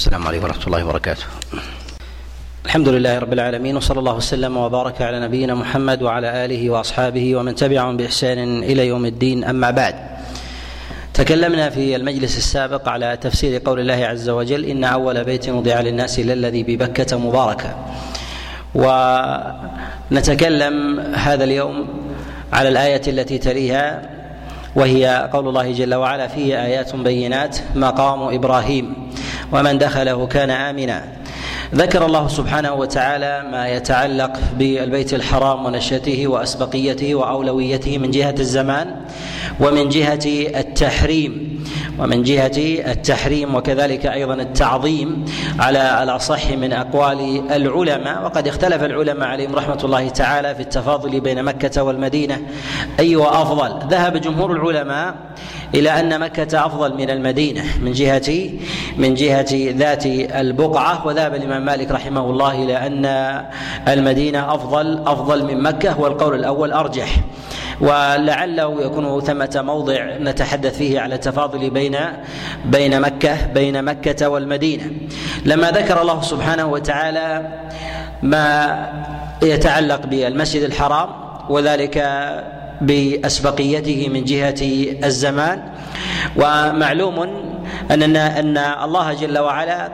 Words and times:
السلام 0.00 0.24
عليكم 0.26 0.44
ورحمة 0.44 0.66
الله 0.66 0.84
وبركاته. 0.84 1.24
الحمد 2.64 2.88
لله 2.88 3.18
رب 3.18 3.32
العالمين 3.32 3.76
وصلى 3.76 3.98
الله 3.98 4.14
وسلم 4.14 4.56
وبارك 4.56 5.02
على 5.02 5.20
نبينا 5.20 5.54
محمد 5.54 6.02
وعلى 6.02 6.44
آله 6.44 6.70
وأصحابه 6.70 7.36
ومن 7.36 7.54
تبعهم 7.54 7.96
بإحسان 7.96 8.62
إلى 8.62 8.86
يوم 8.86 9.06
الدين. 9.06 9.44
أما 9.44 9.70
بعد 9.70 9.94
تكلمنا 11.14 11.70
في 11.70 11.96
المجلس 11.96 12.38
السابق 12.38 12.88
على 12.88 13.16
تفسير 13.20 13.62
قول 13.64 13.80
الله 13.80 14.06
عز 14.06 14.28
وجل 14.28 14.64
إن 14.64 14.84
أول 14.84 15.24
بيت 15.24 15.48
وضع 15.48 15.80
للناس 15.80 16.20
للذي 16.20 16.62
ببكة 16.62 17.18
مباركا 17.18 17.74
ونتكلم 20.10 21.00
هذا 21.00 21.44
اليوم 21.44 21.88
على 22.52 22.68
الآية 22.68 23.02
التي 23.06 23.38
تليها 23.38 24.10
وهي 24.76 25.28
قول 25.32 25.48
الله 25.48 25.72
جل 25.72 25.94
وعلا 25.94 26.26
فيه 26.26 26.64
آيات 26.64 26.96
بينات 26.96 27.58
مقام 27.74 28.34
إبراهيم. 28.34 29.10
ومن 29.52 29.78
دخله 29.78 30.26
كان 30.26 30.50
آمنا. 30.50 31.04
ذكر 31.74 32.06
الله 32.06 32.28
سبحانه 32.28 32.72
وتعالى 32.72 33.48
ما 33.52 33.68
يتعلق 33.68 34.32
بالبيت 34.58 35.14
الحرام 35.14 35.66
ونشأته 35.66 36.28
وأسبقيته 36.28 37.14
وأولويته 37.14 37.98
من 37.98 38.10
جهة 38.10 38.34
الزمان 38.38 38.96
ومن 39.60 39.88
جهة 39.88 40.26
التحريم. 40.60 41.60
ومن 41.98 42.22
جهة 42.22 42.58
التحريم 42.92 43.54
وكذلك 43.54 44.06
أيضا 44.06 44.34
التعظيم 44.34 45.24
على 45.58 46.02
الأصح 46.02 46.50
من 46.50 46.72
أقوال 46.72 47.42
العلماء. 47.52 48.24
وقد 48.24 48.48
اختلف 48.48 48.82
العلماء 48.82 49.28
عليهم 49.28 49.54
رحمة 49.54 49.78
الله 49.84 50.08
تعالى 50.08 50.54
في 50.54 50.60
التفاضل 50.60 51.20
بين 51.20 51.42
مكة 51.42 51.82
والمدينة. 51.82 52.40
أي 53.00 53.16
أفضل. 53.16 53.88
ذهب 53.88 54.16
جمهور 54.16 54.52
العلماء 54.52 55.14
إلى 55.74 56.00
أن 56.00 56.20
مكة 56.20 56.66
أفضل 56.66 56.94
من 56.94 57.10
المدينة 57.10 57.64
من 57.80 57.92
جهة 57.92 58.50
من 58.96 59.14
جهة 59.14 59.46
ذات 59.52 60.06
البقعة. 60.06 61.06
وذهب 61.06 61.34
الإمام 61.34 61.64
مالك 61.64 61.90
رحمه 61.90 62.20
الله 62.20 62.64
إلى 62.64 62.76
أن 62.76 63.06
المدينة 63.88 64.54
أفضل 64.54 65.02
أفضل 65.06 65.44
من 65.44 65.62
مكة 65.62 66.00
والقول 66.00 66.34
الأول 66.34 66.72
أرجح. 66.72 67.16
ولعله 67.80 68.82
يكون 68.82 69.20
ثمة 69.20 69.62
موضع 69.66 70.16
نتحدث 70.20 70.76
فيه 70.78 71.00
على 71.00 71.14
التفاضل 71.14 71.70
بين 71.70 71.96
بين 72.64 73.00
مكة 73.00 73.46
بين 73.46 73.84
مكة 73.84 74.28
والمدينة. 74.28 74.84
لما 75.44 75.70
ذكر 75.70 76.02
الله 76.02 76.22
سبحانه 76.22 76.66
وتعالى 76.66 77.48
ما 78.22 78.88
يتعلق 79.42 80.06
بالمسجد 80.06 80.62
الحرام 80.62 81.08
وذلك 81.48 81.98
بأسبقيته 82.80 84.08
من 84.08 84.24
جهة 84.24 84.62
الزمان. 85.04 85.62
ومعلوم 86.36 87.22
أن 87.90 88.16
أن 88.16 88.56
الله 88.56 89.12
جل 89.12 89.38
وعلا 89.38 89.88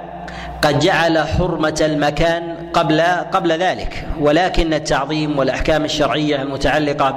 قد 0.62 0.78
جعل 0.78 1.18
حرمة 1.18 1.78
المكان 1.80 2.56
قبل 2.72 3.00
قبل 3.32 3.52
ذلك. 3.52 4.06
ولكن 4.20 4.74
التعظيم 4.74 5.38
والأحكام 5.38 5.84
الشرعية 5.84 6.42
المتعلقة 6.42 7.10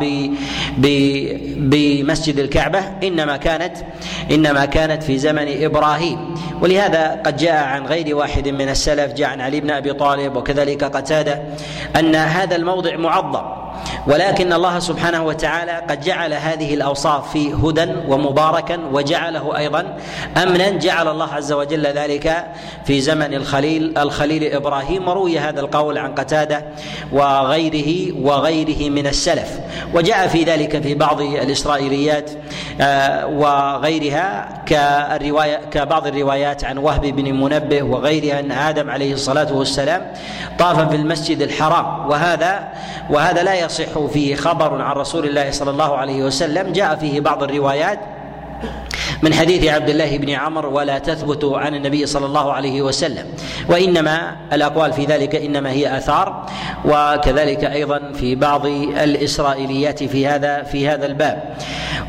ب 0.77 0.85
بمسجد 1.57 2.39
الكعبة 2.39 2.79
إنما 3.03 3.37
كانت 3.37 3.77
إنما 4.31 4.65
كانت 4.65 5.03
في 5.03 5.17
زمن 5.17 5.63
إبراهيم. 5.63 6.35
ولهذا 6.61 7.21
قد 7.25 7.37
جاء 7.37 7.63
عن 7.63 7.85
غير 7.85 8.15
واحد 8.15 8.47
من 8.47 8.69
السلف 8.69 9.13
جاء 9.13 9.29
عن 9.29 9.41
علي 9.41 9.59
بن 9.59 9.71
أبي 9.71 9.93
طالب 9.93 10.35
وكذلك 10.35 10.83
قتادة 10.83 11.41
أن 11.99 12.15
هذا 12.15 12.55
الموضع 12.55 12.97
معظم. 12.97 13.68
ولكن 14.07 14.53
الله 14.53 14.79
سبحانه 14.79 15.25
وتعالى 15.25 15.81
قد 15.89 16.01
جعل 16.01 16.33
هذه 16.33 16.73
الأوصاف 16.73 17.31
فيه 17.31 17.55
هدى 17.55 17.87
ومباركا 18.07 18.79
وجعله 18.91 19.57
أيضا 19.57 19.97
أمنا. 20.43 20.69
جعل 20.69 21.07
الله 21.07 21.33
عز 21.33 21.51
وجل 21.51 21.87
ذلك 21.87 22.47
في 22.85 23.01
زمن 23.01 23.33
الخليل 23.33 23.97
الخليل 23.97 24.53
إبراهيم 24.53 25.07
وروي 25.07 25.39
هذا 25.39 25.59
القول 25.59 25.97
عن 25.97 26.15
قتادة 26.15 26.65
وغيره 27.11 28.15
وغيره 28.21 28.89
من 28.89 29.07
السلف. 29.07 29.59
وجاء 29.93 30.27
في 30.27 30.43
ذلك 30.43 30.81
في 30.81 30.95
بعض 30.95 31.21
الإسرائيليات 31.21 32.31
وغيرها 33.29 34.49
كالروايه 34.65 35.59
كبعض 35.71 36.07
الروايات 36.07 36.63
عن 36.63 36.77
وهب 36.77 37.01
بن 37.01 37.33
منبه 37.33 37.83
وغيرها 37.83 38.39
ان 38.39 38.51
آدم 38.51 38.89
عليه 38.89 39.13
الصلاة 39.13 39.53
والسلام 39.53 40.01
طاف 40.59 40.89
في 40.89 40.95
المسجد 40.95 41.41
الحرام. 41.41 42.09
وهذا 42.09 42.67
وهذا 43.09 43.43
لا 43.43 43.53
يصح 43.53 44.05
فيه 44.13 44.35
خبر 44.35 44.81
عن 44.81 44.95
رسول 44.95 45.25
الله 45.25 45.51
صلى 45.51 45.71
الله 45.71 45.97
عليه 45.97 46.23
وسلم. 46.23 46.73
جاء 46.73 46.95
فيه 46.95 47.19
بعض 47.19 47.43
الروايات 47.43 47.99
من 49.23 49.33
حديث 49.33 49.65
عبد 49.65 49.89
الله 49.89 50.17
بن 50.17 50.29
عمر 50.29 50.65
ولا 50.65 50.99
تثبت 50.99 51.45
عن 51.45 51.75
النبي 51.75 52.05
صلى 52.05 52.25
الله 52.25 52.53
عليه 52.53 52.81
وسلم. 52.81 53.25
وإنما 53.69 54.35
الأقوال 54.53 54.93
في 54.93 55.05
ذلك 55.05 55.35
إنما 55.35 55.71
هي 55.71 55.97
آثار 55.97 56.45
وكذلك 56.85 57.63
أيضا 57.63 58.11
في 58.13 58.35
بعض 58.35 58.65
الإسرائيليات 58.65 60.03
في 60.03 60.27
هذا 60.27 60.63
في 60.63 60.89
هذا 60.89 61.05
الباب. 61.05 61.57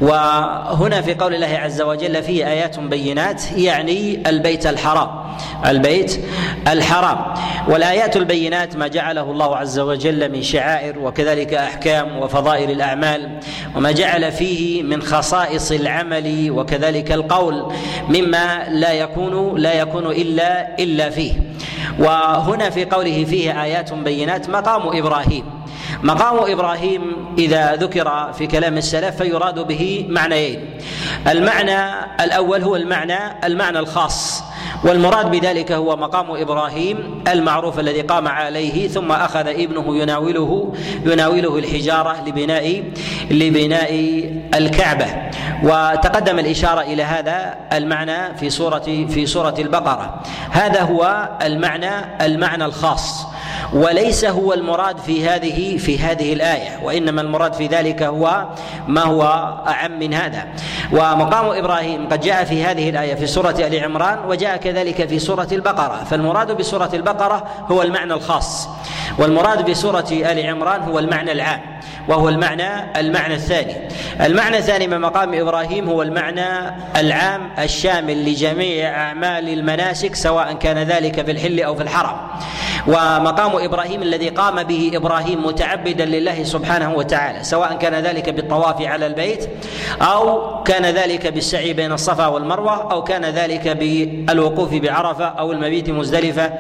وهنا 0.00 1.00
في 1.00 1.15
قول 1.15 1.34
الله 1.34 1.59
عز 1.59 1.82
وجل 1.82 2.22
فيه 2.22 2.48
آيات 2.48 2.78
بينات 2.78 3.53
يعني 3.53 4.22
البيت 4.27 4.66
الحرام. 4.66 5.29
البيت 5.67 6.21
الحرام. 6.69 7.34
والآيات 7.69 8.17
البينات 8.17 8.77
ما 8.77 8.89
جعله 8.89 9.23
الله 9.23 9.56
عز 9.56 9.78
وجل 9.78 10.33
من 10.33 10.43
شعائر 10.43 10.99
وكذلك 10.99 11.55
أحكام 11.55 12.19
وفضائل 12.19 12.71
الأعمال 12.71 13.41
وما 13.77 13.93
جعل 13.93 14.33
فيه 14.33 14.83
من 14.83 15.03
خصائص 15.03 15.73
العمل 15.73 16.51
وكذلك 16.51 17.12
القول 17.12 17.73
مما 18.09 18.69
لا 18.69 18.93
يكون 18.93 19.59
لا 19.59 19.73
يكون 19.73 20.06
إلا 20.06 20.78
إلا 20.78 21.11
فيه. 21.11 21.33
وهنا 21.99 22.71
في 22.71 22.84
قوله 22.84 23.25
فيه 23.25 23.62
آيات 23.62 23.93
بينات 23.93 24.51
مقام 24.51 24.99
إبراهيم. 24.99 25.45
مقام 26.03 26.51
إبراهيم 26.53 27.03
إذا 27.39 27.75
ذكر 27.77 28.33
في 28.33 28.47
كلام 28.47 28.77
السلف 28.77 29.17
فيراد 29.17 29.59
به 29.59 30.07
معنيين. 30.09 30.65
المعنى 31.28 32.07
الأول 32.21 32.62
هو 32.62 32.77
المعنى 32.77 33.19
المعنى 33.45 33.78
الخاص. 33.78 34.40
والمراد 34.84 35.30
بذلك 35.30 35.72
هو 35.72 35.96
مقام 35.96 36.30
إبراهيم 36.30 37.24
المعروف 37.28 37.78
الذي 37.80 38.00
قام 38.00 38.28
عليه 38.28 38.88
ثم 38.88 39.12
أخذ 39.12 39.46
ابنه 39.46 39.96
يناوله 39.96 40.72
يناوله 41.06 41.58
الحجارة 41.58 42.24
لبناء 42.26 42.84
لبناء 43.30 44.24
الكعبة. 44.54 45.06
وتقدم 45.62 46.38
الإشارة 46.38 46.80
إلى 46.80 47.02
هذا 47.02 47.54
المعنى 47.72 48.36
في 48.36 48.50
سورة 48.50 49.06
في 49.08 49.26
سورة 49.26 49.54
البقرة. 49.58 50.22
هذا 50.50 50.82
هو 50.82 51.28
المعنى 51.42 52.24
المعنى 52.24 52.64
الخاص. 52.64 53.26
وليس 53.72 54.25
هو 54.25 54.53
المراد 54.53 54.98
في 54.98 55.28
هذه 55.28 55.76
في 55.76 55.98
هذه 55.98 56.32
الآية 56.32 56.81
وإنما 56.82 57.20
المراد 57.20 57.53
في 57.53 57.66
ذلك 57.66 58.03
هو 58.03 58.47
ما 58.88 59.03
هو 59.03 59.22
أعم 59.69 59.98
من 59.98 60.14
هذا. 60.14 60.48
ومقام 60.92 61.47
إبراهيم 61.47 62.09
قد 62.09 62.20
جاء 62.20 62.44
في 62.44 62.64
هذه 62.64 62.91
الآية 62.91 63.14
في 63.14 63.26
سورة 63.26 63.50
آل 63.50 63.84
عمران 63.84 64.19
وجاء 64.28 64.56
كذلك 64.56 65.09
في 65.09 65.19
سورة 65.19 65.48
البقرة. 65.53 66.04
فالمراد 66.10 66.56
بسورة 66.56 66.91
البقرة 66.94 67.44
هو 67.70 67.82
المعنى 67.82 68.14
الخاص 68.14 68.69
والمراد 69.19 69.70
بسورة 69.70 70.09
آل 70.10 70.47
عمران 70.47 70.82
هو 70.82 70.98
المعنى 70.98 71.32
العام. 71.32 71.60
وهو 72.08 72.28
المعنى 72.28 73.00
المعنى 73.00 73.34
الثاني. 73.34 73.76
المعنى 74.20 74.58
الثاني 74.58 74.86
من 74.86 75.00
مقام 75.00 75.34
إبراهيم 75.34 75.88
هو 75.88 76.02
المعنى 76.02 76.74
العام 76.96 77.50
الشامل 77.58 78.30
لجميع 78.30 78.88
أعمال 78.88 79.48
المناسك 79.48 80.14
سواء 80.14 80.52
كان 80.52 80.78
ذلك 80.78 81.24
في 81.24 81.30
الحل 81.30 81.60
أو 81.60 81.74
في 81.74 81.82
الحرم. 81.82 82.16
ومقام 82.86 83.56
إبراهيم 83.64 84.02
الذي 84.02 84.28
قام 84.28 84.62
به 84.62 84.91
إبراهيم 84.94 85.46
متعبدا 85.46 86.04
لله 86.04 86.44
سبحانه 86.44 86.94
وتعالى 86.94 87.44
سواء 87.44 87.74
كان 87.74 87.94
ذلك 87.94 88.28
بالطواف 88.28 88.82
على 88.82 89.06
البيت 89.06 89.48
أو 90.02 90.62
كان 90.62 90.86
ذلك 90.86 91.26
بالسعي 91.26 91.72
بين 91.72 91.92
الصفا 91.92 92.26
والمروة 92.26 92.92
أو 92.92 93.04
كان 93.04 93.24
ذلك 93.24 93.68
بالوقوف 93.68 94.74
بعرفة 94.74 95.24
أو 95.24 95.52
المبيت 95.52 95.91
مزدلفة 95.91 96.53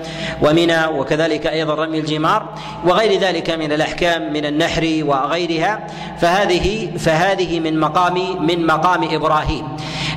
ومنى 0.42 0.86
وكذلك 0.86 1.46
أيضا 1.46 1.74
رمي 1.74 1.98
الجمار 1.98 2.48
وغير 2.84 3.20
ذلك 3.20 3.50
من 3.50 3.72
الأحكام 3.72 4.32
من 4.32 4.46
النحر 4.46 5.00
وغيرها 5.10 5.86
فهذه 6.20 6.96
فهذه 6.98 7.60
من 7.60 7.80
مقام 7.80 8.46
من 8.46 8.66
مقام 8.66 9.02
إبراهيم. 9.04 9.64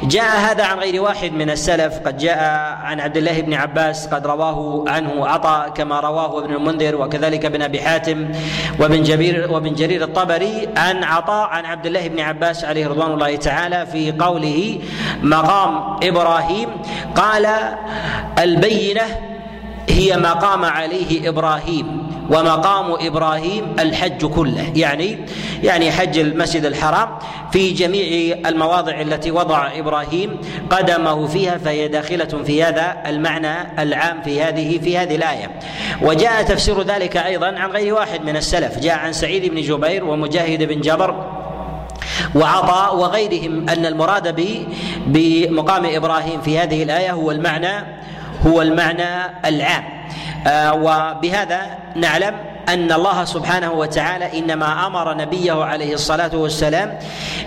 جاء 0.03 0.39
هذا 0.39 0.63
عن 0.63 0.79
غير 0.79 1.01
واحد 1.01 1.31
من 1.31 1.49
السلف 1.49 1.99
قد 2.05 2.17
جاء 2.17 2.39
عن 2.83 2.99
عبد 2.99 3.17
الله 3.17 3.41
بن 3.41 3.53
عباس 3.53 4.07
قد 4.07 4.27
رواه 4.27 4.85
عنه 4.87 5.27
عطاء 5.27 5.69
كما 5.69 5.99
رواه 5.99 6.43
ابن 6.43 6.53
المنذر 6.53 6.95
وكذلك 6.95 7.45
ابن 7.45 7.61
أبي 7.61 7.81
حاتم 7.81 8.31
وابن 8.79 9.03
جبير 9.03 9.51
وابن 9.51 9.73
جرير 9.73 10.03
الطبري 10.03 10.69
عن 10.77 11.03
عطاء 11.03 11.47
عن 11.49 11.65
عبد 11.65 11.85
الله 11.85 12.07
بن 12.07 12.19
عباس 12.19 12.65
عليه 12.65 12.87
رضوان 12.87 13.11
الله 13.11 13.35
تعالى 13.35 13.85
في 13.85 14.11
قوله 14.11 14.79
مقام 15.23 15.97
إبراهيم. 16.03 16.69
قال 17.15 17.47
البينة 18.39 19.07
هي 19.89 20.17
ما 20.17 20.33
قام 20.33 20.65
عليه 20.65 21.29
إبراهيم. 21.29 22.02
ومقام 22.29 23.07
إبراهيم 23.07 23.75
الحج 23.79 24.25
كله. 24.25 24.71
يعني 24.75 25.17
يعني 25.63 25.91
حج 25.91 26.17
المسجد 26.17 26.65
الحرام 26.65 27.09
في 27.51 27.71
جميع 27.71 28.37
المواضع 28.45 29.01
التي 29.01 29.31
وضع 29.31 29.69
إبراهيم 29.75 30.37
قدمه 30.69 31.27
فيها 31.27 31.57
فهي 31.57 31.87
داخلة 31.87 32.43
في 32.45 32.63
هذا 32.63 32.97
المعنى 33.05 33.81
العام 33.83 34.21
في 34.21 34.43
هذه 34.43 34.79
في 34.79 34.97
هذه 34.97 35.15
الآية. 35.15 35.51
وجاء 36.01 36.43
تفسير 36.43 36.81
ذلك 36.81 37.17
أيضا 37.17 37.47
عن 37.47 37.71
غير 37.71 37.93
واحد 37.93 38.21
من 38.25 38.35
السلف. 38.35 38.79
جاء 38.79 38.97
عن 38.97 39.13
سعيد 39.13 39.45
بن 39.45 39.61
جبير 39.61 40.05
ومجاهد 40.05 40.63
بن 40.63 40.81
جبر 40.81 41.33
وعطاء 42.35 42.95
وغيرهم 42.95 43.69
أن 43.69 43.85
المراد 43.85 44.35
بمقام 45.07 45.85
إبراهيم 45.85 46.41
في 46.41 46.59
هذه 46.59 46.83
الآية 46.83 47.11
هو 47.11 47.31
المعنى 47.31 47.85
هو 48.47 48.61
المعنى 48.61 49.31
العام. 49.45 49.92
وبهذا 50.47 51.77
نعلم 51.95 52.35
أن 52.69 52.91
الله 52.91 53.25
سبحانه 53.25 53.71
وتعالى 53.71 54.39
إنما 54.39 54.87
أمر 54.87 55.17
نبيه 55.17 55.63
عليه 55.63 55.93
الصلاة 55.93 56.31
والسلام 56.35 56.99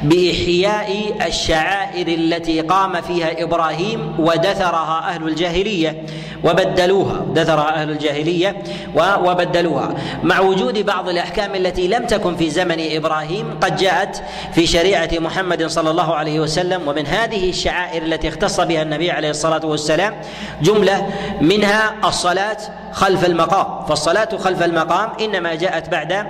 بإحياء 0.02 1.14
الشعائر 1.26 2.08
التي 2.08 2.60
قام 2.60 3.00
فيها 3.00 3.42
إبراهيم 3.42 4.14
ودثرها 4.18 4.98
أهل 5.08 5.28
الجاهلية 5.28 6.02
وبدلوها 6.44 7.26
دثرها 7.34 7.74
أهل 7.82 7.90
الجاهلية 7.90 8.56
وبدلوها. 8.96 9.94
مع 10.22 10.40
وجود 10.40 10.78
بعض 10.78 11.08
الأحكام 11.08 11.54
التي 11.54 11.88
لم 11.88 12.06
تكن 12.06 12.36
في 12.36 12.50
زمن 12.50 12.76
إبراهيم 12.80 13.58
قد 13.60 13.76
جاءت 13.76 14.22
في 14.54 14.66
شريعة 14.66 15.10
محمد 15.12 15.66
صلى 15.66 15.90
الله 15.90 16.14
عليه 16.14 16.40
وسلم 16.40 16.88
ومن 16.88 17.06
هذه 17.06 17.50
الشعائر 17.50 18.02
التي 18.02 18.28
اختص 18.28 18.60
بها 18.60 18.82
النبي 18.82 19.10
عليه 19.10 19.30
الصلاة 19.30 19.66
والسلام 19.66 20.14
جملة 20.62 21.06
منها 21.40 21.94
الصلاة 22.04 22.56
خلف 22.96 23.24
المقام. 23.24 23.84
فالصلاة 23.84 24.28
خلف 24.36 24.62
المقام 24.62 25.08
إنما 25.20 25.54
جاءت 25.54 25.88
بعد 25.88 26.26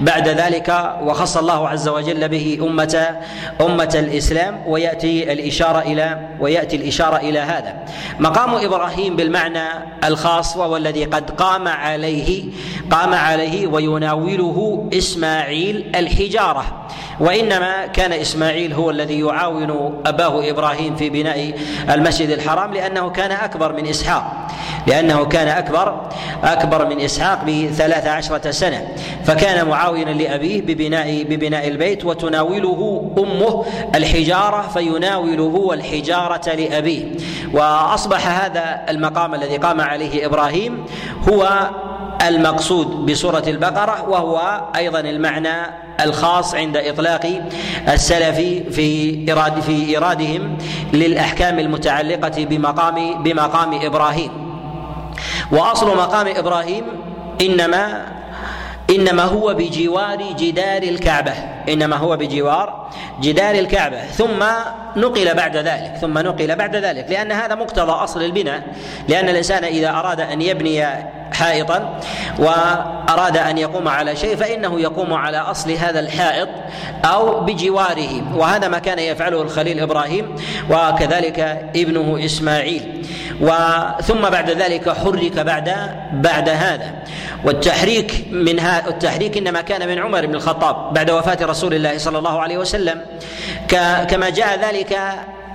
بعد 0.00 0.28
ذلك 0.28 0.96
وخص 1.02 1.36
الله 1.36 1.68
عز 1.68 1.88
وجل 1.88 2.28
به 2.28 2.58
أمة 2.62 3.20
أمة 3.60 3.90
الإسلام 3.94 4.62
ويأتي 4.66 5.32
الإشارة 5.32 5.78
إلى 5.78 6.28
ويأتي 6.40 6.76
الإشارة 6.76 7.16
إلى 7.16 7.38
هذا. 7.38 7.74
مقام 8.18 8.54
إبراهيم 8.54 9.16
بالمعنى 9.16 9.68
الخاص 10.04 10.56
وهو 10.56 10.76
الذي 10.76 11.04
قد 11.04 11.30
قام 11.30 11.68
عليه 11.68 12.44
قام 12.90 13.14
عليه 13.14 13.66
ويناوله 13.66 14.88
إسماعيل 14.92 15.92
الحجارة. 15.94 16.64
وإنما 17.20 17.86
كان 17.86 18.12
إسماعيل 18.12 18.72
هو 18.72 18.90
الذي 18.90 19.20
يعاون 19.20 20.00
أباه 20.06 20.50
إبراهيم 20.50 20.96
في 20.96 21.10
بناء 21.10 21.54
المسجد 21.90 22.30
الحرام 22.30 22.74
لأنه 22.74 23.10
كان 23.10 23.32
أكبر 23.32 23.72
من 23.72 23.86
إسحاق 23.86 24.48
لأنه 24.86 25.24
كان 25.24 25.48
أكبر 25.48 26.07
أكبر 26.44 26.86
من 26.86 27.00
إسحاق 27.00 27.44
بثلاث 27.44 28.06
عشرة 28.06 28.50
سنة. 28.50 28.88
فكان 29.24 29.68
معاونا 29.68 30.10
لأبيه 30.10 30.62
ببناء 30.62 31.22
ببناء 31.22 31.68
البيت 31.68 32.04
وتناوله 32.04 33.10
أمه 33.18 33.64
الحجارة 33.94 34.68
فيناول 34.68 35.40
هو 35.40 35.72
الحجاره 35.72 36.54
لأبيه. 36.54 37.04
وأصبح 37.54 38.42
هذا 38.44 38.80
المقام 38.88 39.34
الذي 39.34 39.56
قام 39.56 39.80
عليه 39.80 40.26
إبراهيم 40.26 40.84
هو 41.28 41.70
المقصود 42.28 43.06
بسورة 43.06 43.42
البقرة 43.46 44.08
وهو 44.08 44.60
أيضا 44.76 45.00
المعنى 45.00 45.56
الخاص 46.00 46.54
عند 46.54 46.76
إطلاق 46.76 47.42
السلف 47.88 48.36
في 48.74 49.32
إراد 49.32 49.60
في 49.60 49.88
إيرادهم 49.88 50.58
للأحكام 50.92 51.58
المتعلقة 51.58 52.44
بمقام 52.44 53.22
بمقام 53.22 53.80
إبراهيم. 53.82 54.47
وأصل 55.52 55.96
مقام 55.96 56.26
إبراهيم 56.26 56.84
إنما 57.40 58.06
إنما 58.90 59.22
هو 59.22 59.54
بجوار 59.54 60.22
جدار 60.38 60.82
الكعبة. 60.82 61.32
إنما 61.68 61.96
هو 61.96 62.16
بجوار 62.16 62.88
جدار 63.20 63.54
الكعبة. 63.54 64.06
ثم 64.06 64.44
نقل 64.96 65.34
بعد 65.34 65.56
ذلك. 65.56 65.94
ثم 66.00 66.18
نقل 66.18 66.56
بعد 66.56 66.76
ذلك. 66.76 67.06
لأن 67.10 67.32
هذا 67.32 67.54
مقتضى 67.54 67.92
أصل 67.92 68.22
البناء. 68.22 68.62
لأن 69.08 69.28
الإنسان 69.28 69.64
إذا 69.64 69.90
أراد 69.90 70.20
أن 70.20 70.42
يبني 70.42 70.86
حائطا 71.32 72.00
وأراد 72.38 73.36
أن 73.36 73.58
يقوم 73.58 73.88
على 73.88 74.16
شيء 74.16 74.36
فإنه 74.36 74.80
يقوم 74.80 75.14
على 75.14 75.38
أصل 75.38 75.70
هذا 75.70 76.00
الحائط 76.00 76.48
أو 77.04 77.40
بجواره. 77.40 78.36
وهذا 78.36 78.68
ما 78.68 78.78
كان 78.78 78.98
يفعله 78.98 79.42
الخليل 79.42 79.80
إبراهيم 79.80 80.36
وكذلك 80.70 81.40
ابنه 81.76 82.24
إسماعيل. 82.24 83.06
وثم 83.40 84.30
بعد 84.30 84.50
ذلك 84.50 84.90
حرك 84.90 85.38
بعد 85.38 85.72
بعد 86.12 86.48
هذا. 86.48 86.94
والتحريك 87.44 88.24
من 88.30 88.58
التحريك 88.60 89.36
إنما 89.36 89.60
كان 89.60 89.88
من 89.88 89.98
عمر 89.98 90.26
بن 90.26 90.34
الخطاب 90.34 90.94
بعد 90.94 91.10
وفاة 91.10 91.38
رسول 91.46 91.74
الله 91.74 91.98
صلى 91.98 92.18
الله 92.18 92.40
عليه 92.40 92.58
وسلم. 92.58 93.00
كما 94.08 94.28
جاء 94.30 94.60
ذلك 94.68 94.98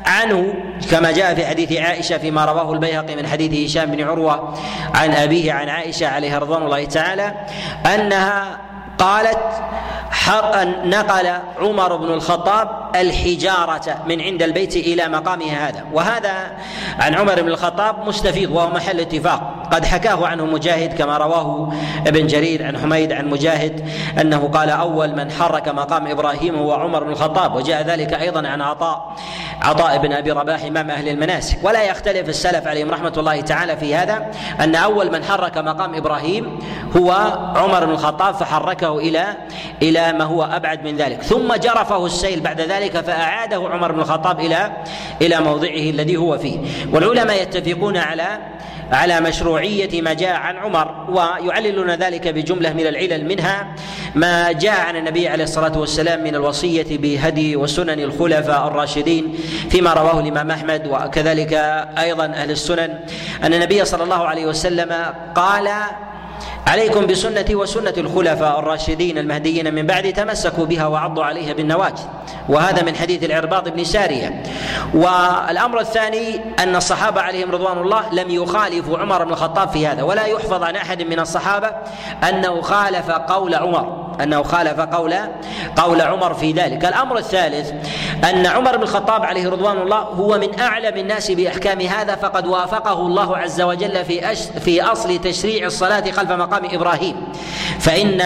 عنه 0.06 0.54
كما 0.92 1.12
جاء 1.12 1.36
في 1.36 1.46
حديث 1.46 1.72
عائشة 1.72 2.18
فيما 2.18 2.46
رواه 2.46 2.74
البيهقي 2.74 3.16
من 3.16 3.28
حديث 3.28 3.70
هشام 3.72 3.92
بن 3.92 4.04
عروة 4.04 4.54
عن 4.94 5.12
أبيه 5.12 5.54
عن 5.54 5.70
عائشة 5.70 6.08
عليها 6.08 6.40
رضوان 6.40 6.64
الله 6.64 6.86
تعالى 6.86 7.34
أنها 7.96 8.58
قالت 8.98 9.38
نقل 10.84 11.28
عمر 11.62 11.96
بن 11.96 12.14
الخطاب 12.14 12.70
الحجارة 12.96 13.98
من 14.08 14.22
عند 14.22 14.44
البيت 14.44 14.76
إلى 14.76 15.08
مقامه 15.08 15.46
هذا. 15.46 15.84
وهذا 15.94 16.52
عن 17.00 17.16
عمر 17.16 17.42
بن 17.42 17.48
الخطاب 17.48 18.08
مستفيض 18.08 18.52
وهو 18.52 18.70
محل 18.70 19.00
اتفاق. 19.00 19.54
قد 19.72 19.86
حكاه 19.86 20.28
عنه 20.28 20.46
مجاهد 20.46 20.98
كما 20.98 21.18
رواه 21.18 21.74
ابن 22.08 22.28
جرير 22.28 22.66
عن 22.66 22.78
حميد 22.78 23.14
عن 23.14 23.30
مجاهد 23.30 23.90
أنه 24.22 24.48
قال 24.54 24.70
أول 24.70 25.16
من 25.16 25.32
حرك 25.32 25.68
مقام 25.68 26.08
إبراهيم 26.08 26.56
هو 26.56 26.74
عمر 26.74 27.04
بن 27.04 27.12
الخطاب 27.12 27.56
وجاء 27.56 27.82
ذلك 27.82 28.14
أيضا 28.14 28.48
عن 28.48 28.62
عطاء 28.62 29.16
عطاء 29.62 29.98
بن 29.98 30.14
أبي 30.14 30.32
رباح 30.32 30.64
إمام 30.64 30.90
أهل 30.92 31.10
المناسك. 31.10 31.58
ولا 31.64 31.84
يختلف 31.84 32.30
السلف 32.30 32.68
عليهم 32.68 32.92
رحمة 32.92 33.14
الله 33.18 33.42
تعالى 33.42 33.78
في 33.78 33.96
هذا 33.96 34.32
أن 34.60 34.76
أول 34.76 35.12
من 35.12 35.24
حرك 35.24 35.58
مقام 35.58 35.96
إبراهيم 35.96 36.60
هو 36.98 37.12
عمر 37.56 37.86
بن 37.86 37.92
الخطاب 37.92 38.36
فحركه 38.36 38.83
إلى 38.86 39.38
إلى 39.82 40.14
ما 40.14 40.24
هو 40.24 40.44
أبعد 40.44 40.84
من 40.84 40.98
ذلك. 40.98 41.22
ثم 41.22 41.54
جرفه 41.56 42.06
السيل 42.06 42.40
بعد 42.40 42.62
ذلك 42.62 42.98
فأعاده 42.98 43.70
عمر 43.72 43.92
بن 43.92 44.00
الخطاب 44.00 44.40
إلى 44.40 44.72
إلى 45.22 45.40
موضعه 45.40 45.90
الذي 45.90 46.18
هو 46.18 46.38
فيه. 46.38 46.60
والعلماء 46.92 47.42
يتفقون 47.42 47.98
على 47.98 48.40
على 48.92 49.22
مشروعية 49.22 50.02
ما 50.02 50.14
جاء 50.14 50.36
عن 50.36 50.58
عمر 50.58 51.06
ويعللون 51.10 51.92
ذلك 51.92 52.28
بجملة 52.28 52.74
من 52.74 52.88
العلل 52.88 53.26
منها 53.26 53.76
ما 54.16 54.52
جاء 54.52 54.80
عن 54.80 54.96
النبي 54.96 55.28
عليه 55.28 55.44
الصلاة 55.44 55.80
والسلام 55.80 56.24
من 56.24 56.36
الوصية 56.36 56.98
بهدي 56.98 57.56
وسنن 57.56 58.00
الخلفاء 58.00 58.68
الراشدين 58.68 59.36
فيما 59.70 59.94
رواه 59.94 60.20
الإمام 60.20 60.52
أحمد 60.52 60.88
وكذلك 60.88 61.54
أيضا 61.98 62.26
أهل 62.26 62.52
السنن. 62.52 63.00
أن 63.44 63.54
النبي 63.54 63.86
صلى 63.86 64.04
الله 64.04 64.28
عليه 64.28 64.46
وسلم 64.46 64.96
قال 65.36 65.70
عليكم 66.68 67.08
بسنتي 67.08 67.56
وسنة 67.56 67.94
الخلفاء 67.98 68.60
الراشدين 68.60 69.18
المهديين 69.18 69.74
من 69.74 69.88
بعد 69.88 70.14
تمسكوا 70.14 70.66
بها 70.66 70.88
وعضوا 70.88 71.24
عليها 71.24 71.54
بالنواجذ. 71.54 72.04
وهذا 72.50 72.84
من 72.84 72.96
حديث 72.96 73.24
العرباض 73.24 73.70
بن 73.70 73.84
سارية. 73.84 74.44
والأمر 74.94 75.80
الثاني 75.80 76.42
أن 76.60 76.76
الصحابة 76.76 77.22
عليهم 77.22 77.52
رضوان 77.52 77.78
الله 77.78 78.14
لم 78.14 78.30
يخالفوا 78.30 78.98
عمر 78.98 79.24
بن 79.24 79.32
الخطاب 79.32 79.70
في 79.70 79.88
هذا 79.88 80.04
ولا 80.04 80.26
يحفظ 80.26 80.64
عن 80.64 80.76
أحد 80.76 81.02
من 81.02 81.20
الصحابة 81.20 81.72
أنه 82.30 82.62
خالف 82.62 83.12
قول 83.12 83.56
عمر 83.56 84.04
أنه 84.22 84.44
خالف 84.44 84.80
قول 84.80 85.16
قول 85.76 86.02
عمر 86.02 86.34
في 86.34 86.52
ذلك، 86.52 86.86
الأمر 86.86 87.18
الثالث 87.18 87.72
أن 88.30 88.46
عمر 88.46 88.78
بن 88.78 88.84
الخطاب 88.84 89.26
عليه 89.26 89.50
رضوان 89.50 89.78
الله 89.78 89.98
هو 89.98 90.38
من 90.38 90.60
أعلم 90.60 90.98
الناس 90.98 91.32
بأحكام 91.32 91.82
هذا 91.82 92.16
فقد 92.16 92.48
وافقه 92.48 93.00
الله 93.00 93.38
عز 93.38 93.62
وجل 93.62 94.06
في 94.06 94.36
في 94.36 94.82
أصل 94.82 95.18
تشريع 95.18 95.66
الصلاة 95.66 96.12
خلف 96.12 96.32
مقام 96.32 96.53
إبراهيم، 96.66 97.16
فإن 97.80 98.22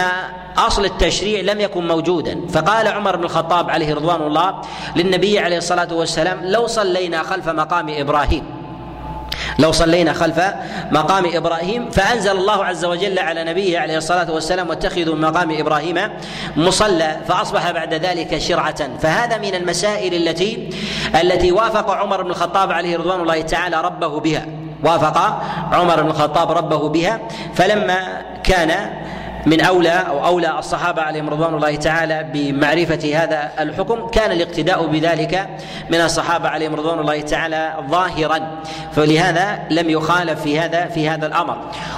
أصل 0.57 0.85
التشريع 0.85 1.41
لم 1.53 1.61
يكن 1.61 1.87
موجودا. 1.87 2.41
فقال 2.53 2.87
عمر 2.87 3.15
بن 3.15 3.23
الخطاب 3.23 3.69
عليه 3.69 3.95
رضوان 3.95 4.21
الله 4.21 4.61
للنبي 4.95 5.39
عليه 5.39 5.57
الصلاة 5.57 5.93
والسلام 5.93 6.39
لو 6.43 6.67
صلينا 6.67 7.23
خلف 7.23 7.49
مقام 7.49 7.89
إبراهيم. 7.89 8.43
لو 9.59 9.71
صلينا 9.71 10.13
خلف 10.13 10.41
مقام 10.91 11.25
إبراهيم 11.33 11.89
فأنزل 11.89 12.31
الله 12.31 12.65
عز 12.65 12.85
وجل 12.85 13.19
على 13.19 13.43
نبيه 13.43 13.79
عليه 13.79 13.97
الصلاة 13.97 14.31
والسلام 14.31 14.69
واتخذوا 14.69 15.15
من 15.15 15.21
مقام 15.21 15.59
إبراهيم 15.59 15.99
مصلى. 16.57 17.17
فأصبح 17.27 17.71
بعد 17.71 17.93
ذلك 17.93 18.37
شرعة. 18.37 18.97
فهذا 18.99 19.37
من 19.37 19.55
المسائل 19.55 20.13
التي 20.13 20.69
التي 21.21 21.51
وافق 21.51 21.91
عمر 21.91 22.21
بن 22.21 22.29
الخطاب 22.29 22.71
عليه 22.71 22.97
رضوان 22.97 23.21
الله 23.21 23.41
تعالى 23.41 23.81
ربه 23.81 24.19
بها. 24.19 24.45
وافق 24.83 25.41
عمر 25.73 26.01
بن 26.01 26.09
الخطاب 26.09 26.51
ربه 26.51 26.89
بها 26.89 27.19
فلما 27.55 28.21
كان 28.43 28.71
من 29.47 29.61
أولى 29.61 29.89
أو 29.89 30.25
أولى 30.25 30.59
الصحابة 30.59 31.01
عليهم 31.01 31.29
رضوان 31.29 31.53
الله 31.53 31.75
تعالى 31.75 32.27
بمعرفة 32.33 33.23
هذا 33.23 33.51
الحكم 33.59 34.07
كان 34.07 34.31
الاقتداء 34.31 34.87
بذلك 34.87 35.47
من 35.89 36.01
الصحابة 36.01 36.49
عليهم 36.49 36.75
رضوان 36.75 36.99
الله 36.99 37.21
تعالى 37.21 37.73
ظاهرا. 37.89 38.39
فلهذا 38.91 39.59
لم 39.69 39.89
يخالف 39.89 40.41
في 40.41 40.59
هذا 40.59 40.85
في 40.85 41.09
هذا 41.09 41.27
الأمر. 41.27 41.57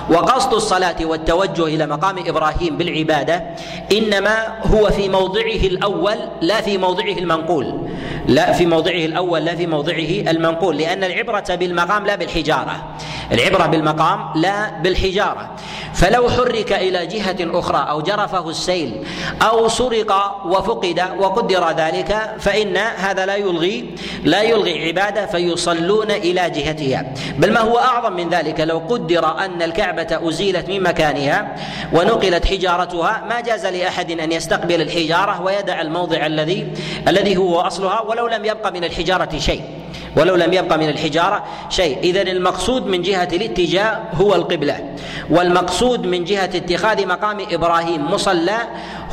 وقصد 0.10 0.54
الصلاة 0.54 0.96
والتوجه 1.02 1.64
إلى 1.64 1.86
مقام 1.86 2.16
إبراهيم 2.28 2.78
بالعبادة 2.78 3.44
إنما 3.92 4.48
هو 4.64 4.90
في 4.90 5.10
موضعه 5.10 5.64
الأول 5.64 6.18
لا 6.42 6.62
في 6.62 6.78
موضعه 6.78 7.18
المنقول. 7.18 7.90
لا 8.28 8.54
في 8.54 8.66
موضعه 8.66 9.06
الأول 9.06 9.46
لا 9.46 9.56
في 9.56 9.68
موضعه 9.68 10.32
المنقول 10.32 10.78
لأن 10.78 11.04
العبرة 11.04 11.56
بالمقام 11.56 12.06
لا 12.06 12.16
بالحجارة. 12.16 12.98
العبرة 13.32 13.66
بالمقام 13.66 14.20
لا 14.36 14.80
بالحجارة. 14.82 15.56
فلو 16.00 16.30
حرك 16.30 16.74
إلى 16.74 17.06
جهة 17.06 17.60
أخرى 17.60 17.86
أو 17.90 18.02
جرفه 18.02 18.50
السيل 18.50 19.04
أو 19.42 19.68
سرق 19.68 20.42
وفقد 20.46 21.04
وقدر 21.20 21.72
ذلك 21.72 22.36
فإن 22.40 22.78
هذا 22.78 23.26
لا 23.26 23.36
يلغي 23.36 23.90
لا 24.24 24.42
يلغي 24.42 24.88
عبادة 24.88 25.26
فيصلون 25.26 26.12
إلى 26.12 26.50
جهتها. 26.50 27.14
بل 27.38 27.54
ما 27.54 27.60
هو 27.60 27.78
أعظم 27.78 28.14
من 28.14 28.30
ذلك 28.30 28.60
لو 28.60 28.78
قدر 28.90 29.38
أن 29.46 29.62
الكعبة 29.62 30.30
أزيلت 30.30 30.70
من 30.70 30.84
مكانها 30.84 31.56
ونقلت 31.94 32.46
حجارتها 32.46 33.24
ما 33.30 33.42
جاز 33.42 33.66
لأحد 33.66 34.12
أن 34.12 34.32
يستقبل 34.32 34.82
الحجارة 34.82 35.42
ويدع 35.42 35.82
الموضع 35.82 36.26
الذي 36.26 36.68
الذي 37.08 37.38
هو 37.38 37.60
أصلها 37.60 38.02
ولو 38.02 38.28
لم 38.28 38.46
يبق 38.46 38.72
من 38.72 38.84
الحجارة 38.84 39.38
شيء. 39.38 39.79
ولو 40.18 40.36
لم 40.36 40.54
يبق 40.54 40.76
من 40.76 40.90
الحجارة 40.90 41.44
شيء. 41.70 42.00
اذا 42.04 42.22
المقصود 42.22 42.88
من 42.88 43.02
جهة 43.02 43.30
الاتجاه 43.34 44.00
هو 44.14 44.36
القبلة. 44.36 44.96
والمقصود 45.30 46.06
من 46.06 46.24
جهة 46.24 46.50
اتخاذ 46.56 47.08
مقام 47.08 47.38
إبراهيم 47.52 48.12
مصلى 48.12 48.58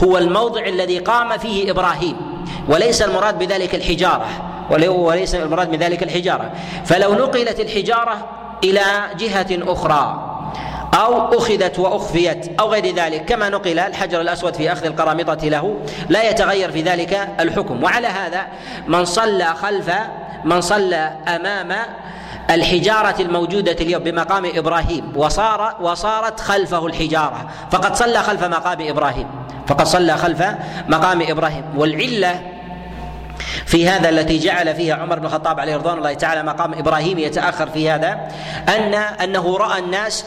هو 0.05 0.19
الموضع 0.19 0.67
الذي 0.67 0.99
قام 0.99 1.39
فيه 1.39 1.71
إبراهيم. 1.71 2.17
وليس 2.69 3.03
المراد 3.03 3.39
بذلك 3.39 3.75
الحجارة. 3.75 4.27
وليس 4.89 5.35
المراد 5.35 5.71
من 5.71 5.79
ذلك 5.79 6.03
الحجارة. 6.03 6.53
فلو 6.85 7.15
نقلت 7.15 7.61
الحجارة 7.61 8.29
إلى 8.65 8.83
جهة 9.19 9.73
أخرى 9.73 10.23
أو 10.95 11.39
أخذت 11.39 11.79
وأخفيت 11.79 12.61
أو 12.61 12.69
غير 12.69 12.95
ذلك 12.95 13.25
كما 13.25 13.49
نقل 13.49 13.79
الحجر 13.79 14.21
الأسود 14.21 14.55
في 14.55 14.73
أخذ 14.73 14.85
القرامطة 14.85 15.49
له 15.49 15.77
لا 16.09 16.31
يتغير 16.31 16.73
في 16.73 16.83
ذلك 16.83 17.29
الحكم. 17.41 17.85
وعلى 17.85 18.07
هذا 18.07 18.47
من 18.87 19.05
صلى 19.05 19.45
خلف 19.45 19.91
من 20.47 20.61
صلى 20.61 21.13
أمام 21.29 21.73
الحجارة 22.51 23.23
الموجودة 23.23 23.73
اليوم 23.73 24.03
بمقام 24.03 24.51
إبراهيم 24.55 25.13
وصار 25.17 25.77
وصارت 25.81 26.41
خلفه 26.41 26.87
الحجارة. 26.87 27.51
فقد 27.71 27.95
صلى 27.95 28.23
خلف 28.23 28.45
مقام 28.45 28.79
إبراهيم. 28.81 29.27
فقد 29.67 29.87
صلى 29.87 30.17
خلف 30.17 30.43
مقام 30.89 31.23
إبراهيم. 31.23 31.65
والعلة 31.77 32.41
في 33.67 33.89
هذا 33.89 34.09
التي 34.09 34.39
جعل 34.39 34.75
فيها 34.75 34.95
عمر 34.95 35.19
بن 35.19 35.27
الخطاب 35.27 35.61
عليه 35.61 35.77
رضوان 35.77 35.99
الله 35.99 36.15
تعالى 36.15 36.43
مقام 36.43 36.75
إبراهيم 36.75 37.19
يتأخر 37.19 37.67
في 37.71 37.91
هذا 37.91 38.29
ان 38.69 38.95
أنه 38.95 39.57
رأى 39.57 39.79
الناس 39.79 40.25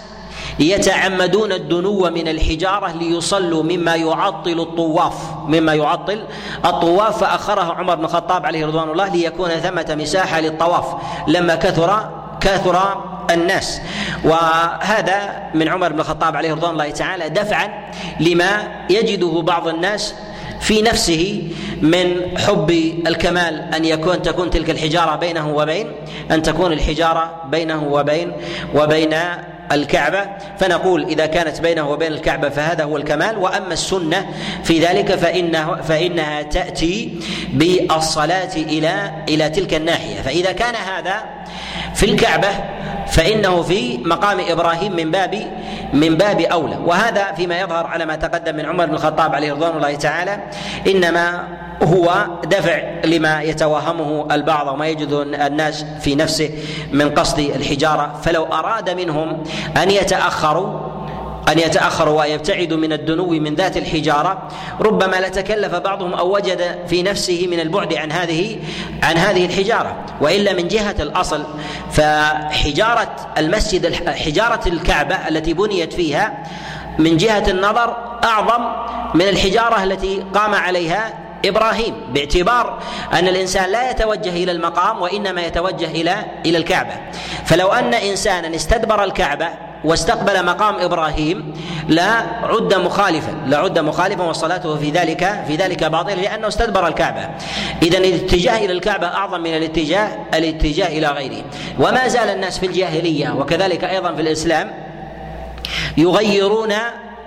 يتعمدون 0.60 1.52
الدنو 1.52 2.10
من 2.10 2.28
الحجارة 2.28 2.92
ليصلوا 2.92 3.64
مما 3.64 3.96
يعطل 3.96 4.60
الطواف 4.60 5.14
مما 5.48 5.74
يعطل 5.74 6.24
الطواف. 6.66 7.20
فأخره 7.20 7.74
عمر 7.74 7.96
بن 7.96 8.06
الخطاب 8.06 8.46
عليه 8.46 8.66
رضوان 8.66 8.90
الله 8.90 9.08
ليكون 9.08 9.50
ثمة 9.50 9.96
مساحة 10.00 10.40
للطواف. 10.40 10.86
لما 11.28 11.56
كثر 11.56 12.10
كثر 12.42 13.04
الناس. 13.32 13.82
وهذا 14.24 15.44
من 15.54 15.70
عمر 15.70 15.94
بن 15.94 16.00
الخطاب 16.00 16.36
عليه 16.36 16.54
رضوان 16.54 16.72
الله 16.72 16.90
تعالى 16.90 17.30
دفعا 17.30 17.92
لما 18.20 18.68
يجده 18.90 19.42
بعض 19.42 19.68
الناس 19.68 20.14
في 20.62 20.82
نفسه 20.82 21.52
من 21.82 22.38
حب 22.38 22.70
الكمال 23.08 23.74
أن 23.76 23.86
يكون 23.86 24.22
تكون 24.22 24.50
تلك 24.50 24.70
الحجارة 24.70 25.16
بينه 25.16 25.50
وبين 25.50 25.92
أن 26.32 26.42
تكون 26.42 26.74
الحجارة 26.74 27.44
بينه 27.46 27.84
وبين 27.84 28.32
وبين 28.76 29.16
الكعبة. 29.72 30.26
فنقول 30.60 31.04
إذا 31.04 31.26
كانت 31.26 31.62
بينه 31.62 31.90
وبين 31.90 32.12
الكعبة 32.12 32.50
فهذا 32.50 32.84
هو 32.84 32.98
الكمال. 32.98 33.38
وأما 33.38 33.74
السنة 33.74 34.26
في 34.64 34.80
ذلك 34.80 35.16
فإنه 35.16 35.76
فإنها 35.76 36.42
تأتي 36.42 37.20
بالصلاة 37.54 38.56
إلى 38.56 39.12
إلى 39.30 39.50
تلك 39.50 39.74
الناحية. 39.74 40.22
فإذا 40.22 40.52
كان 40.52 40.76
هذا 40.76 41.24
في 41.96 42.06
الكعبة 42.06 42.50
فإنه 43.08 43.62
في 43.62 43.98
مقام 43.98 44.38
إبراهيم 44.50 44.96
من 44.96 45.12
باب 45.12 45.44
من 45.94 46.16
باب 46.18 46.42
أولى. 46.42 46.78
وهذا 46.86 47.32
فيما 47.32 47.60
يظهر 47.60 47.88
على 47.88 48.06
ما 48.06 48.16
تقدم 48.16 48.56
من 48.56 48.66
عمر 48.66 48.86
بن 48.86 48.94
الخطاب 48.94 49.36
عليه 49.36 49.54
رضوان 49.54 49.78
الله 49.78 49.96
تعالى. 49.96 50.40
إنما 50.88 51.48
هو 51.84 52.28
دفع 52.44 52.82
لما 53.06 53.42
يتوهمه 53.42 54.28
البعض 54.32 54.68
وما 54.68 54.88
يجد 54.88 55.12
الناس 55.34 55.86
في 56.02 56.16
نفسه 56.16 56.50
من 56.92 57.10
قصد 57.10 57.40
الحجارة. 57.40 58.20
فلو 58.24 58.46
أراد 58.46 58.90
منهم 58.90 59.44
أن 59.78 59.92
يتأخروا 59.92 60.80
أن 61.52 61.60
يتأخروا 61.60 62.20
ويبتعدوا 62.20 62.78
من 62.78 62.94
الدنو 62.94 63.28
من 63.28 63.56
ذات 63.56 63.78
الحجارة 63.78 64.48
ربما 64.82 65.16
لتكلف 65.16 65.76
بعضهم 65.76 66.14
أو 66.14 66.36
وجد 66.36 66.88
في 66.88 67.04
نفسه 67.04 67.48
من 67.52 67.60
البعد 67.60 67.94
عن 67.94 68.12
هذه 68.12 68.60
عن 69.04 69.18
هذه 69.18 69.46
الحجارة. 69.46 69.96
وإلا 70.22 70.54
من 70.54 70.68
جهة 70.68 70.96
الأصل 71.00 71.44
فحجارة 71.92 73.16
المسجد 73.38 74.10
حجارة 74.10 74.68
الكعبة 74.68 75.16
التي 75.16 75.54
بنيت 75.54 75.94
فيها 75.94 76.44
من 77.00 77.18
جهة 77.18 77.44
النظر 77.50 77.98
أعظم 78.24 78.66
من 79.16 79.28
الحجارة 79.28 79.84
التي 79.84 80.24
قام 80.34 80.56
عليها 80.56 81.29
إبراهيم 81.46 81.94
باعتبار 82.14 82.80
أن 83.14 83.28
الإنسان 83.28 83.72
لا 83.72 83.92
يتوجه 83.92 84.30
إلى 84.30 84.52
المقام 84.52 85.02
وإنما 85.02 85.42
يتوجه 85.42 85.92
إلى 85.92 86.26
إلى 86.46 86.58
الكعبة. 86.58 86.94
فلو 87.46 87.68
أن 87.68 87.94
إنسانا 87.94 88.56
استدبر 88.56 89.04
الكعبة 89.04 89.48
واستقبل 89.84 90.46
مقام 90.46 90.76
إبراهيم 90.76 91.54
لا 91.88 92.12
عد 92.44 92.74
مخالفا 92.74 93.32
لا 93.48 93.58
عد 93.58 93.80
مخالفا 93.80 94.24
وصلاته 94.24 94.76
في 94.76 94.90
ذلك 94.90 95.44
في 95.48 95.56
ذلك 95.56 95.84
باطله 95.84 96.16
لأنه 96.16 96.48
استدبر 96.48 96.88
الكعبة. 96.88 97.30
اذا 97.84 97.98
الاتجاه 97.98 98.58
إلى 98.58 98.74
الكعبة 98.74 99.08
أعظم 99.08 99.42
من 99.42 99.58
الاتجاه 99.58 100.10
الاتجاه 100.34 100.88
إلى 100.88 101.08
غيره. 101.08 101.44
وما 101.80 102.08
زال 102.08 102.30
الناس 102.30 102.60
في 102.60 102.66
الجاهلية 102.66 103.30
وكذلك 103.30 103.84
أيضا 103.84 104.16
في 104.16 104.22
الإسلام 104.22 104.74
يغيرون 105.98 106.74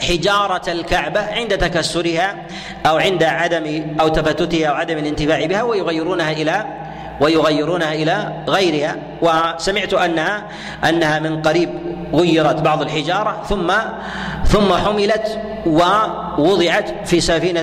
حجارة 0.08 0.72
الكعبة 0.72 1.20
عند 1.20 1.58
تكسرها 1.58 2.46
أو 2.86 2.96
عند 2.96 3.22
عدم 3.22 3.96
أو 4.00 4.08
تفتتها 4.08 4.66
أو 4.66 4.74
عدم 4.74 4.98
الانتفاع 4.98 5.46
بها 5.46 5.62
ويغيرونها 5.62 6.32
إلى 6.32 6.81
ويغيرونها 7.20 7.92
إلى 7.92 8.32
غيرها. 8.48 8.96
وسمعت 9.22 9.94
انها 9.94 10.42
أنها 10.88 11.18
من 11.18 11.42
قريب 11.42 11.70
غيرت 12.14 12.60
بعض 12.60 12.82
الحجارة 12.82 13.42
ثم 13.48 13.72
ثم 14.44 14.72
حملت 14.72 15.38
ووضعت 15.66 16.90
في 17.04 17.20
سفينة 17.20 17.62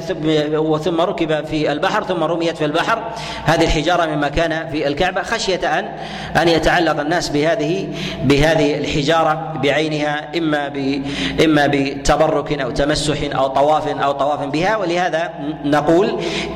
ثم 0.78 1.02
ركب 1.02 1.46
في 1.46 1.72
البحر 1.72 2.04
ثم 2.04 2.24
رميت 2.24 2.58
في 2.58 2.66
البحر. 2.66 3.04
هذه 3.46 3.64
الحجارة 3.64 4.06
مما 4.06 4.28
كان 4.30 4.70
في 4.72 4.88
الكعبة 4.88 5.24
خشية 5.24 5.80
ان 5.80 5.86
أن 6.42 6.48
يتعلق 6.48 7.00
الناس 7.00 7.30
بهذه 7.30 7.88
بهذه 8.24 8.78
الحجارة 8.78 9.54
بعينها 9.64 10.38
إما 10.38 10.68
ب 10.68 11.04
إما 11.44 11.68
بتبرك 11.68 12.62
أو 12.62 12.72
تمسح 12.72 13.18
أو 13.36 13.48
طواف 13.48 13.88
أو 13.88 14.12
طواف 14.12 14.40
بها. 14.40 14.78
ولهذا 14.78 15.30
نقول 15.66 16.08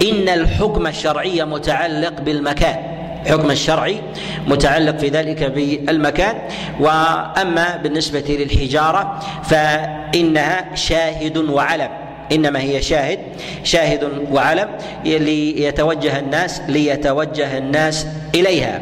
إن 0.09 0.29
الحكم 0.29 0.87
الشرعي 0.87 1.45
متعلق 1.45 2.21
بالمكان. 2.21 2.92
الحكم 3.25 3.51
الشرعي 3.51 4.01
متعلق 4.47 4.97
في 4.97 5.09
ذلك 5.09 5.43
بالمكان. 5.43 6.35
وأما 6.79 7.77
بالنسبة 7.83 8.23
للحجارة 8.29 9.19
فإنها 9.43 10.75
شاهد 10.75 11.37
وعلم. 11.37 11.89
إنما 12.31 12.59
هي 12.59 12.81
شاهد 12.81 13.19
شاهد 13.63 14.27
وعلم 14.31 14.69
ليتوجه 15.05 16.19
الناس 16.19 16.61
ليتوجه 16.67 17.57
الناس 17.57 18.07
إليها. 18.35 18.81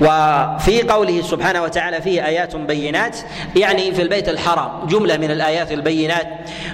وفي 0.00 0.82
قوله 0.82 1.22
سبحانه 1.22 1.62
وتعالى 1.62 2.02
فيه 2.02 2.26
آيات 2.26 2.56
بينات 2.56 3.16
يعني 3.56 3.92
في 3.92 4.02
البيت 4.02 4.28
الحرام 4.28 4.86
جملة 4.86 5.16
من 5.16 5.30
الآيات 5.30 5.72
البينات. 5.72 6.28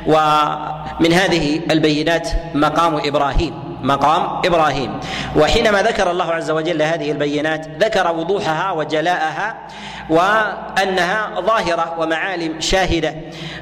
ومن 0.06 1.12
هذه 1.12 1.60
البينات 1.70 2.28
مقام 2.54 2.96
إبراهيم. 3.04 3.63
مقام 3.84 4.40
إبراهيم. 4.44 5.00
وحينما 5.36 5.82
ذكر 5.82 6.10
الله 6.10 6.32
عز 6.32 6.50
وجل 6.50 6.82
هذه 6.82 7.10
البينات 7.10 7.66
ذكر 7.80 8.12
وضوحها 8.12 8.72
وجلاءها 8.72 9.54
وأنها 10.10 11.40
ظاهرة 11.40 11.94
ومعالم 11.98 12.60
شاهدة 12.60 13.14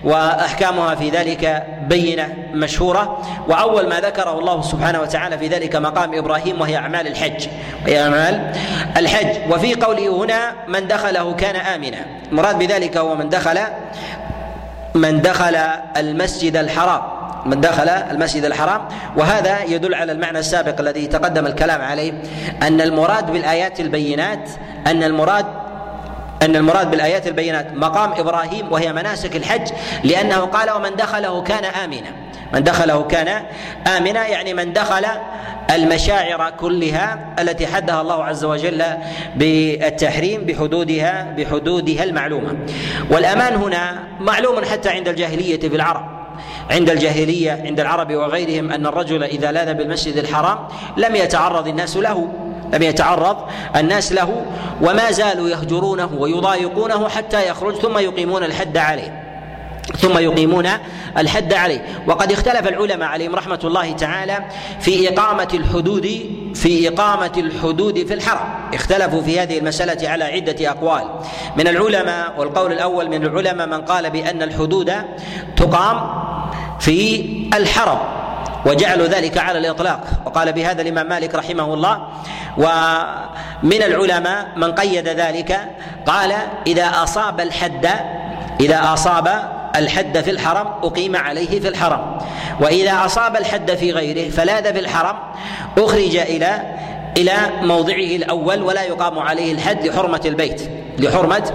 وأحكامها 0.05 0.95
في 0.95 1.11
ذلك 1.11 1.67
بينة 1.89 2.35
مشهورة. 2.53 3.23
وأول 3.49 3.89
ما 3.89 4.01
ذكره 4.01 4.39
الله 4.39 4.63
سبحانه 4.63 5.01
وتعالى 5.01 5.39
في 5.39 5.49
ذلك 5.49 5.77
مقام 5.77 6.15
إبراهيم 6.15 6.61
وهي 6.61 6.77
أعمال 6.77 7.07
الحج. 7.07 7.47
وهي 7.85 8.03
أعمال 8.03 8.53
الحج. 8.97 9.53
وفي 9.53 9.75
قوله 9.75 10.25
هنا 10.25 10.53
من 10.69 10.89
دخله 10.89 11.35
كان 11.35 11.57
آمنا. 11.57 12.07
المراد 12.33 12.59
بذلك 12.59 12.97
هو 12.97 13.15
من 13.15 13.29
دخل 13.29 13.59
من 14.95 15.21
دخل 15.21 15.57
المسجد 15.97 16.57
الحرام. 16.57 17.03
من 17.47 17.61
دخل 17.61 17.89
المسجد 17.89 18.45
الحرام. 18.45 18.89
وهذا 19.17 19.63
يدل 19.63 19.95
على 19.95 20.13
المعنى 20.13 20.39
السابق 20.39 20.81
الذي 20.81 21.07
تقدم 21.07 21.47
الكلام 21.47 21.81
عليه 21.81 22.13
أن 22.63 22.81
المراد 22.81 23.33
بالآيات 23.33 23.81
البينات 23.81 24.51
أن 24.87 25.03
المراد 25.03 25.47
أن 26.43 26.57
المراد 26.57 26.91
بالآيات 26.91 27.27
البينات 27.27 27.73
مقام 27.75 28.13
إبراهيم 28.13 28.73
وهي 28.73 28.93
مناسك 28.93 29.37
الحج 29.37 29.69
لأنه 30.05 30.39
قال 30.39 30.71
ومن 30.71 30.97
دخله 30.97 31.43
كان 31.43 31.65
آمنا. 31.65 32.11
من 32.53 32.65
دخله 32.65 33.03
كان 33.03 33.43
آمنا 33.97 34.27
يعني 34.27 34.55
من 34.55 34.73
دخل 34.73 35.07
المشاعر 35.71 36.51
كلها 36.51 37.35
التي 37.39 37.67
حدها 37.67 38.01
الله 38.01 38.25
عز 38.25 38.45
وجل 38.45 38.85
بالتحريم 39.37 40.45
بحدودها 40.45 41.35
بحدودها 41.37 42.05
المعلومة. 42.05 42.57
والأمان 43.11 43.55
هنا 43.55 43.99
معلوم 44.21 44.65
حتى 44.65 44.89
عند 44.89 45.09
الجاهلية 45.09 45.61
في 45.61 45.77
العرب. 45.77 46.12
عند 46.73 46.91
الجاهلية 46.91 47.63
عند 47.65 47.81
العرب 47.81 48.13
وغيرهم 48.13 48.73
أن 48.73 48.87
الرجل 48.87 49.23
إذا 49.23 49.53
لاذ 49.53 49.75
بالمسجد 49.75 50.17
الحرام 50.17 50.59
لم 50.97 51.17
يتعرض 51.17 51.69
الناس 51.69 51.97
له 51.97 52.29
لم 52.75 52.83
يتعرض 52.83 53.37
الناس 53.77 54.13
له 54.13 54.47
وما 54.83 55.11
زالوا 55.11 55.49
يهجرونه 55.49 56.11
ويضايقونه 56.19 57.09
حتى 57.09 57.49
يخرج 57.49 57.75
ثم 57.75 57.99
يقيمون 57.99 58.45
الحد 58.45 58.77
عليه. 58.77 59.32
ثم 59.99 60.19
يقيمون 60.19 60.69
الحد 61.19 61.55
عليه. 61.55 61.85
وقد 62.07 62.33
اختلف 62.33 62.69
العلماء 62.69 63.09
عليهم 63.09 63.35
رحمة 63.35 63.61
الله 63.65 63.93
تعالى 63.93 64.45
في 64.81 65.09
إقامة 65.09 65.49
الحدود 65.55 66.21
في 66.55 66.89
إقامة 66.89 67.33
الحدود 67.37 68.07
في 68.07 68.15
الحرم. 68.15 68.75
اختلفوا 68.75 69.23
في 69.23 69.41
هذه 69.41 69.59
المسألة 69.59 70.09
على 70.09 70.25
عدة 70.25 70.71
أقوال. 70.71 71.05
من 71.57 71.69
العلماء 71.69 72.35
والقول 72.39 72.73
الأول 72.73 73.09
من 73.09 73.25
العلماء 73.25 73.67
من 73.67 73.81
قال 73.81 74.11
بأن 74.11 74.43
الحدود 74.43 74.93
تقام 75.57 76.23
في 76.81 77.25
الحرم 77.55 77.99
وجعلوا 78.67 79.07
ذلك 79.07 79.39
على 79.39 79.59
الإطلاق. 79.59 80.01
وقال 80.27 80.53
بهذا 80.53 80.83
الإمام 80.83 81.09
مالك 81.09 81.35
رحمه 81.35 81.75
الله. 81.75 82.09
ومن 82.57 83.83
العلماء 83.83 84.49
من 84.57 84.73
قيد 84.73 85.09
ذلك 85.09 85.61
قال 86.07 86.35
إذا 86.67 86.87
أصاب 86.87 87.41
الحد 87.41 87.89
إذا 88.61 88.93
أصاب 88.93 89.62
الحد 89.77 90.21
في 90.21 90.31
الحرم 90.31 90.67
أقيم 90.83 91.17
عليه 91.17 91.61
في 91.61 91.69
الحرم. 91.69 92.19
وإذا 92.61 93.05
أصاب 93.05 93.37
الحد 93.37 93.75
في 93.75 93.93
غيره 93.93 94.31
فلاذ 94.31 94.73
في 94.73 94.79
الحرم 94.79 95.17
أخرج 95.79 96.17
إلى 96.17 96.63
إلى 97.17 97.33
موضعه 97.63 98.17
الأول 98.17 98.63
ولا 98.63 98.83
يقام 98.83 99.19
عليه 99.19 99.53
الحد 99.53 99.87
لحرمة 99.87 100.21
البيت. 100.25 100.71
لحرمة 101.03 101.53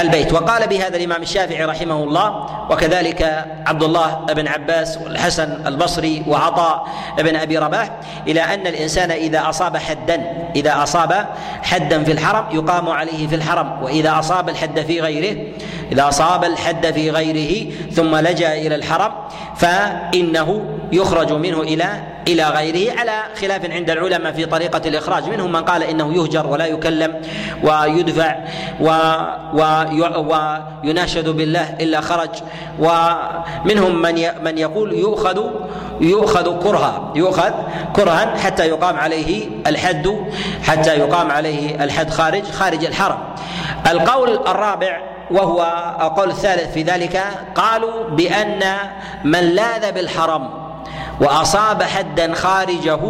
البيت. 0.00 0.32
وقال 0.32 0.68
بهذا 0.68 0.96
الإمام 0.96 1.22
الشافعي 1.22 1.64
رحمه 1.64 2.04
الله 2.04 2.46
وكذلك 2.70 3.46
عبد 3.66 3.82
الله 3.82 4.24
بن 4.28 4.48
عباس 4.48 4.98
والحسن 4.98 5.66
البصري 5.66 6.22
وعطاء 6.26 6.86
بن 7.18 7.36
أبي 7.36 7.58
رباح 7.58 7.90
إلى 8.28 8.40
أن 8.40 8.66
الإنسان 8.66 9.10
إذا 9.10 9.48
أصاب 9.48 9.76
حدا 9.76 10.48
إذا 10.56 10.82
أصاب 10.82 11.26
حدا 11.62 12.04
في 12.04 12.12
الحرم 12.12 12.44
يقام 12.52 12.88
عليه 12.88 13.26
في 13.28 13.34
الحرم 13.34 13.82
وإذا 13.82 14.18
أصاب 14.18 14.48
الحد 14.48 14.80
في 14.80 15.00
غيره 15.00 15.36
إذا 15.92 16.08
أصاب 16.08 16.44
الحد 16.44 16.90
في 16.90 17.10
غيره 17.10 17.72
ثم 17.92 18.16
لجأ 18.16 18.54
إلى 18.54 18.74
الحرم 18.74 19.12
فإنه 19.56 20.79
يخرج 20.92 21.32
منه 21.32 21.60
إلى 21.60 22.00
إلى 22.28 22.44
غيره. 22.44 22.98
على 22.98 23.22
خلاف 23.40 23.70
عند 23.70 23.90
العلماء 23.90 24.32
في 24.32 24.46
طريقة 24.46 24.88
الإخراج. 24.88 25.28
منهم 25.28 25.52
من 25.52 25.64
قال 25.64 25.82
إنه 25.82 26.14
يهجر 26.14 26.46
ولا 26.46 26.66
يكلم 26.66 27.14
ويدفع 27.62 28.36
و 28.80 28.90
ويناشد 30.84 31.28
بالله 31.28 31.76
إلا 31.80 32.00
خرج. 32.00 32.30
ومنهم 32.78 34.02
من 34.02 34.44
من 34.44 34.58
يقول 34.58 34.92
يؤخذ 34.92 35.44
يؤخذ 36.00 36.58
كرها. 36.62 37.12
يؤخذ 37.14 37.52
كرها 37.96 38.36
حتى 38.36 38.68
يقام 38.68 38.96
عليه 38.96 39.48
الحد 39.66 40.16
حتى 40.62 40.98
يقام 40.98 41.30
عليه 41.30 41.84
الحد 41.84 42.10
خارج 42.10 42.44
خارج 42.44 42.84
الحرم. 42.84 43.18
القول 43.90 44.30
الرابع 44.46 45.00
وهو 45.30 45.62
القول 46.00 46.30
الثالث 46.30 46.72
في 46.72 46.82
ذلك 46.82 47.22
قالوا 47.54 48.10
بأن 48.10 48.62
من 49.24 49.40
لاذ 49.40 49.92
بالحرم 49.92 50.69
وأصاب 51.20 51.82
حدا 51.82 52.34
خارجه 52.34 53.00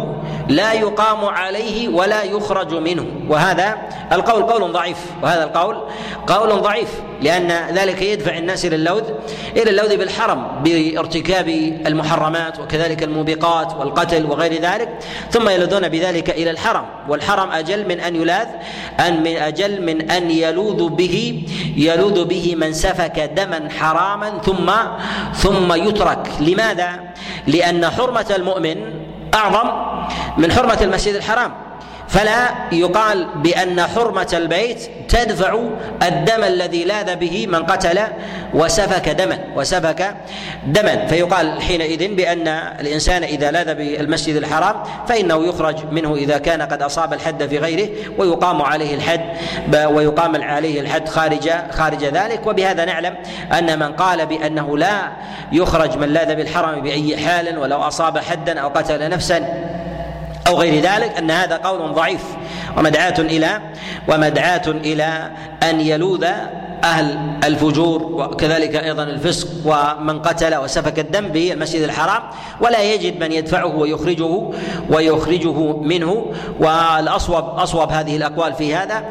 لا 0.47 0.73
يقام 0.73 1.25
عليه 1.25 1.87
ولا 1.87 2.23
يخرج 2.23 2.73
منه. 2.73 3.05
وهذا 3.29 3.77
القول 4.11 4.43
قول 4.43 4.71
ضعيف. 4.71 4.97
وهذا 5.23 5.43
القول 5.43 5.77
قول 6.27 6.61
ضعيف 6.61 6.89
لأن 7.21 7.51
ذلك 7.73 8.01
يدفع 8.01 8.37
الناس 8.37 8.65
إلى 8.65 8.75
اللوذ 8.75 9.03
إلى 9.57 9.69
اللوذ 9.69 9.97
بالحرم 9.97 10.47
بارتكاب 10.63 11.47
المحرمات 11.87 12.59
وكذلك 12.59 13.03
الموبقات 13.03 13.73
والقتل 13.79 14.25
وغير 14.25 14.61
ذلك 14.61 14.89
ثم 15.31 15.49
يلذون 15.49 15.89
بذلك 15.89 16.29
إلى 16.29 16.51
الحرم. 16.51 16.85
والحرم 17.09 17.51
أجل 17.51 17.87
من 17.87 17.99
أن 17.99 18.15
يلاذ 18.15 18.47
أن 18.99 19.23
من 19.23 19.37
أجل 19.37 19.85
من 19.85 20.11
أن 20.11 20.31
يلوذ 20.31 20.89
به 20.89 21.43
يلوذ 21.77 22.25
به 22.25 22.55
من 22.57 22.73
سفك 22.73 23.19
دما 23.19 23.69
حراما 23.79 24.29
ثم 24.45 24.71
ثم 25.33 25.73
يترك. 25.73 26.31
لماذا؟ 26.39 26.99
لأن 27.47 27.85
حرمة 28.01 28.25
المؤمن 28.35 28.75
أعظم 29.33 29.69
من 30.37 30.51
حرمة 30.51 30.77
المسجد 30.81 31.15
الحرام. 31.15 31.51
فلا 32.11 32.49
يقال 32.71 33.27
بأن 33.35 33.81
حرمة 33.81 34.27
البيت 34.33 34.89
تدفع 35.09 35.59
الدم 36.03 36.43
الذي 36.43 36.83
لاذ 36.83 37.15
به 37.15 37.47
من 37.47 37.63
قتل 37.63 37.99
وسفك 38.53 39.09
دما 39.09 39.39
وسفك 39.55 40.15
دما. 40.65 41.05
فيقال 41.05 41.61
حينئذ 41.61 42.15
بأن 42.15 42.47
الإنسان 42.79 43.23
إذا 43.23 43.51
لاذ 43.51 43.75
بالمسجد 43.75 44.35
الحرام 44.35 44.75
فإنه 45.07 45.45
يخرج 45.45 45.75
منه 45.91 46.15
إذا 46.15 46.37
كان 46.37 46.61
قد 46.61 46.81
أصاب 46.81 47.13
الحد 47.13 47.47
في 47.47 47.57
غيره 47.57 47.89
ويقام 48.17 48.61
عليه 48.61 48.95
الحد 48.95 49.21
ويقام 49.75 50.43
عليه 50.43 50.81
الحد 50.81 51.09
خارج 51.09 51.49
خارج 51.71 52.05
ذلك. 52.05 52.47
وبهذا 52.47 52.85
نعلم 52.85 53.15
أن 53.57 53.79
من 53.79 53.93
قال 53.93 54.25
بأنه 54.25 54.77
لا 54.77 55.11
يخرج 55.51 55.97
من 55.97 56.09
لاذ 56.09 56.35
بالحرم 56.35 56.81
بأي 56.81 57.17
حال 57.17 57.57
ولو 57.57 57.77
أصاب 57.77 58.17
حدا 58.17 58.59
أو 58.59 58.69
قتل 58.69 59.09
نفسا 59.09 59.71
أو 60.47 60.59
غير 60.59 60.83
ذلك 60.83 61.17
أن 61.17 61.31
هذا 61.31 61.57
قول 61.57 61.93
ضعيف. 61.93 62.23
ومدعاة 62.77 63.19
إلى 63.19 63.61
ومدعاة 64.07 64.67
إلى 64.67 65.31
أن 65.63 65.81
يلوذ 65.81 66.27
أهل 66.83 67.39
الفجور 67.43 68.03
وكذلك 68.03 68.75
أيضا 68.75 69.03
الفسق 69.03 69.47
ومن 69.65 70.21
قتل 70.21 70.55
وسفك 70.55 70.99
الدم 70.99 71.27
بالمسجد 71.27 71.81
الحرام 71.81 72.23
ولا 72.61 72.81
يجد 72.81 73.19
من 73.23 73.31
يدفعه 73.31 73.75
ويخرجه 73.75 74.51
ويخرجه 74.89 75.77
منه. 75.77 76.25
والأصوب 76.59 77.45
أصوب 77.45 77.91
هذه 77.91 78.15
الأقوال 78.15 78.53
في 78.53 78.75
هذا 78.75 79.03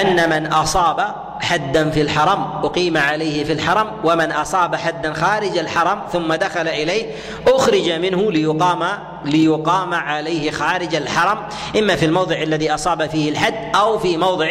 أن 0.00 0.30
من 0.30 0.46
أصاب 0.46 1.14
حدا 1.40 1.90
في 1.90 2.00
الحرم 2.00 2.42
أقيم 2.64 2.96
عليه 2.96 3.44
في 3.44 3.52
الحرم 3.52 3.86
ومن 4.04 4.32
أصاب 4.32 4.76
حدا 4.76 5.12
خارج 5.12 5.58
الحرم 5.58 5.98
ثم 6.12 6.34
دخل 6.34 6.68
إليه 6.68 7.06
أخرج 7.48 7.90
منه 7.90 8.32
ليقام 8.32 8.82
ليقام 9.24 9.94
عليه 9.94 10.50
خارج 10.50 10.94
الحرم 10.94 11.38
إما 11.78 11.96
في 11.96 12.06
الموضع 12.06 12.42
الذي 12.42 12.74
أصاب 12.74 13.06
فيه 13.06 13.30
الحد 13.30 13.54
أو 13.74 13.98
في 13.98 14.16
موضع 14.16 14.50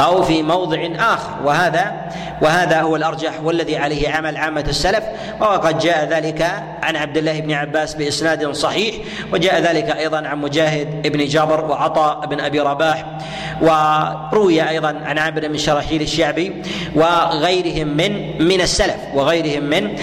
أو 0.00 0.22
في 0.22 0.42
موضع 0.42 0.88
آخر. 0.98 1.30
وهذا 1.44 2.08
وهذا 2.42 2.80
هو 2.80 2.96
الأرجح 2.96 3.32
والذي 3.42 3.76
عليه 3.76 4.08
عمل 4.08 4.36
عامة 4.36 4.64
السلف. 4.68 5.04
وقد 5.40 5.78
جاء 5.78 6.08
ذلك 6.10 6.42
عن 6.82 6.96
عبد 6.96 7.16
الله 7.16 7.40
بن 7.40 7.52
عباس 7.52 7.94
بإسناد 7.94 8.50
صحيح 8.50 8.94
وجاء 9.32 9.60
ذلك 9.60 9.96
أيضا 9.96 10.26
عن 10.26 10.40
مجاهد 10.40 11.12
بن 11.12 11.26
جابر 11.26 11.64
وعطاء 11.64 12.26
بن 12.26 12.40
أبي 12.40 12.60
رباح 12.60 13.18
وروي 13.60 14.68
أيضا 14.68 14.88
عن 15.04 15.18
عامر 15.18 15.48
بن 15.48 15.58
شراحيل 15.58 16.02
الشعبي 16.02 16.62
وغيرهم 16.94 17.88
من 17.88 18.42
من 18.48 18.60
السلف 18.60 18.96
وغيرهم 19.14 19.64
من 19.64 19.96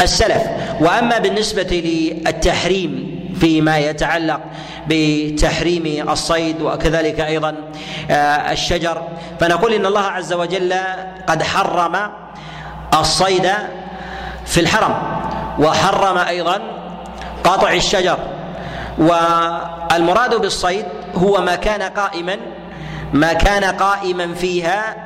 السلف. 0.00 0.42
وأما 0.80 1.18
بالنسبة 1.18 1.82
للتحريم 1.84 3.11
فيما 3.42 3.78
يتعلق 3.78 4.40
بتحريم 4.88 6.10
الصيد 6.10 6.62
وكذلك 6.62 7.20
أيضا 7.20 7.54
آه، 8.10 8.52
الشجر. 8.52 9.02
فنقول 9.40 9.72
إن 9.72 9.86
الله 9.86 10.00
عز 10.00 10.32
وجل 10.32 10.74
قد 11.26 11.42
حرم 11.42 12.10
الصيد 12.94 13.48
في 14.46 14.60
الحرم 14.60 14.94
وحرم 15.58 16.18
أيضا 16.18 16.60
قطع 17.44 17.72
الشجر. 17.72 18.18
والمراد 18.98 20.34
بالصيد 20.34 20.84
هو 21.14 21.40
ما 21.40 21.54
كان 21.54 21.82
قائما 21.82 22.36
ما 23.12 23.32
كان 23.32 23.64
قائما 23.64 24.34
فيها 24.34 24.96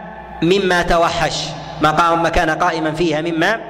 مما 0.43 0.83
توحش. 0.83 1.45
ما 1.83 2.29
كان 2.29 2.51
قائما 2.51 2.93
فيها 2.93 3.21
مما 3.21 3.61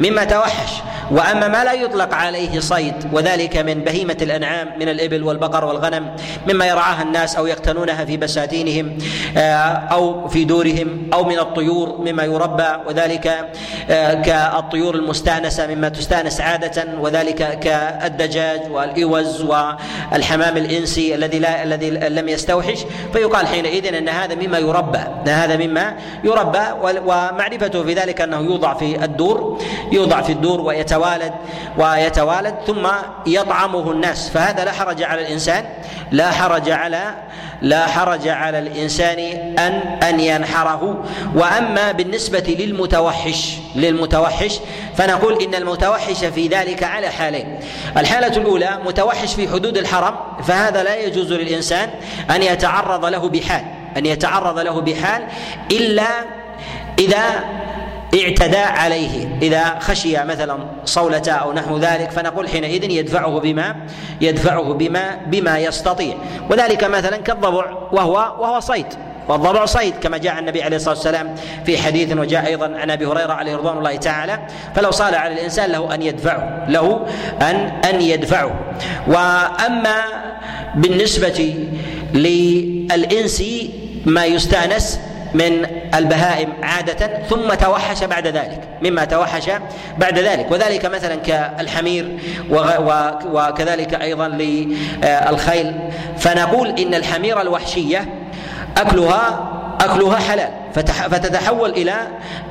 مما 0.00 0.24
توحش. 0.24 0.82
وأما 1.12 1.48
ما 1.48 1.64
لا 1.64 1.72
يطلق 1.72 2.14
عليه 2.14 2.60
صيد 2.60 2.94
وذلك 3.12 3.56
من 3.56 3.74
بهيمة 3.80 4.16
الأنعام 4.22 4.68
من 4.80 4.88
الإبل 4.88 5.22
والبقر 5.22 5.64
والغنم 5.64 6.16
مما 6.48 6.66
يرعاها 6.66 7.02
الناس 7.02 7.36
أو 7.36 7.46
يقتنونها 7.46 8.04
في 8.04 8.16
بساتينهم 8.16 8.98
آه، 9.36 9.40
أو 9.92 10.28
في 10.28 10.44
دورهم 10.44 11.10
أو 11.12 11.24
من 11.24 11.38
الطيور 11.38 11.98
مما 11.98 12.22
يربى 12.22 12.68
وذلك 12.86 13.50
آه، 13.90 14.14
كالطيور 14.14 14.94
المستانسة 14.94 15.66
مما 15.66 15.88
تستانس 15.88 16.40
عادة 16.40 16.84
وذلك 17.00 17.58
كالدجاج 17.58 18.60
والإوز 18.70 19.42
والحمام 19.42 20.56
الإنسي 20.56 21.14
الذي 21.14 21.38
لا 21.38 21.62
الذي 21.62 21.90
لم 21.90 22.28
يستوحش. 22.28 22.84
فيقال 23.12 23.46
حينئذ 23.46 23.94
أن 23.94 24.08
هذا 24.08 24.34
مما 24.34 24.58
يربى 24.58 24.98
أن 24.98 25.28
هذا 25.28 25.56
مما 25.56 25.96
يربى 26.24 26.58
ومعرفته 27.52 27.82
في 27.82 27.94
ذلك 27.94 28.20
أنه 28.20 28.40
يوضع 28.40 28.74
في 28.74 29.04
الدور 29.04 29.62
يوضع 29.92 30.22
في 30.22 30.32
الدور 30.32 30.60
ويتوالد 30.60 31.32
ويتوالد 31.78 32.54
ثم 32.66 32.88
يطعمه 33.26 33.90
الناس. 33.90 34.30
فهذا 34.30 34.64
لا 34.64 34.72
حرج 34.72 35.02
على 35.02 35.20
الإنسان 35.20 35.64
لا 36.10 36.30
حرج 36.30 36.70
على 36.70 37.14
لا 37.62 37.86
حرج 37.86 38.28
على 38.28 38.58
الإنسان 38.58 39.18
أن 39.58 39.72
أن 40.02 40.20
ينحره. 40.20 41.04
وأما 41.34 41.92
بالنسبة 41.92 42.56
للمتوحش 42.58 43.56
للمتوحش 43.76 44.60
فنقول 44.96 45.42
إن 45.42 45.54
المتوحش 45.54 46.24
في 46.24 46.48
ذلك 46.48 46.82
على 46.82 47.08
حالين. 47.08 47.58
الحالة 47.96 48.36
الأولى 48.36 48.78
متوحش 48.86 49.34
في 49.34 49.48
حدود 49.48 49.76
الحرم 49.76 50.14
فهذا 50.42 50.82
لا 50.82 50.96
يجوز 50.96 51.32
للإنسان 51.32 51.90
أن 52.30 52.42
يتعرض 52.42 53.04
له 53.04 53.28
بحال 53.28 53.64
أن 53.96 54.06
يتعرض 54.06 54.58
له 54.58 54.80
بحال 54.80 55.22
إلا 55.70 56.41
إذا 56.98 57.22
اعتدى 58.14 58.56
عليه 58.58 59.38
إذا 59.42 59.78
خشي 59.78 60.24
مثلا 60.24 60.58
صولة 60.84 61.22
أو 61.28 61.52
نحو 61.52 61.78
ذلك 61.78 62.10
فنقول 62.10 62.48
حينئذ 62.48 62.90
يدفعه 62.90 63.40
بما 63.40 63.76
يدفعه 64.20 64.72
بما 64.72 65.16
بما 65.26 65.58
يستطيع. 65.58 66.14
وذلك 66.50 66.84
مثلا 66.84 67.16
كالضبع 67.16 67.64
وهو 67.92 68.14
وهو 68.14 68.60
صيد. 68.60 68.86
والضبع 69.28 69.64
صيد 69.64 69.94
كما 70.02 70.18
جاء 70.18 70.38
النبي 70.38 70.62
عليه 70.62 70.76
الصلاة 70.76 70.94
والسلام 70.94 71.34
في 71.66 71.78
حديث 71.78 72.16
وجاء 72.16 72.46
أيضا 72.46 72.76
عن 72.76 72.90
أبي 72.90 73.06
هريرة 73.06 73.32
عليه 73.32 73.56
رضوان 73.56 73.78
الله 73.78 73.96
تعالى. 73.96 74.38
فلو 74.74 74.90
صال 74.90 75.14
على 75.14 75.34
الإنسان 75.34 75.70
له 75.70 75.94
أن 75.94 76.02
يدفعه 76.02 76.66
له 76.68 77.06
أن 77.42 77.56
أن 77.94 78.00
يدفعه. 78.00 78.50
وأما 79.06 80.02
بالنسبة 80.74 81.54
للإنس 82.14 83.44
ما 84.06 84.24
يستأنس 84.24 85.00
من 85.34 85.66
البهائم 85.94 86.52
عادة 86.62 87.24
ثم 87.28 87.54
توحش 87.54 88.04
بعد 88.04 88.26
ذلك 88.26 88.60
مما 88.82 89.04
توحش 89.04 89.50
بعد 89.98 90.18
ذلك. 90.18 90.50
وذلك 90.50 90.86
مثلا 90.86 91.14
كالحمير 91.14 92.18
وكذلك 93.32 94.02
أيضا 94.02 94.28
للخيل. 94.28 95.74
فنقول 96.18 96.68
إن 96.68 96.94
الحمير 96.94 97.40
الوحشية 97.40 98.08
أكلها 98.76 99.48
أكلها 99.80 100.16
حلال 100.16 100.50
فتتحول 101.10 101.70
إلى 101.70 101.94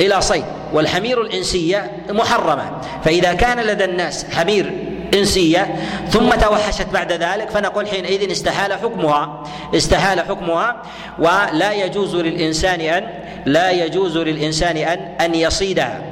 إلى 0.01 0.21
صيد. 0.21 0.45
والحمير 0.73 1.21
الإنسية 1.21 1.91
محرمة. 2.09 2.71
فإذا 3.03 3.33
كان 3.33 3.59
لدى 3.59 3.85
الناس 3.85 4.25
حمير 4.35 4.73
إنسية 5.13 5.75
ثم 6.09 6.29
توحشت 6.29 6.87
بعد 6.93 7.11
ذلك 7.11 7.49
فنقول 7.49 7.87
حينئذ 7.87 8.31
استحال 8.31 8.73
حكمها 8.73 9.43
استحال 9.75 10.19
حكمها 10.21 10.81
ولا 11.19 11.71
يجوز 11.73 12.15
للإنسان 12.15 12.81
أن 12.81 13.07
لا 13.45 13.71
يجوز 13.71 14.17
للإنسان 14.17 14.77
أن 14.77 14.99
أن 15.21 15.35
يصيدها. 15.35 16.10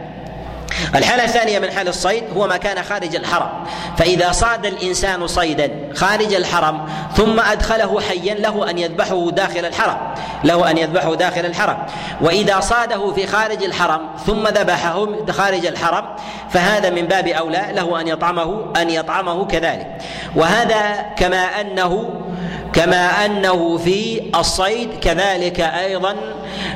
الحالة 0.96 1.24
الثانية 1.24 1.60
من 1.60 1.72
حال 1.72 1.88
الصيد 1.88 2.24
هو 2.36 2.48
ما 2.48 2.58
كان 2.58 2.84
خارج 2.84 3.16
الحرم. 3.16 3.50
فإذا 3.98 4.32
صاد 4.32 4.66
الإنسان 4.66 5.28
صيدا 5.28 5.72
خارج 5.96 6.34
الحرم 6.34 6.90
ثم 7.16 7.40
أدخله 7.40 8.02
حيا 8.02 8.34
له 8.34 8.70
أن 8.70 8.78
يذبحه 8.78 9.32
داخل 9.32 9.66
الحرم. 9.66 9.98
له 10.44 10.72
أن 10.72 10.78
يذبحه 10.78 11.16
داخل 11.16 11.46
الحرم. 11.46 11.78
وإذا 12.22 12.60
صاده 12.60 13.14
في 13.14 13.28
خارج 13.28 13.64
الحرم 13.64 14.02
ثم 14.26 14.48
ذبحه 14.48 15.08
خارج 15.30 15.66
الحرم 15.66 16.06
فهذا 16.50 16.90
من 16.90 17.06
باب 17.08 17.28
أولى 17.28 17.70
له 17.74 18.02
أن 18.02 18.08
يطعمه 18.08 18.66
أن 18.78 18.90
يطعمه 18.90 19.46
كذلك. 19.46 19.88
وهذا 20.36 21.06
كما 21.18 21.62
أنه 21.62 22.10
كما 22.74 23.26
أنه 23.26 23.78
في 23.78 24.22
الصيد 24.36 24.90
كذلك 25.02 25.60
أيضا 25.60 26.16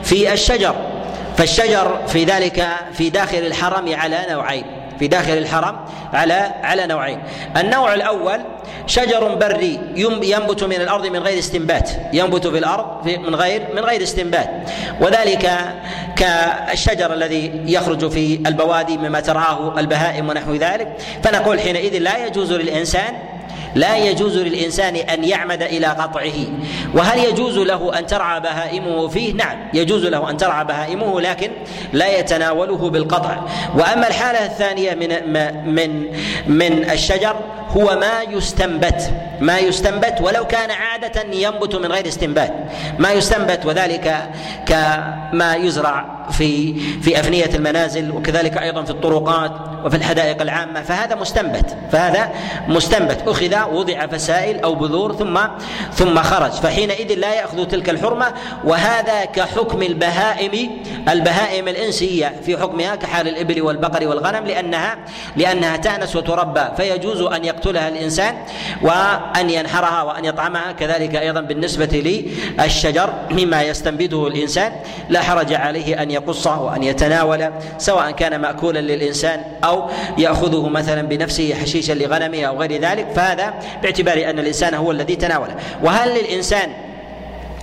في 0.03 0.33
الشجر. 0.33 0.75
فالشجر 1.37 2.07
في 2.07 2.23
ذلك 2.23 2.67
في 2.93 3.09
داخل 3.09 3.37
الحرم 3.37 3.95
على 3.95 4.25
نوعين 4.29 4.65
في 4.99 5.07
داخل 5.07 5.37
الحرم 5.37 5.75
على 6.13 6.51
على 6.63 6.87
نوعين. 6.87 7.19
النوع 7.57 7.93
الأول 7.93 8.39
شجر 8.87 9.35
بري 9.35 9.79
ينبت 9.95 10.63
من 10.63 10.75
الأرض 10.75 11.05
من 11.05 11.19
غير 11.19 11.39
استنبات 11.39 11.89
ينبت 12.13 12.47
في 12.47 12.57
الأرض 12.57 13.07
من 13.07 13.35
غير 13.35 13.67
من 13.75 13.79
غير 13.79 14.03
استنبات. 14.03 14.49
وذلك 15.01 15.51
كالشجر 16.15 17.13
الذي 17.13 17.51
يخرج 17.65 18.11
في 18.11 18.39
البوادي 18.47 18.97
مما 18.97 19.19
ترعاه 19.19 19.79
البهائم 19.79 20.29
ونحو 20.29 20.53
ذلك. 20.53 20.87
فنقول 21.23 21.59
حينئذ 21.59 21.97
لا 21.97 22.25
يجوز 22.25 22.53
للإنسان 22.53 23.13
لا 23.75 23.97
يجوز 23.97 24.38
للإنسان 24.38 24.95
أن 24.95 25.23
يعمد 25.23 25.62
إلى 25.62 25.88
قطعه. 25.88 26.33
وهل 26.93 27.19
يجوز 27.19 27.57
له 27.57 27.99
أن 27.99 28.05
ترعى 28.05 28.39
بهائمه؟ 28.39 29.07
فيه 29.07 29.33
نعم 29.33 29.57
يجوز 29.73 30.05
له 30.05 30.29
أن 30.29 30.38
ترعى 30.38 30.65
بهائمه 30.65 31.21
لكن 31.21 31.51
لا 31.93 32.19
يتناوله 32.19 32.89
بالقطع. 32.89 33.38
وأما 33.75 34.07
الحالة 34.07 34.45
الثانية 34.45 34.93
من 34.93 35.33
من 35.73 36.05
من 36.47 36.89
الشجر 36.89 37.36
هو 37.69 37.99
ما 37.99 38.21
يستنبت 38.29 39.12
ما 39.41 39.59
يستنبت 39.59 40.21
ولو 40.21 40.47
كان 40.47 40.71
عادة 40.71 41.21
ينبت 41.33 41.75
من 41.75 41.91
غير 41.91 42.07
استنبات. 42.07 42.53
ما 42.99 43.12
يستنبت 43.12 43.65
وذلك 43.65 44.29
كما 44.65 45.55
يزرع 45.55 46.27
في 46.31 46.73
في 47.01 47.19
أفنية 47.19 47.49
المنازل 47.55 48.12
وكذلك 48.12 48.57
أيضا 48.57 48.83
في 48.83 48.91
الطرقات. 48.91 49.72
وفي 49.85 49.97
الحدائق 49.97 50.41
العامة 50.41 50.81
فهذا 50.81 51.15
مستنبت 51.15 51.77
فهذا 51.91 52.29
مستنبت. 52.67 53.27
أخذ 53.27 53.73
وضع 53.73 54.07
فسائل 54.07 54.59
أو 54.59 54.75
بذور 54.75 55.13
ثم 55.15 55.39
ثم 55.93 56.19
خرج. 56.21 56.51
فحينئذ 56.51 57.13
لا 57.13 57.33
يأخذ 57.33 57.65
تلك 57.65 57.89
الحرمة 57.89 58.33
وهذا 58.63 59.25
كحكم 59.25 59.81
البهائم 59.81 60.69
البهائم 61.09 61.67
الإنسية 61.67 62.33
في 62.45 62.57
حكمها 62.57 62.95
كحال 62.95 63.27
الإبل 63.27 63.61
والبقر 63.61 64.07
والغنم 64.07 64.45
لأنها 64.45 64.97
لأنها 65.35 65.77
تأنس 65.77 66.15
وتربى. 66.15 66.63
فيجوز 66.77 67.21
أن 67.21 67.45
يقتلها 67.45 67.87
الإنسان 67.87 68.35
وأن 68.81 69.49
ينحرها 69.49 70.01
وأن 70.01 70.25
يطعمها 70.25 70.71
كذلك 70.71 71.15
أيضا 71.15 71.41
بالنسبة 71.41 72.21
للشجر 72.59 73.13
مما 73.31 73.61
يستنبته 73.61 74.27
الإنسان. 74.27 74.71
لا 75.09 75.21
حرج 75.21 75.53
عليه 75.53 76.01
أن 76.01 76.11
يقصه 76.11 76.61
وأن 76.61 76.83
يتناول 76.83 77.49
سواء 77.77 78.11
كان 78.11 78.41
مأكولا 78.41 78.79
للإنسان 78.79 79.43
أو 79.63 79.72
يأخذه 80.17 80.69
مثلا 80.69 81.01
بنفسه 81.01 81.53
حشيشا 81.53 81.93
لغنمه 81.93 82.43
أو 82.43 82.59
غير 82.62 82.81
ذلك 82.81 83.07
فهذا 83.15 83.53
باعتبار 83.83 84.29
أن 84.29 84.39
الإنسان 84.39 84.73
هو 84.73 84.91
الذي 84.91 85.15
تناوله. 85.15 85.55
وهل 85.83 86.09
للإنسان 86.09 86.69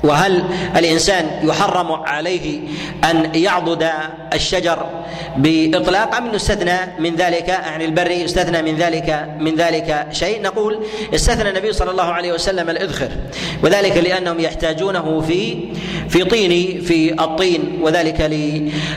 وهل 0.03 0.45
الإنسان 0.77 1.31
يحرم 1.43 1.93
عليه 1.93 2.61
أن 3.11 3.35
يعضد 3.35 3.91
الشجر 4.35 4.87
بإطلاق 5.37 6.15
أم 6.15 6.35
يستثنى 6.35 6.79
من 6.99 7.15
ذلك؟ 7.15 7.51
عن 7.51 7.83
البر 7.83 8.11
يستثنى 8.11 8.63
من 8.63 8.77
ذلك 8.77 9.29
من 9.39 9.55
ذلك 9.55 10.07
شيء؟ 10.13 10.43
نقول 10.43 10.87
استثنى 11.15 11.49
النبي 11.49 11.73
صلى 11.73 11.91
الله 11.91 12.05
عليه 12.05 12.33
وسلم 12.33 12.71
الإذخر 12.71 13.09
وذلك 13.63 13.97
لأنهم 13.97 14.41
يحتاجونه 14.41 15.21
في 15.21 15.69
في 16.09 16.25
طين 16.25 16.81
في 16.81 17.13
الطين 17.13 17.79
وذلك 17.83 18.21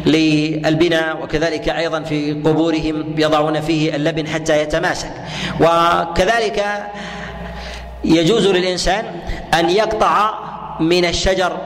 للبناء 0.06 1.24
وكذلك 1.24 1.70
أيضا 1.70 2.02
في 2.02 2.34
قبورهم 2.34 3.16
يضعون 3.18 3.62
فيه 3.62 3.96
اللبن 3.96 4.28
حتى 4.28 4.62
يتماسك. 4.62 5.12
وكذلك 5.60 6.66
يجوز 8.04 8.48
للإنسان 8.48 9.06
أن 9.54 9.70
يقطع 9.70 10.53
من 10.80 11.06
الشجر 11.06 11.58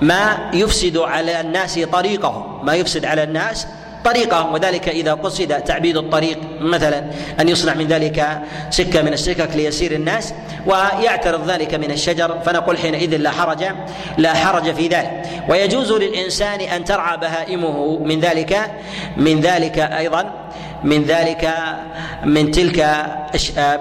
ما 0.00 0.50
يفسد 0.54 0.96
على 0.96 1.40
الناس 1.40 1.78
طريقهم 1.92 2.66
ما 2.66 2.74
يفسد 2.74 3.04
على 3.04 3.22
الناس 3.22 3.66
طريقهم 4.04 4.52
وذلك 4.52 4.88
إذا 4.88 5.14
قصد 5.14 5.48
تعبيد 5.48 5.96
الطريق 5.96 6.38
مثلا 6.60 7.04
أن 7.40 7.48
يصنع 7.48 7.74
من 7.74 7.86
ذلك 7.86 8.42
سكة 8.70 9.02
من 9.02 9.12
السكك 9.12 9.56
ليسير 9.56 9.92
الناس 9.92 10.34
ويعترض 10.66 11.50
ذلك 11.50 11.74
من 11.74 11.90
الشجر 11.90 12.38
فنقول 12.46 12.78
حينئذ 12.78 13.16
لا 13.16 13.30
حرج 13.30 13.64
لا 14.18 14.34
حرج 14.34 14.74
في 14.74 14.88
ذلك. 14.88 15.22
ويجوز 15.48 15.92
للإنسان 15.92 16.60
أن 16.60 16.84
ترعى 16.84 17.16
بهائمه 17.16 17.98
من 17.98 18.20
ذلك 18.20 18.70
من 19.16 19.40
ذلك 19.40 19.78
أيضا 19.78 20.43
من 20.84 21.04
ذلك 21.04 21.50
من 22.24 22.50
تلك 22.50 23.06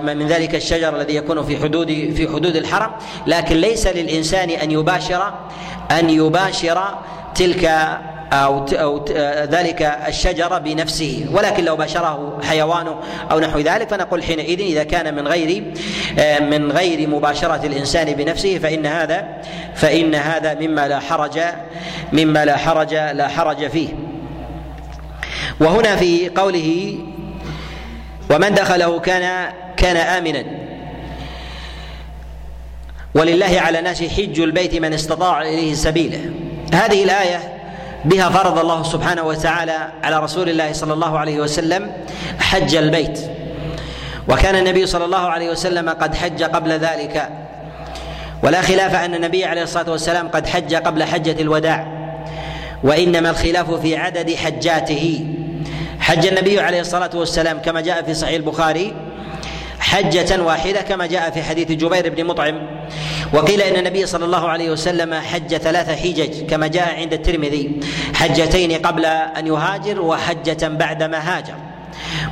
من 0.04 0.28
ذلك 0.28 0.56
الشجر 0.56 0.96
الذي 0.96 1.16
يكون 1.16 1.44
في 1.44 1.58
حدود 1.58 1.88
في 1.88 2.28
حدود 2.28 2.56
الحرم. 2.56 2.92
لكن 3.28 3.56
ليس 3.56 3.88
للإنسان 3.88 4.50
أن 4.50 4.72
يباشر 4.72 5.34
أن 5.92 6.10
يباشر 6.10 6.84
تلك 7.36 7.72
أو 8.34 8.66
أو 8.74 9.06
ذلك 9.46 9.82
الشجر 10.08 10.60
بنفسه. 10.60 11.26
ولكن 11.32 11.66
لو 11.66 11.76
باشره 11.76 12.42
حيوان 12.44 12.96
أو 13.32 13.40
نحو 13.40 13.60
ذلك 13.60 13.90
فنقول 13.90 14.24
حينئذ 14.24 14.62
إذا 14.62 14.84
كان 14.84 15.16
من 15.16 15.28
غير 15.28 15.64
من 16.42 16.72
غير 16.72 17.10
مباشرة 17.10 17.66
الإنسان 17.66 18.14
بنفسه 18.14 18.58
فإن 18.58 18.86
هذا 18.86 19.28
فإن 19.76 20.16
هذا 20.16 20.54
مما 20.54 20.88
لا 20.88 21.00
حرج 21.00 21.40
مما 22.14 22.46
لا 22.46 22.58
حرج 22.58 22.94
لا 22.94 23.28
حرج 23.28 23.68
فيه. 23.68 23.90
وهنا 25.60 25.96
في 25.96 26.30
قوله 26.30 26.98
ومن 28.32 28.54
دخله 28.54 29.00
كان 29.00 29.54
كان 29.78 29.98
آمنا. 29.98 30.46
ولله 33.16 33.62
على 33.62 33.80
الناس 33.80 34.04
حج 34.04 34.40
البيت 34.40 34.76
من 34.76 34.94
استطاع 34.94 35.42
إليه 35.42 35.74
سبيله. 35.74 36.32
هذه 36.74 37.04
الآية 37.04 37.40
بها 38.06 38.30
فرض 38.30 38.60
الله 38.60 38.84
سبحانه 38.84 39.24
وتعالى 39.24 39.92
على 40.04 40.20
رسول 40.20 40.50
الله 40.50 40.74
صلى 40.74 40.94
الله 40.94 41.20
عليه 41.20 41.40
وسلم 41.40 41.92
حج 42.40 42.76
البيت. 42.76 43.20
وكان 44.30 44.56
النبي 44.56 44.86
صلى 44.86 45.06
الله 45.06 45.18
عليه 45.18 45.50
وسلم 45.50 45.90
قد 45.90 46.16
حج 46.16 46.44
قبل 46.44 46.72
ذلك. 46.72 47.30
ولا 48.44 48.62
خلاف 48.62 48.96
أن 48.96 49.16
النبي 49.16 49.46
عليه 49.46 49.64
الصلاة 49.64 49.92
والسلام 49.92 50.28
قد 50.28 50.48
حج 50.48 50.76
قبل 50.76 51.04
حجة 51.04 51.42
الوداع. 51.42 51.88
وإنما 52.84 53.30
الخلاف 53.30 53.72
في 53.72 53.98
عدد 53.98 54.36
حجاته. 54.36 55.26
حج 56.04 56.28
النبي 56.28 56.60
عليه 56.60 56.82
الصلاة 56.82 57.10
والسلام 57.14 57.60
كما 57.60 57.82
جاء 57.82 58.04
في 58.04 58.14
صحيح 58.14 58.36
البخاري 58.36 58.94
حجة 59.80 60.42
واحدة 60.42 60.82
كما 60.82 61.06
جاء 61.06 61.32
في 61.32 61.44
حديث 61.44 61.72
جبير 61.72 62.10
بن 62.10 62.26
مطعم 62.26 62.68
وقيل 63.34 63.62
إن 63.62 63.76
النبي 63.76 64.06
صلى 64.06 64.26
الله 64.26 64.50
عليه 64.50 64.72
وسلم 64.72 65.14
حج 65.14 65.58
ثلاث 65.58 65.90
حجج 65.90 66.46
كما 66.50 66.68
جاء 66.68 66.96
عند 66.96 67.14
الترمذي 67.14 67.80
حجتين 68.16 68.72
قبل 68.72 69.06
أن 69.06 69.48
يهاجر 69.48 70.02
وحجة 70.02 70.68
بعدما 70.68 71.38
هاجر. 71.38 71.56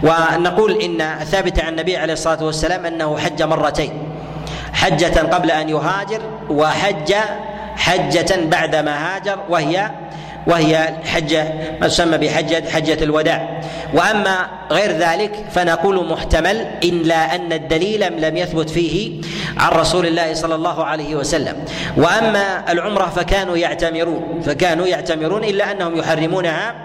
ونقول 0.04 0.82
إن 0.82 1.26
ثابت 1.26 1.60
عن 1.60 1.74
النبي 1.74 1.98
عليه 1.98 2.14
الصلاة 2.14 2.44
والسلام 2.44 2.86
أنه 2.86 3.18
حج 3.18 3.44
مرتين 3.44 3.92
حجة 4.74 5.20
قبل 5.20 5.52
أن 5.52 5.70
يهاجر 5.70 6.22
وحج 6.50 7.14
حجة 7.76 8.46
بعدما 8.46 9.16
هاجر 9.16 9.40
وهي 9.50 9.92
وهي 10.48 10.94
حجة 11.06 11.54
ما 11.82 11.88
تسمى 11.88 12.18
بحجة 12.18 12.70
حجة 12.70 13.04
الوداع. 13.04 13.62
وأما 13.94 14.48
غير 14.72 14.92
ذلك 14.92 15.46
فنقول 15.52 16.08
محتمل 16.08 16.68
إلا 16.84 17.36
أن 17.36 17.54
الدليل 17.54 18.22
لم 18.22 18.38
يثبت 18.38 18.70
فيه 18.70 19.22
عن 19.58 19.72
رسول 19.72 20.08
الله 20.08 20.34
صلى 20.34 20.56
الله 20.56 20.86
عليه 20.86 21.16
وسلم. 21.16 21.66
وأما 21.98 22.72
العمرة 22.72 23.06
فكانوا 23.16 23.58
يعتمرون 23.58 24.42
فكانوا 24.46 24.88
يعتمرون 24.88 25.44
إلا 25.44 25.72
أنهم 25.72 25.98
يحرمونها 25.98 26.76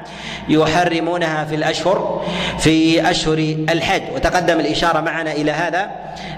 يحرمونها 0.48 1.44
في 1.44 1.54
الأشهر 1.54 2.24
في 2.58 3.10
أشهر 3.10 3.38
الحج. 3.70 4.02
وتقدم 4.14 4.60
الإشارة 4.60 5.00
معنا 5.00 5.32
إلى 5.32 5.52
هذا 5.52 5.90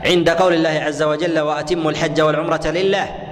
عند 0.04 0.31
قول 0.31 0.54
الله 0.54 0.83
عز 0.87 1.02
وجل 1.02 1.38
وأتموا 1.38 1.90
الحج 1.90 2.20
والعمرة 2.20 2.66
لله 2.66 3.27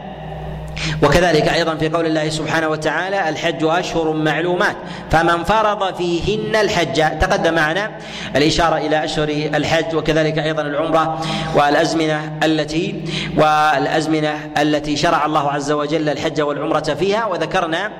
وكذلك 1.02 1.48
أيضا 1.48 1.74
في 1.74 1.88
قول 1.88 2.06
الله 2.06 2.28
سبحانه 2.28 2.68
وتعالى 2.68 3.28
الحج 3.28 3.64
أشهر 3.64 4.12
معلومات 4.12 4.76
فمن 5.10 5.44
فرض 5.44 5.94
فيهن 5.94 6.56
الحج 6.56 7.18
تقدم 7.18 7.54
معنا 7.54 7.90
الإشارة 8.36 8.76
إلى 8.76 9.04
أشهر 9.04 9.28
الحج 9.28 9.94
وكذلك 9.94 10.38
أيضا 10.38 10.62
العمرة 10.62 11.20
والأزمنة 11.54 12.38
التي 12.42 13.04
والأزمنة 13.36 14.50
التي 14.58 14.96
شرع 14.96 15.26
الله 15.26 15.50
عز 15.50 15.72
وجل 15.72 16.08
الحج 16.08 16.40
والعمرة 16.40 16.80
فيها 16.80 17.26
وذكرنا 17.26 17.90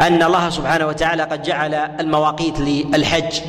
أن 0.00 0.22
الله 0.22 0.50
سبحانه 0.50 0.86
وتعالى 0.86 1.22
قد 1.22 1.42
جعل 1.42 1.74
المواقيت 1.74 2.60
للحج 2.60 3.40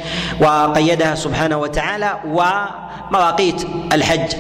وقيدها 0.42 1.16
سبحانه 1.16 1.58
وتعالى 1.58 2.20
ومواقيت 2.26 3.68
الحج 3.94 4.36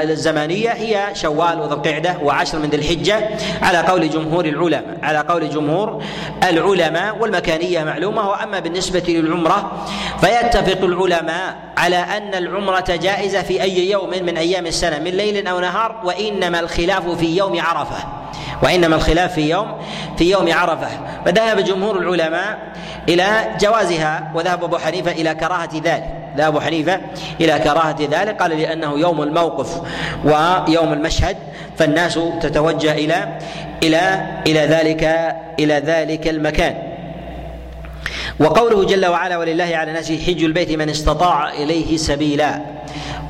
الزمانية 0.00 0.70
هي 0.70 1.08
شوال 1.14 1.60
وذو 1.60 1.74
القعدة 1.74 2.16
وعشر 2.22 2.58
من 2.58 2.68
ذي 2.68 2.76
الحجة 2.76 3.28
على 3.68 3.78
قول 3.78 4.10
جمهور 4.10 4.44
العلماء 4.44 4.98
على 5.02 5.18
قول 5.18 5.50
جمهور 5.50 6.02
العلماء 6.48 7.18
والمكانية 7.18 7.84
معلومة 7.84 8.28
وأما 8.28 8.58
بالنسبة 8.58 9.02
للعمرة 9.08 9.86
فيتفق 10.20 10.84
العلماء 10.84 11.56
على 11.76 11.96
أن 11.96 12.34
العمرة 12.34 12.84
جائزة 13.02 13.42
في 13.42 13.62
أي 13.62 13.90
يوم 13.90 14.10
من 14.10 14.36
أيام 14.36 14.66
السنة 14.66 14.98
من 14.98 15.10
ليل 15.10 15.46
أو 15.46 15.60
نهار 15.60 16.00
وإنما 16.04 16.60
الخلاف 16.60 17.08
في 17.08 17.36
يوم 17.36 17.60
عرفة 17.60 18.04
وإنما 18.62 18.96
الخلاف 18.96 19.32
في 19.32 19.50
يوم 19.50 19.74
في 20.18 20.30
يوم 20.30 20.52
عرفة. 20.52 20.88
فذهب 21.24 21.64
جمهور 21.64 21.98
العلماء 21.98 22.58
إلى 23.08 23.26
جوازها 23.60 24.32
وذهب 24.34 24.64
أبو 24.64 24.78
حنيفة 24.78 25.10
إلى 25.10 25.34
كراهة 25.34 25.70
ذلك. 25.74 26.04
ذهب 26.38 26.48
أبو 26.48 26.60
حنيفة 26.60 27.00
إلى 27.40 27.58
كراهة 27.58 27.96
ذلك. 28.00 28.42
قال 28.42 28.50
لأنه 28.50 28.98
يوم 28.98 29.22
الموقف 29.22 29.80
ويوم 30.24 30.92
المشهد 30.92 31.36
فالناس 31.78 32.18
تتوجه 32.42 32.92
إلى 32.92 33.38
إلى 33.82 34.26
إلى 34.46 34.60
ذلك 34.60 35.02
إلى 35.60 35.74
ذلك 35.74 36.28
المكان. 36.28 36.74
وقوله 38.40 38.84
جل 38.84 39.06
وعلا 39.06 39.38
ولله 39.38 39.76
على 39.76 39.90
الناس 39.90 40.12
حج 40.12 40.44
البيت 40.44 40.72
من 40.72 40.90
استطاع 40.90 41.52
إليه 41.52 41.96
سبيلا. 41.96 42.60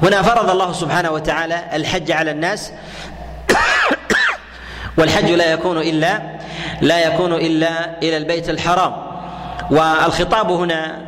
هنا 0.03 0.23
فرض 0.23 0.51
الله 0.51 0.73
سبحانه 0.73 1.11
وتعالى 1.11 1.65
الحج 1.73 2.13
على 2.13 2.31
الناس. 2.31 2.73
والحج 4.99 5.31
لا 5.31 5.53
يكون 5.53 5.79
إلا 5.79 6.23
لا 6.81 7.07
يكون 7.07 7.33
إلا 7.33 8.03
إلى 8.03 8.17
البيت 8.17 8.51
الحرام. 8.51 9.09
والخطاب 9.71 10.51
هنا 10.51 10.99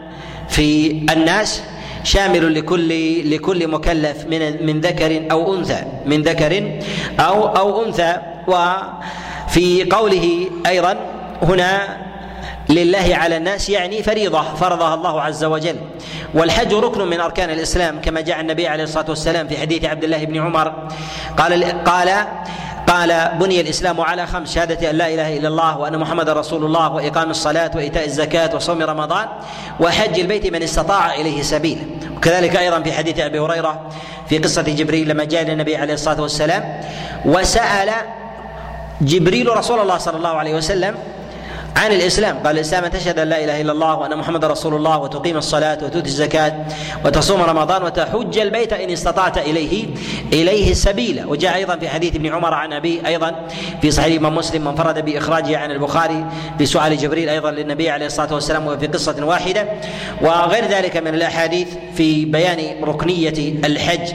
في 0.49 0.91
الناس 1.13 1.63
شامل 2.05 2.55
لكل 2.55 2.91
لكل 3.35 3.69
مكلف 3.69 4.27
من 4.27 4.67
من 4.67 4.81
ذكر 4.81 5.23
أو 5.31 5.55
أنثى 5.55 5.83
من 6.07 6.23
ذكر 6.23 6.81
أو 7.21 7.47
أو 7.47 7.85
أنثى. 7.85 8.17
وفي 8.47 9.85
قوله 9.91 10.51
أيضا 10.67 10.97
هنا 11.43 11.97
لله 12.69 13.09
على 13.13 13.37
الناس 13.37 13.69
يعني 13.71 14.03
فريضة 14.03 14.43
فرضها 14.55 14.95
الله 14.95 15.21
عز 15.21 15.45
وجل. 15.45 15.77
والحج 16.35 16.75
ركن 16.75 17.07
من 17.07 17.21
أركان 17.21 17.51
الإسلام 17.51 18.01
كما 18.01 18.21
جاء 18.21 18.41
النبي 18.41 18.69
عليه 18.69 18.85
الصلاة 18.85 19.09
والسلام 19.09 19.49
في 19.49 19.59
حديث 19.59 19.85
عبد 19.85 20.05
الله 20.05 20.25
بن 20.25 20.41
عمر. 20.41 20.89
قال 21.39 21.85
قال 21.85 22.27
قال 22.91 23.31
بني 23.41 23.61
الإسلام 23.61 24.01
على 24.01 24.27
خمس 24.27 24.55
شهادة 24.55 24.91
أن 24.91 24.97
لا 24.97 25.15
إله 25.15 25.37
إلا 25.37 25.49
الله 25.49 25.79
وأن 25.79 25.99
محمد 25.99 26.29
رسول 26.31 26.65
الله 26.65 26.93
وإقام 26.93 27.31
الصلاة 27.31 27.71
وإيتاء 27.75 28.05
الزكاة 28.05 28.57
وصوم 28.57 28.83
رمضان 28.83 29.29
وحج 29.81 30.21
البيت 30.21 30.53
من 30.53 30.63
استطاع 30.63 31.15
إليه 31.15 31.43
سبيلا 31.43 31.83
وكذلك 32.17 32.57
أيضا 32.57 32.83
في 32.83 32.93
حديث 32.93 33.19
أبي 33.21 33.39
هريرة 33.39 33.81
في 34.29 34.39
قصة 34.39 34.63
جبريل 34.63 35.09
لما 35.09 35.25
جاء 35.25 35.43
النبي 35.43 35.77
عليه 35.77 35.95
الصلاة 35.95 36.21
والسلام 36.21 36.81
وسأل 37.25 37.91
جبريل 39.01 39.57
رسول 39.57 39.79
الله 39.81 39.99
صلى 39.99 40.17
الله 40.17 40.37
عليه 40.37 40.55
وسلم 40.55 40.95
عن 41.77 41.93
الإسلام. 41.93 42.39
قال 42.39 42.55
الإسلام 42.57 42.85
أن 42.85 42.91
تشهد 42.91 43.19
أن 43.19 43.29
لا 43.29 43.45
إله 43.45 43.61
إلا 43.61 43.73
الله 43.73 43.95
وأن 43.95 44.19
محمد 44.19 44.45
رسول 44.45 44.75
الله 44.75 44.99
وتقيم 44.99 45.37
الصلاة 45.37 45.79
وتؤتي 45.83 46.07
الزكاة 46.07 46.55
وتصوم 47.05 47.43
رمضان 47.43 47.83
وتحج 47.83 48.39
البيت 48.39 48.73
إن 48.73 48.91
استطعت 48.91 49.39
إليه 49.39 49.87
إليه 50.33 50.75
سبيلا. 50.75 51.27
وجاء 51.27 51.55
أيضا 51.55 51.77
في 51.77 51.89
حديث 51.89 52.17
ابن 52.17 52.33
عمر 52.33 52.55
عن 52.55 52.73
أبي 52.73 53.03
أيضا 53.07 53.49
في 53.83 53.91
صحيح 53.91 54.07
الإمام 54.07 54.35
مسلم 54.35 54.65
من 54.65 54.75
فرد 54.75 55.05
بإخراجه 55.05 55.59
عن 55.59 55.71
البخاري 55.71 56.27
بسؤال 56.61 56.97
جبريل 56.97 57.29
أيضا 57.29 57.51
للنبي 57.51 57.91
عليه 57.91 58.07
الصلاة 58.07 58.35
والسلام 58.35 58.67
وفي 58.67 58.87
قصة 58.87 59.25
واحدة. 59.25 59.67
وغير 60.23 60.65
ذلك 60.65 60.97
من 60.97 61.15
الأحاديث 61.15 61.69
في 61.95 62.25
بيان 62.25 62.85
ركنية 62.85 63.55
الحج. 63.65 64.13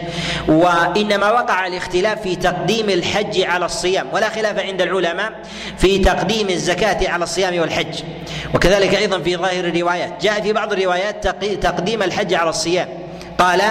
وإنما 0.48 1.32
وقع 1.32 1.68
الاختلاف 1.68 2.22
في 2.22 2.36
تقديم 2.36 2.90
الحج 2.90 3.42
على 3.42 3.66
الصيام. 3.66 4.08
ولا 4.14 4.30
خلاف 4.30 4.60
عند 4.60 4.82
العلماء 4.82 5.32
في 5.78 5.98
تقديم 5.98 6.50
الزكاة 6.50 7.10
على 7.10 7.24
الصيام. 7.24 7.45
الصيام 7.46 7.62
والحج. 7.62 8.04
وكذلك 8.54 8.96
أيضا 8.96 9.20
في 9.20 9.38
ظاهر 9.38 9.66
الروايات. 9.66 10.22
جاء 10.22 10.42
في 10.42 10.54
بعض 10.54 10.74
الروايات 10.74 11.28
تقديم 11.62 12.04
الحج 12.04 12.34
على 12.34 12.50
الصيام. 12.50 12.88
قال 13.38 13.62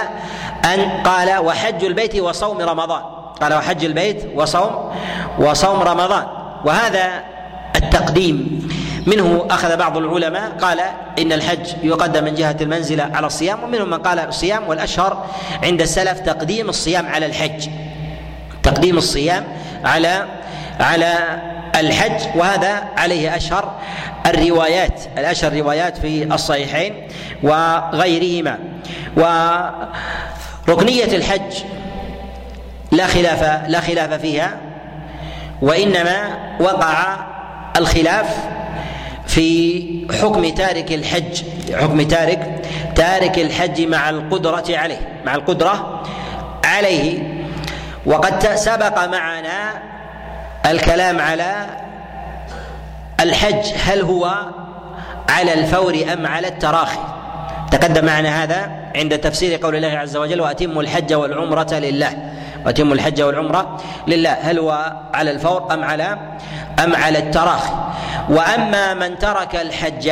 أن 0.65 0.89
قال 1.03 1.37
وحج 1.37 1.85
البيت 1.85 2.15
وصوم 2.15 2.61
رمضان. 2.61 3.01
قال 3.41 3.53
وحج 3.53 3.85
البيت 3.85 4.25
وصوم 4.35 4.91
وصوم 5.39 5.79
رمضان. 5.81 6.25
وهذا 6.65 7.23
التقديم. 7.75 8.67
منه 9.07 9.47
أخذ 9.49 9.77
بعض 9.77 9.97
العلماء 9.97 10.51
قال 10.61 10.79
إن 11.19 11.31
الحج 11.31 11.73
يقدم 11.83 12.23
من 12.23 12.35
جهة 12.35 12.55
المنزلة 12.61 13.11
على 13.13 13.27
الصيام. 13.27 13.63
ومنهم 13.63 13.89
من 13.89 13.97
قال 13.97 14.19
الصيام 14.19 14.67
والأشهر 14.67 15.25
عند 15.63 15.81
السلف 15.81 16.19
تقديم 16.19 16.69
الصيام 16.69 17.05
على 17.07 17.25
الحج. 17.25 17.69
تقديم 18.63 18.97
الصيام 18.97 19.43
على 19.85 20.25
على 20.79 21.13
الحج 21.75 22.27
وهذا 22.35 22.83
عليه 22.97 23.35
أشهر 23.35 23.75
الروايات 24.25 25.01
الأشهر 25.17 25.51
الروايات 25.51 25.97
في 25.97 26.23
الصحيحين 26.23 27.07
وغيرهما. 27.43 28.59
وركنية 30.67 31.15
الحج 31.15 31.63
لا 32.91 33.07
خلاف 33.07 33.69
لا 33.69 33.79
خلاف 33.79 34.13
فيها 34.13 34.57
وإنما 35.61 36.37
وقع 36.59 37.17
الخلاف 37.77 38.37
في 39.27 40.07
حكم 40.21 40.49
تارك 40.49 40.91
الحج 40.91 41.43
حكم 41.73 42.01
تارك 42.01 42.61
تارك 42.95 43.39
الحج 43.39 43.81
مع 43.81 44.09
القدرة 44.09 44.63
عليه 44.69 45.21
مع 45.25 45.35
القدرة 45.35 46.03
عليه. 46.65 47.35
وقد 48.05 48.55
سبق 48.55 49.05
معنا 49.05 49.94
الكلام 50.71 51.19
على 51.21 51.65
الحج 53.19 53.73
هل 53.83 54.01
هو 54.01 54.35
على 55.29 55.53
الفور 55.53 55.95
أم 56.13 56.27
على 56.27 56.47
التراخي؟ 56.47 56.99
تقدم 57.71 58.05
معنا 58.05 58.43
هذا 58.43 58.71
عند 58.95 59.17
تفسير 59.17 59.59
قول 59.63 59.75
الله 59.75 59.97
عز 59.97 60.17
وجل 60.17 60.41
وأتموا 60.41 60.81
الحج 60.81 61.13
والعمرة 61.13 61.73
لله. 61.73 62.31
وأتموا 62.65 62.93
الحج 62.93 63.21
والعمرة 63.21 63.77
لله. 64.07 64.33
هل 64.41 64.59
هو 64.59 64.93
على 65.13 65.31
الفور 65.31 65.73
أم 65.73 65.83
على 65.83 66.17
أم 66.83 66.95
على 66.95 67.19
التراخي؟ 67.19 67.73
وأما 68.29 68.93
من 68.93 69.19
ترك 69.19 69.55
الحج 69.55 70.09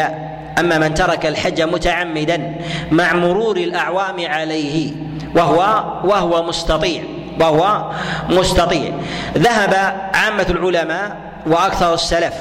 أما 0.59 0.77
من 0.77 0.93
ترك 0.93 1.25
الحج 1.25 1.61
متعمدا 1.61 2.55
مع 2.91 3.13
مرور 3.13 3.57
الأعوام 3.57 4.25
عليه 4.25 4.91
وهو 5.35 5.83
وهو 6.03 6.43
مستطيع. 6.43 7.03
وهو 7.39 7.91
مستطيع. 8.29 8.91
ذهب 9.37 9.73
عامة 10.13 10.45
العلماء 10.49 11.17
وأكثر 11.47 11.93
السلف 11.93 12.33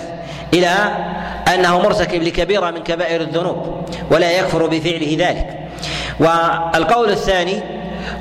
إلى 0.54 0.74
أنه 1.54 1.78
مرتكب 1.78 2.22
لكبيرة 2.22 2.70
من 2.70 2.82
كبائر 2.82 3.20
الذنوب 3.20 3.86
ولا 4.10 4.30
يكفر 4.30 4.66
بفعله 4.66 5.16
ذلك. 5.18 5.58
والقول 6.20 7.10
الثاني 7.10 7.62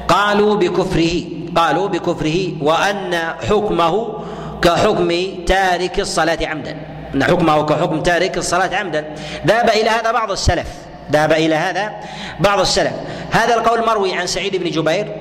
قالوا 0.07 0.55
بكفره 0.55 1.23
قالوا 1.55 1.88
بكفره 1.88 2.51
وأن 2.62 3.15
حكمه 3.49 4.23
كحكم 4.62 5.12
تارك 5.45 5.99
الصلاة 5.99 6.38
عمدا. 6.41 6.77
أن 7.15 7.23
حكمه 7.23 7.65
كحكم 7.65 8.03
تارك 8.03 8.38
الصلاة 8.38 8.75
عمدا. 8.75 9.05
ذهب 9.47 9.69
إلى 9.69 9.89
هذا 9.89 10.12
بعض 10.12 10.31
السلف. 10.31 10.67
ذهب 11.12 11.31
إلى 11.31 11.55
هذا 11.55 11.91
بعض 12.39 12.60
السلف. 12.60 12.93
هذا 13.31 13.55
القول 13.55 13.86
مروي 13.86 14.13
عن 14.13 14.27
سعيد 14.27 14.55
بن 14.55 14.69
جبير 14.69 15.15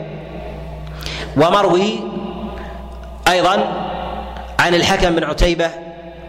ومروي 1.37 2.01
أيضا 3.29 3.55
عن 4.59 4.75
الحكم 4.75 5.15
بن 5.15 5.25
عتيبة 5.25 5.71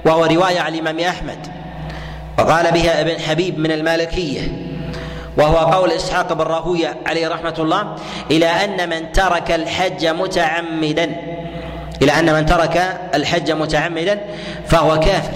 وهو 0.06 0.25
رواية 0.25 0.60
عن 0.60 0.73
الإمام 0.73 0.99
أحمد 0.99 1.47
وقال 2.39 2.71
بها 2.71 3.01
ابن 3.01 3.19
حبيب 3.19 3.60
من 3.60 3.71
المالكية 3.71 4.41
وهو 5.38 5.58
قول 5.58 5.91
إسحاق 5.91 6.34
بن 6.34 6.41
راهوية 6.41 6.97
عليه 7.06 7.27
رحمة 7.27 7.56
الله 7.60 7.95
إلى 8.32 8.45
أن 8.45 8.89
من 8.89 9.12
ترك 9.12 9.51
الحج 9.51 10.06
متعمدا 10.06 11.15
إلى 12.01 12.19
أن 12.19 12.34
من 12.34 12.45
ترك 12.45 12.99
الحج 13.15 13.51
متعمدا 13.51 14.19
فهو 14.67 14.99
كافر. 14.99 15.34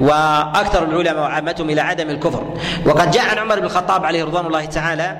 وأكثر 0.00 0.84
العلماء 0.84 1.22
وعامتهم 1.22 1.70
إلى 1.70 1.80
عدم 1.80 2.10
الكفر. 2.10 2.44
وقد 2.86 3.10
جاء 3.10 3.28
عن 3.30 3.38
عمر 3.38 3.58
بن 3.58 3.64
الخطاب 3.64 4.04
عليه 4.04 4.24
رضوان 4.24 4.46
الله 4.46 4.64
تعالى 4.64 5.16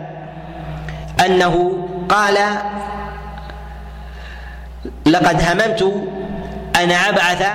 أنه 1.27 1.87
قال 2.09 2.39
لقد 5.07 5.43
هممت 5.43 5.83
أن 6.77 6.91
أبعث 6.91 7.47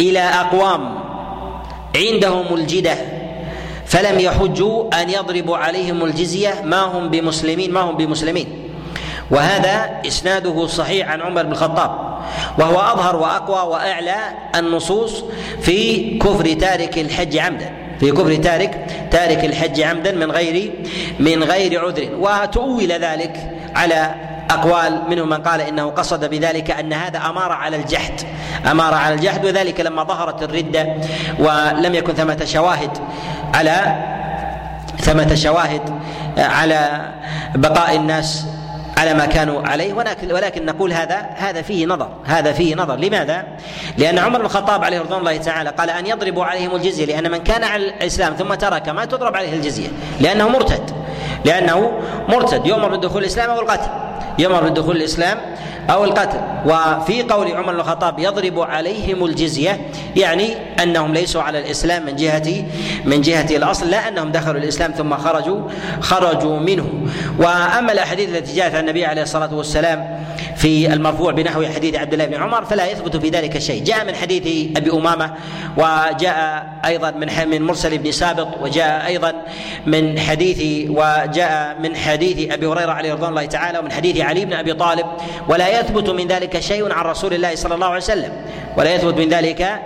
إلى 0.00 0.20
أقوام 0.20 0.98
عندهم 1.96 2.54
الجدة 2.54 2.96
فلم 3.86 4.20
يحجوا 4.20 5.02
أن 5.02 5.10
يضربوا 5.10 5.56
عليهم 5.56 6.04
الجزية 6.04 6.62
ما 6.64 6.80
هم 6.82 7.08
بمسلمين 7.08 7.72
ما 7.72 7.80
هم 7.80 7.96
بمسلمين. 7.96 8.46
وهذا 9.30 10.00
إسناده 10.06 10.66
صحيح 10.66 11.10
عن 11.10 11.20
عمر 11.20 11.42
بن 11.42 11.52
الخطاب 11.52 11.90
وهو 12.58 12.80
أظهر 12.80 13.16
وأقوى 13.16 13.72
وأعلى 13.72 14.16
النصوص 14.54 15.24
في 15.60 16.18
كفر 16.18 16.52
تارك 16.52 16.98
الحج 16.98 17.38
عمدا. 17.38 17.81
في 18.02 18.10
كفر 18.10 18.34
تارك 18.34 18.86
تارك 19.10 19.44
الحج 19.44 19.80
عمدا 19.80 20.12
من 20.12 20.30
غير 20.30 20.72
من 21.20 21.44
غير 21.44 21.84
عذر. 21.84 22.08
وتؤول 22.18 22.92
ذلك 22.92 23.50
على 23.74 24.14
أقوال 24.50 25.02
منهم 25.08 25.28
من 25.28 25.42
قال 25.42 25.60
إنه 25.60 25.90
قصد 25.90 26.24
بذلك 26.30 26.70
أن 26.70 26.92
هذا 26.92 27.18
اماره 27.18 27.54
على 27.54 27.76
الجحد 27.76 28.20
اماره 28.70 28.96
على 28.96 29.14
الجحد 29.14 29.44
وذلك 29.44 29.80
لما 29.80 30.04
ظهرت 30.04 30.42
الردة 30.42 30.94
ولم 31.38 31.94
يكن 31.94 32.12
ثمة 32.14 32.44
شواهد 32.44 32.90
على 33.54 33.96
ثمة 35.00 35.34
شواهد 35.34 35.82
على 36.38 37.08
بقاء 37.54 37.96
الناس 37.96 38.46
على 38.96 39.14
ما 39.14 39.26
كانوا 39.26 39.62
عليه 39.62 39.92
ولكن 39.92 40.32
ولكن 40.32 40.66
نقول 40.66 40.92
هذا 40.92 41.26
هذا 41.36 41.62
فيه 41.62 41.86
نظر. 41.86 42.08
هذا 42.24 42.52
فيه 42.52 42.74
نظر. 42.74 42.96
لماذا؟ 42.96 43.44
لأن 43.98 44.18
عمر 44.18 44.38
بن 44.38 44.44
الخطاب 44.44 44.84
عليه 44.84 45.00
رضوان 45.00 45.20
الله 45.20 45.36
تعالى 45.36 45.70
قال 45.70 45.90
أن 45.90 46.06
يضربوا 46.06 46.44
عليهم 46.44 46.76
الجزية 46.76 47.04
لأن 47.04 47.30
من 47.30 47.38
كان 47.38 47.64
على 47.64 47.86
الإسلام 47.86 48.34
ثم 48.34 48.54
ترك 48.54 48.88
ما 48.88 49.04
تضرب 49.04 49.36
عليه 49.36 49.52
الجزية 49.52 49.88
لأنه 50.20 50.48
مرتد. 50.48 50.90
لأنه 51.44 51.92
مرتد 52.28 52.66
يؤمر 52.66 52.96
بدخول 52.96 53.22
الإسلام 53.22 53.50
أو 53.50 53.60
القتل. 53.60 53.90
يمر 54.38 54.68
بدخول 54.68 54.96
الإسلام 54.96 55.38
أو 55.90 56.04
القتل. 56.04 56.40
وفي 56.66 57.22
قول 57.22 57.52
عمر 57.52 57.72
بن 57.72 57.80
الخطاب 57.80 58.18
يضرب 58.18 58.60
عليهم 58.60 59.24
الجزية 59.24 59.80
يعني 60.16 60.56
أنهم 60.82 61.14
ليسوا 61.14 61.42
على 61.42 61.58
الإسلام 61.58 62.06
من 62.06 62.16
جهة 62.16 62.64
من 63.04 63.20
جهة 63.20 63.56
الأصل 63.56 63.90
لا 63.90 64.08
أنهم 64.08 64.32
دخلوا 64.32 64.60
الإسلام 64.60 64.92
ثم 64.92 65.16
خرجوا 65.16 65.60
خرجوا 66.00 66.58
منه. 66.58 66.88
وأما 67.38 67.92
الأحاديث 67.92 68.28
التي 68.28 68.56
جاءت 68.56 68.74
عن 68.74 68.80
النبي 68.80 69.06
عليه 69.06 69.22
الصلاة 69.22 69.54
والسلام 69.54 70.24
في 70.62 70.92
المرفوع 70.92 71.32
بنحو 71.32 71.64
حديث 71.66 71.94
عبد 71.94 72.12
الله 72.12 72.26
بن 72.26 72.34
عمر 72.34 72.64
فلا 72.64 72.86
يثبت 72.86 73.16
في 73.16 73.28
ذلك 73.28 73.58
شيء. 73.58 73.84
جاء 73.84 74.04
من 74.04 74.14
حديث 74.14 74.76
أبي 74.76 74.90
أمامة 74.92 75.32
وجاء 75.76 76.66
أيضا 76.84 77.10
من 77.10 77.48
من 77.48 77.62
مرسل 77.62 77.98
بن 77.98 78.12
سابط 78.12 78.48
وجاء 78.62 79.06
أيضا 79.06 79.32
من 79.86 80.18
حديث 80.18 80.90
وجاء 80.90 81.76
من 81.82 81.96
حديث 81.96 82.52
أبي 82.52 82.66
هريرة 82.66 82.92
عليه 82.92 83.12
رضوان 83.12 83.30
الله 83.30 83.44
تعالى 83.44 83.78
ومن 83.78 83.92
حديث 83.92 84.20
علي 84.20 84.44
بن 84.44 84.52
أبي 84.52 84.74
طالب. 84.74 85.06
ولا 85.48 85.80
يثبت 85.80 86.10
من 86.10 86.26
ذلك 86.26 86.60
شيء 86.60 86.92
عن 86.92 87.04
رسول 87.04 87.34
الله 87.34 87.54
صلى 87.54 87.74
الله 87.74 87.86
عليه 87.86 87.96
وسلم. 87.96 88.32
ولا 88.76 88.94
يثبت 88.94 89.18
من 89.18 89.28
ذلك 89.28 89.82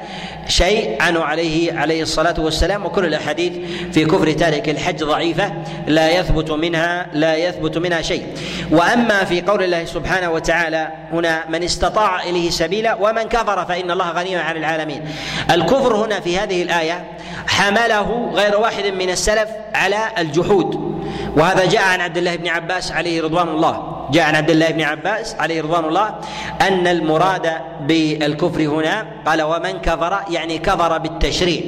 شيء 0.48 0.96
عنه 1.00 1.24
عليه 1.24 1.78
عليه 1.78 2.02
الصلاة 2.02 2.34
والسلام. 2.38 2.86
وكل 2.86 3.06
الأحاديث 3.06 3.52
في 3.92 4.04
كفر 4.04 4.32
تارك 4.32 4.68
الحج 4.68 5.04
ضعيفة 5.04 5.52
لا 5.86 6.20
يثبت 6.20 6.50
منها 6.50 7.06
لا 7.12 7.36
يثبت 7.36 7.78
منها 7.78 8.02
شيء. 8.02 8.26
وأما 8.70 9.24
في 9.24 9.40
قول 9.40 9.62
الله 9.62 9.84
سبحانه 9.84 10.30
وتعالى 10.30 10.88
هنا 11.12 11.44
من 11.48 11.62
استطاع 11.62 12.22
إليه 12.22 12.50
سبيلا 12.50 12.94
ومن 12.94 13.22
كفر 13.22 13.64
فإن 13.64 13.90
الله 13.90 14.10
غني 14.10 14.36
عن 14.36 14.56
العالمين. 14.56 15.02
الكفر 15.50 15.96
هنا 15.96 16.20
في 16.20 16.38
هذه 16.38 16.62
الآية 16.62 17.04
حمله 17.46 18.30
غير 18.34 18.58
واحد 18.58 18.86
من 18.86 19.10
السلف 19.10 19.48
على 19.74 19.98
الجحود. 20.18 20.96
وهذا 21.36 21.66
جاء 21.66 21.82
عن 21.82 22.00
عبد 22.00 22.16
الله 22.16 22.36
بن 22.36 22.48
عباس 22.48 22.92
عليه 22.92 23.22
رضوان 23.22 23.48
الله. 23.48 23.95
جاء 24.10 24.24
عن 24.24 24.34
عبد 24.34 24.50
الله 24.50 24.70
بن 24.70 24.82
عباس 24.82 25.34
عليه 25.34 25.62
رضوان 25.62 25.84
الله 25.84 26.14
أن 26.60 26.86
المراد 26.86 27.52
بالكفر 27.80 28.60
هنا 28.60 29.06
قال 29.26 29.42
ومن 29.42 29.72
كفر 29.72 30.18
يعني 30.30 30.58
كفر 30.58 30.98
بالتشريع 30.98 31.62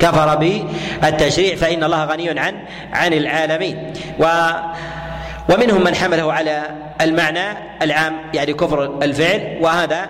كفر 0.00 0.36
بالتشريع 0.36 1.56
فإن 1.56 1.84
الله 1.84 2.04
غني 2.04 2.40
عن 2.40 2.54
عن 2.92 3.12
العالمين. 3.12 3.92
و 4.18 4.26
ومنهم 5.48 5.84
من 5.84 5.94
حمله 5.94 6.32
على 6.32 6.66
المعنى 7.00 7.58
العام 7.82 8.12
يعني 8.34 8.52
كفر 8.52 8.98
الفعل 9.02 9.58
وهذا 9.60 10.06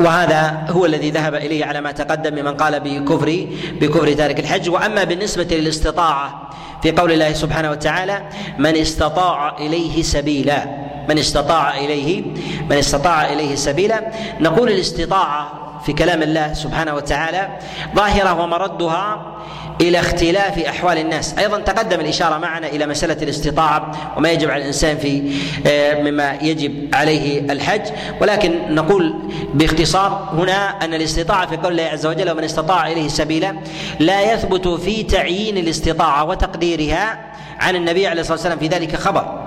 وهذا 0.00 0.66
هو 0.70 0.86
الذي 0.86 1.10
ذهب 1.10 1.34
إليه 1.34 1.64
على 1.64 1.80
ما 1.80 1.92
تقدم 1.92 2.34
ممن 2.34 2.54
قال 2.54 2.80
بكفر 2.80 3.46
بكفر 3.80 4.12
تارك 4.12 4.40
الحج. 4.40 4.70
وأما 4.70 5.04
بالنسبة 5.04 5.48
للاستطاعة 5.50 6.50
في 6.82 6.92
قول 6.92 7.12
الله 7.12 7.32
سبحانه 7.32 7.70
وتعالى 7.70 8.22
من 8.58 8.76
استطاع 8.76 9.56
إليه 9.58 10.02
سبيلا. 10.02 10.64
من 11.08 11.18
استطاع 11.18 11.78
إليه 11.78 12.22
من 12.70 12.76
استطاع 12.76 13.32
إليه 13.32 13.54
سبيلا. 13.54 14.12
نقول 14.40 14.68
الاستطاعه 14.68 15.62
في 15.86 15.92
كلام 15.92 16.22
الله 16.22 16.52
سبحانه 16.52 16.94
وتعالى 16.94 17.48
ظاهرة 17.96 18.40
ومردها 18.40 19.36
إلى 19.82 20.00
اختلاف 20.00 20.58
أحوال 20.58 20.98
الناس. 20.98 21.38
أيضا 21.38 21.60
تقدم 21.60 22.00
الإشارة 22.00 22.38
معنا 22.38 22.66
إلى 22.66 22.86
مسألة 22.86 23.22
الاستطاعة 23.22 23.90
وما 24.16 24.30
يجب 24.30 24.50
على 24.50 24.62
الإنسان 24.62 24.98
في 24.98 25.32
آه، 25.66 26.02
مما 26.02 26.38
يجب 26.42 26.94
عليه 26.94 27.40
الحج. 27.40 27.82
ولكن 28.20 28.74
نقول 28.74 29.14
باختصار 29.54 30.28
هنا 30.32 30.68
أن 30.68 30.94
الاستطاعة 30.94 31.46
في 31.46 31.56
قول 31.56 31.72
الله 31.72 31.82
عز 31.82 32.06
وجل 32.06 32.30
ومن 32.30 32.44
استطاع 32.44 32.86
إليه 32.86 33.08
سبيلا 33.08 33.56
لا 34.00 34.32
يثبت 34.32 34.68
في 34.68 35.02
تعيين 35.02 35.58
الاستطاعة 35.58 36.24
وتقديرها 36.24 37.18
عن 37.60 37.76
النبي 37.76 38.06
عليه 38.06 38.20
الصلاة 38.20 38.36
والسلام. 38.36 38.58
في 38.58 38.66
ذلك 38.68 38.96
خبر. 38.96 39.42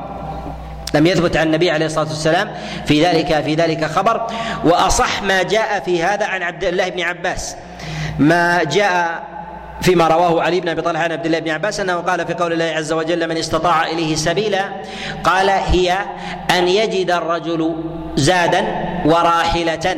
لم 0.94 1.08
يثبت 1.08 1.38
عن 1.38 1.48
النبي 1.48 1.72
عليه 1.72 1.86
الصلاة 1.86 2.08
والسلام. 2.08 2.52
في 2.86 3.06
ذلك 3.06 3.44
في 3.44 3.56
ذلك 3.56 3.86
خبر. 3.86 4.28
وأصح 4.64 5.24
ما 5.24 5.44
جاء 5.44 5.80
في 5.80 6.04
هذا 6.04 6.26
عن 6.26 6.44
عبد 6.44 6.64
الله 6.64 6.90
بن 6.90 7.02
عباس. 7.02 7.56
ما 8.20 8.64
جاء 8.64 9.35
فيما 9.86 10.08
رواه 10.08 10.42
علي 10.42 10.60
بن 10.60 10.70
أبي 10.70 10.82
طلحة 10.82 11.04
عن 11.04 11.12
عبد 11.12 11.26
الله 11.26 11.40
بن 11.40 11.50
عباس 11.50 11.80
أنه 11.80 11.96
قال 11.96 12.28
في 12.28 12.34
قول 12.34 12.54
الله 12.54 12.66
عز 12.66 12.94
وجل 12.94 13.30
من 13.30 13.38
استطاع 13.38 13.88
إليه 13.88 14.16
سبيلا 14.16 14.70
قال 15.24 15.50
هي 15.50 15.98
أن 16.58 16.68
يجد 16.68 17.12
الرجل 17.12 17.76
زادا 18.16 18.66
وراحلة 19.06 19.98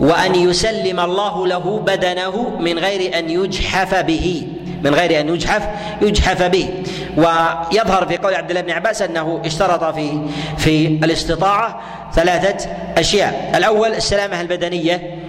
وأن 0.00 0.34
يسلم 0.34 1.00
الله 1.00 1.46
له 1.46 1.78
بدنه 1.78 2.58
من 2.60 2.78
غير 2.78 3.18
أن 3.18 3.30
يجحف 3.30 3.94
به. 3.94 4.46
من 4.84 4.94
غير 4.94 5.20
أن 5.20 5.28
يجحف 5.28 5.62
يجحف 6.02 6.42
به. 6.42 6.68
ويظهر 7.16 8.06
في 8.06 8.16
قول 8.16 8.34
عبد 8.34 8.50
الله 8.50 8.60
بن 8.60 8.70
عباس 8.70 9.02
أنه 9.02 9.42
اشترط 9.44 9.94
في 9.94 10.20
في 10.58 10.86
الاستطاعة 10.86 11.80
ثلاثة 12.14 12.70
أشياء. 12.98 13.52
الأول 13.56 13.94
السلامة 13.94 14.40
البدنية 14.40 15.20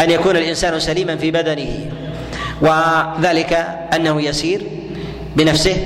أن 0.00 0.10
يكون 0.10 0.36
الإنسان 0.36 0.80
سليما 0.80 1.16
في 1.16 1.30
بدنه. 1.30 2.01
وذلك 2.62 3.52
أنه 3.94 4.22
يسير 4.22 4.62
بنفسه 5.36 5.76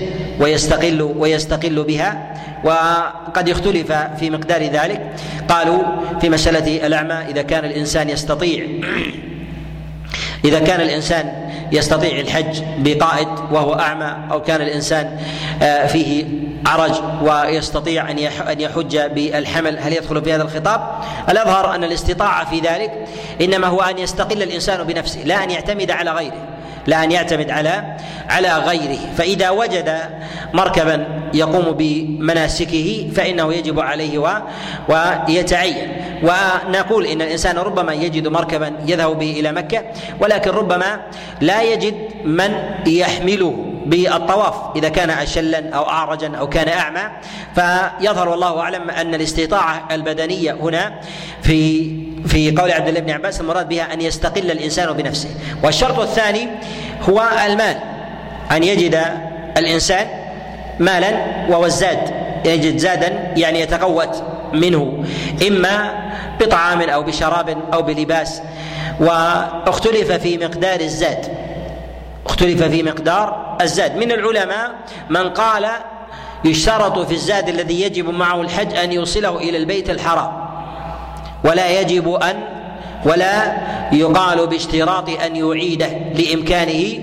ويستقل 0.41 1.03
ويستقل 1.03 1.83
بها 1.83 2.35
وقد 2.65 3.49
اختلف 3.49 3.93
في 3.93 4.31
مقدار 4.31 4.63
ذلك 4.63 5.13
قالوا 5.49 5.83
في 6.21 6.31
مسألة 6.31 6.87
الأعمى 6.87 7.31
إذا 7.31 7.43
كان 7.43 7.65
الإنسان 7.65 8.09
يستطيع 8.11 8.67
إذا 10.45 10.59
كان 10.59 10.81
الإنسان 10.81 11.33
يستطيع 11.73 12.21
الحج 12.21 12.63
بقائد 12.79 13.29
وهو 13.51 13.75
أعمى 13.75 14.17
أو 14.31 14.43
كان 14.43 14.61
الإنسان 14.61 15.19
آه، 15.63 15.87
فيه 15.87 16.25
عرج 16.67 16.93
ويستطيع 17.23 18.11
أن 18.11 18.19
أن 18.19 18.61
يحج 18.61 18.99
بالحمل 18.99 19.79
هل 19.79 19.93
يدخل 19.93 20.25
في 20.25 20.33
هذا 20.33 20.43
الخطاب؟ 20.43 21.01
الأظهر 21.29 21.75
أن 21.75 21.85
الاستطاعة 21.85 22.51
في 22.51 22.61
ذلك 22.61 22.93
إنما 23.41 23.67
هو 23.67 23.81
أن 23.81 23.99
يستقل 23.99 24.43
الإنسان 24.43 24.85
بنفسه 24.85 25.21
لا 25.25 25.45
أن 25.45 25.51
يعتمد 25.51 25.91
على 25.91 26.11
غيره 26.11 26.56
لا 26.87 27.05
أن 27.05 27.13
يعتمد 27.13 27.51
على 27.51 27.97
على 28.29 28.53
غيره. 28.59 28.99
فإذا 29.17 29.51
وجد 29.51 29.99
مركبا 30.55 31.07
يقوم 31.35 31.73
بمناسكه 31.79 33.11
فإنه 33.15 33.55
يجب 33.55 33.81
عليه 33.81 34.19
و 34.19 34.29
ويتعين. 34.89 35.89
ونقول 36.23 37.07
إن 37.07 37.23
الإنسان 37.23 37.59
ربما 37.59 37.93
يجد 37.93 38.29
مركبا 38.29 38.73
يذهب 38.87 39.19
به 39.19 39.31
إلى 39.41 39.53
مكة 39.53 39.83
ولكن 40.21 40.51
ربما 40.51 41.01
لا 41.41 41.63
يجد 41.63 41.95
من 42.25 42.51
يحمله. 42.87 43.76
بالطواف 43.87 44.55
إذا 44.77 44.89
كان 44.89 45.11
اشلا 45.11 45.75
أو 45.75 45.89
اعرجا 45.89 46.37
أو 46.37 46.49
كان 46.49 46.69
أعمى. 46.69 47.11
فيظهر 47.55 48.29
والله 48.29 48.61
أعلم 48.61 48.91
أن 48.91 49.15
الاستطاعة 49.15 49.89
البدنية 49.91 50.53
هنا 50.53 50.95
في 51.43 51.91
في 52.27 52.57
قول 52.57 52.73
عبد 52.73 52.89
الله 52.89 53.01
بن 53.01 53.11
عباس 53.11 53.41
المراد 53.41 53.69
بها 53.69 53.93
أن 53.93 54.01
يستقل 54.01 54.51
الإنسان 54.51 54.93
بنفسه. 54.93 55.29
والشرط 55.63 55.99
الثاني 55.99 56.49
هو 57.09 57.23
المال 57.47 57.77
أن 58.53 58.63
يجد 58.63 59.01
الإنسان 59.57 60.07
مالا 60.81 61.11
وهو 61.49 61.67
الزاد 61.67 62.15
يجد 62.45 62.77
زادا 62.77 63.33
يعني 63.37 63.61
يتقوت 63.61 64.23
منه 64.53 65.05
إما 65.49 65.93
بطعام 66.41 66.81
أو 66.81 67.03
بشراب 67.03 67.59
أو 67.75 67.83
بلباس. 67.83 68.43
واختلف 69.01 70.13
في 70.13 70.39
مقدار 70.39 70.81
الزاد 70.81 71.27
اختلف 72.27 72.63
في 72.63 72.83
مقدار 72.83 73.46
الزاد. 73.61 73.97
من 73.97 74.13
العلماء 74.13 74.71
من 75.11 75.29
قال 75.31 75.69
يشترط 76.45 76.99
في 76.99 77.15
الزاد 77.15 77.49
الذي 77.49 77.83
يجب 77.83 78.11
معه 78.11 78.41
الحج 78.41 78.77
أن 78.77 78.93
يوصله 78.93 79.37
إلى 79.37 79.57
البيت 79.57 79.91
الحرام. 79.91 80.47
ولا 81.45 81.81
يجب 81.81 82.15
أن 82.15 82.37
ولا 83.05 83.57
يقال 83.93 84.47
باشتراط 84.47 85.09
أن 85.09 85.37
يعيده 85.37 85.89
لإمكانه 86.15 86.99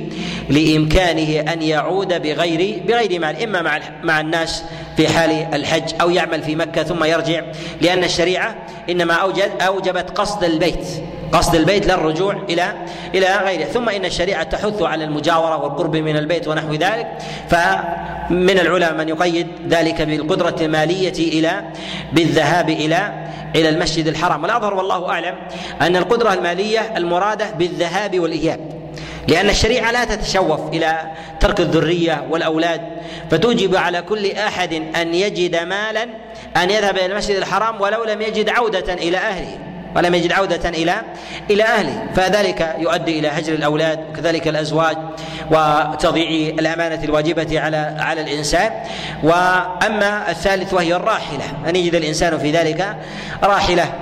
لإمكانه 0.49 1.53
أن 1.53 1.61
يعود 1.61 2.21
بغير 2.21 2.83
بغير 2.87 3.19
مال. 3.19 3.43
إما 3.43 3.61
مع 3.61 3.79
مع 4.03 4.19
الناس 4.19 4.63
في 4.97 5.07
حال 5.07 5.31
الحج 5.31 5.93
أو 6.01 6.09
يعمل 6.09 6.41
في 6.41 6.55
مكة 6.55 6.83
ثم 6.83 7.03
يرجع 7.03 7.41
لأن 7.81 8.03
الشريعة 8.03 8.55
إنما 8.89 9.13
أوجبت 9.61 10.17
قصد 10.17 10.43
البيت. 10.43 10.87
قصد 11.33 11.55
البيت 11.55 11.87
لا 11.87 11.93
الرجوع 11.93 12.35
إلى 12.49 12.73
إلى 13.15 13.37
غيره. 13.45 13.65
ثم 13.65 13.89
إن 13.89 14.05
الشريعة 14.05 14.43
تحث 14.43 14.81
على 14.81 15.03
المجاورة 15.03 15.63
والقرب 15.63 15.95
من 15.95 16.17
البيت 16.17 16.47
ونحو 16.47 16.73
ذلك. 16.73 17.07
فمن 17.49 18.59
العلماء 18.59 18.93
من 18.93 19.09
يقيد 19.09 19.47
ذلك 19.69 20.01
بالقدرة 20.01 20.55
المالية 20.61 21.39
إلى 21.39 21.63
بالذهاب 22.13 22.69
إلى 22.69 23.11
إلى 23.55 23.69
المسجد 23.69 24.07
الحرام. 24.07 24.43
والأظهر 24.43 24.73
والله 24.73 25.09
أعلم 25.09 25.35
أن 25.81 25.95
القدرة 25.95 26.33
المالية 26.33 26.97
المرادة 26.97 27.51
بالذهاب 27.51 28.19
والإياب. 28.19 28.59
لأن 29.27 29.49
الشريعة 29.49 29.91
لا 29.91 30.05
تتشوف 30.05 30.69
إلى 30.73 30.99
ترك 31.39 31.59
الذرية 31.59 32.27
والأولاد. 32.29 32.81
فتوجب 33.31 33.75
على 33.75 34.01
كل 34.01 34.31
أحد 34.31 34.73
أن 34.73 35.13
يجد 35.13 35.55
مالا 35.55 36.03
أن 36.57 36.69
يذهب 36.69 36.97
إلى 36.97 37.05
المسجد 37.05 37.35
الحرام 37.35 37.81
ولو 37.81 38.03
لم 38.03 38.21
يجد 38.21 38.49
عودة 38.49 38.93
إلى 38.93 39.17
أهله. 39.17 39.72
ولم 39.95 40.15
يجد 40.15 40.31
عودة 40.31 40.69
إلى 40.69 40.93
إلى 41.49 41.63
أهله. 41.63 42.03
فذلك 42.15 42.75
يؤدي 42.79 43.19
إلى 43.19 43.27
هجر 43.27 43.53
الأولاد 43.53 43.99
وكذلك 44.09 44.47
الأزواج 44.47 44.97
وتضييع 45.51 46.55
الأمانة 46.59 47.03
الواجبة 47.03 47.59
على 47.59 47.95
على 47.99 48.21
الإنسان. 48.21 48.71
وأما 49.23 50.31
الثالث 50.31 50.73
وهي 50.73 50.95
الراحلة. 50.95 51.45
أن 51.69 51.75
يجد 51.75 51.95
الإنسان 51.95 52.37
في 52.37 52.51
ذلك 52.51 52.97
راحلة 53.43 53.93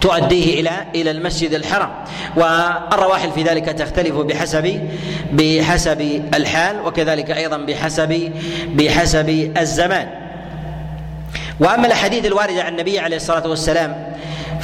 تؤديه 0.00 0.60
إلى 0.60 0.70
إلى 0.94 1.10
المسجد 1.10 1.54
الحرام. 1.54 1.90
والرواحل 2.36 3.32
في 3.32 3.42
ذلك 3.42 3.64
تختلف 3.64 4.14
بحسب 4.16 4.88
بحسب 5.32 6.00
الحال 6.34 6.80
وكذلك 6.80 7.30
أيضا 7.30 7.56
بحسب 7.56 8.32
بحسب 8.68 9.52
الزمان. 9.58 10.08
وأما 11.60 11.86
الاحاديث 11.86 12.24
الوارده 12.24 12.62
عن 12.62 12.72
النبي 12.72 12.98
عليه 12.98 13.16
الصلاة 13.16 13.48
والسلام 13.48 14.15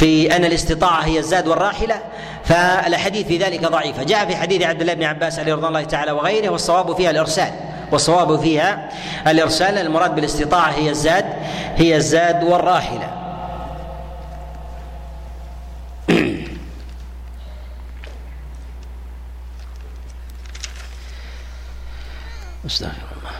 في 0.02 0.36
أن 0.36 0.44
الاستطاعة 0.44 1.00
هي 1.00 1.18
الزاد 1.18 1.48
والراحلة 1.48 2.02
فالاحاديث 2.44 3.26
في 3.26 3.38
ذلك 3.38 3.60
ضعيفه 3.66 4.02
جاء 4.02 4.26
في 4.26 4.36
حديث 4.36 4.62
عبد 4.62 4.80
الله 4.80 4.94
بن 4.94 5.04
عباس 5.04 5.38
عليه 5.38 5.54
رضي 5.54 5.66
الله 5.66 5.84
تعالى 5.84 6.12
وغيره 6.12 6.48
والصواب 6.48 6.96
فيها 6.96 7.10
الإرسال 7.10 7.50
والصواب 7.92 8.40
فيها 8.40 8.90
الإرسال. 9.26 9.78
المراد 9.78 10.14
بالاستطاعة 10.14 10.70
هي 10.70 10.90
الزاد 10.90 11.24
هي 11.76 11.96
الزاد 11.96 12.44
والراحلة. 12.44 13.10
أستغفر 22.66 22.92
الله 23.20 23.32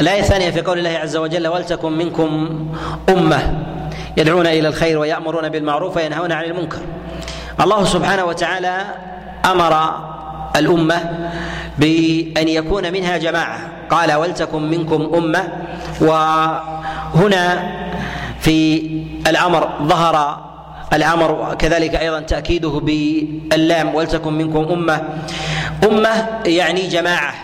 الآية 0.00 0.20
الثانية 0.20 0.50
في 0.50 0.60
قول 0.60 0.78
الله 0.78 0.98
عز 0.98 1.16
وجل 1.16 1.48
ولتكن 1.48 1.92
منكم 1.92 2.58
أمة 3.08 3.58
يدعون 4.16 4.46
إلى 4.46 4.68
الخير 4.68 4.98
ويأمرون 4.98 5.48
بالمعروف 5.48 5.96
وينهون 5.96 6.32
عن 6.32 6.44
المنكر. 6.44 6.80
الله 7.60 7.84
سبحانه 7.84 8.24
وتعالى 8.24 8.84
أمر 9.44 9.94
الأمة 10.56 11.28
بأن 11.78 12.48
يكون 12.48 12.92
منها 12.92 13.16
جماعة. 13.16 13.58
قال 13.90 14.12
ولتكن 14.12 14.62
منكم 14.70 15.10
أمة 15.14 15.48
وهنا 16.00 17.72
في 18.40 18.82
الأمر 19.26 19.68
ظهر 19.82 20.44
الأمر 20.92 21.54
كذلك 21.58 21.94
أيضا 21.94 22.20
تأكيده 22.20 22.68
باللام 22.68 23.94
ولتكن 23.94 24.32
منكم 24.32 24.72
أمة. 24.72 25.02
أمة 25.84 26.26
يعني 26.46 26.86
جماعة. 26.86 27.34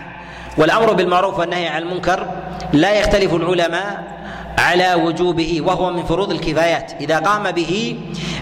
والأمر 0.58 0.92
بالمعروف 0.92 1.38
والنهي 1.38 1.68
عن 1.68 1.82
المنكر 1.82 2.26
لا 2.72 2.92
يختلف 2.92 3.34
العلماء 3.34 4.14
على 4.58 4.94
وجوبه 4.94 5.60
وهو 5.60 5.90
من 5.90 6.04
فروض 6.04 6.30
الكفايات. 6.30 6.92
إذا 7.00 7.18
قام 7.18 7.50
به 7.50 7.96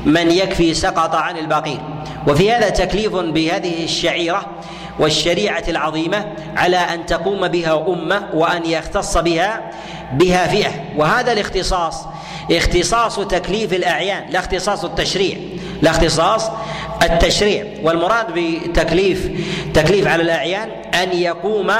من 0.05 0.31
يكفي 0.31 0.75
سقط 0.75 1.15
عن 1.15 1.37
الباقين 1.37 1.81
وفي 2.29 2.53
هذا 2.53 2.69
تكليف 2.69 3.17
بهذه 3.17 3.85
الشعيرة 3.85 4.47
والشريعة 4.99 5.65
العظيمة 5.69 6.33
على 6.57 6.77
أن 6.77 7.07
تقوم 7.07 7.49
بها 7.49 7.87
أمة 7.89 8.29
وأن 8.35 8.67
يختص 8.67 9.19
بها 9.19 9.71
بها 10.13 10.47
فئة. 10.47 10.71
وهذا 10.97 11.33
الاختصاص 11.33 12.07
اختصاص 12.51 13.21
تكليف 13.21 13.73
الأعيان 13.73 14.25
لا 14.31 14.39
اختصاص 14.39 14.85
التشريع 14.85 15.37
لا 15.83 15.91
اختصاص 15.91 16.51
التشريع. 17.03 17.67
والمراد 17.83 18.27
بتكليف 18.35 19.31
تكليف 19.75 20.07
على 20.07 20.23
الأعيان 20.23 20.69
أن 21.03 21.13
يقوم 21.13 21.73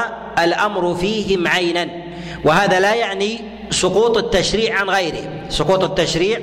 الأمر 0.43 0.95
فيهم 0.95 1.47
عينا. 1.47 2.02
وهذا 2.43 2.79
لا 2.79 2.95
يعني 2.95 3.41
سقوط 3.69 4.17
التشريع 4.17 4.79
عن 4.79 4.89
غيره 4.89 5.23
سقوط 5.49 5.83
التشريع 5.83 6.39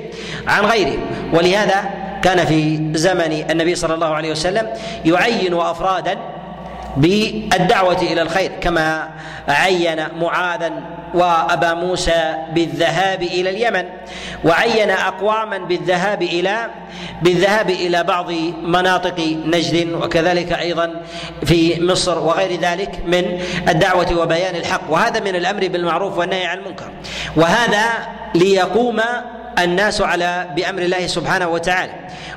عن 0.47 0.65
غيره. 0.65 0.97
ولهذا 1.33 1.89
كان 2.23 2.45
في 2.45 2.89
زمن 2.93 3.45
النبي 3.51 3.75
صلى 3.75 3.93
الله 3.93 4.07
عليه 4.07 4.31
وسلم 4.31 4.67
يعين 5.05 5.53
أفرادا 5.53 6.17
بالدعوة 6.97 8.01
إلى 8.01 8.21
الخير 8.21 8.51
كما 8.61 9.09
عين 9.47 10.07
معاذا 10.19 10.71
وأبا 11.13 11.73
موسى 11.73 12.35
بالذهاب 12.53 13.21
إلى 13.21 13.49
اليمن 13.49 13.85
وعين 14.43 14.89
اقواما 14.89 15.57
بالذهاب 15.57 16.21
إلى 16.21 16.67
بالذهاب 17.21 17.69
إلى 17.69 18.03
بعض 18.03 18.31
مناطق 18.63 19.37
نجد 19.45 19.93
وكذلك 19.93 20.53
أيضا 20.53 21.01
في 21.45 21.85
مصر 21.85 22.19
وغير 22.19 22.59
ذلك 22.59 22.99
من 23.05 23.41
الدعوة 23.69 24.19
وبيان 24.19 24.55
الحق. 24.55 24.81
وهذا 24.89 25.19
من 25.19 25.35
الأمر 25.35 25.67
بالمعروف 25.67 26.17
والنهي 26.17 26.45
عن 26.45 26.57
المنكر. 26.57 26.91
وهذا 27.35 27.85
ليقوم 28.35 29.01
الناس 29.59 30.01
على 30.01 30.47
بأمر 30.55 30.81
الله 30.81 31.07
سبحانه 31.07 31.47
وتعالى. 31.47 31.93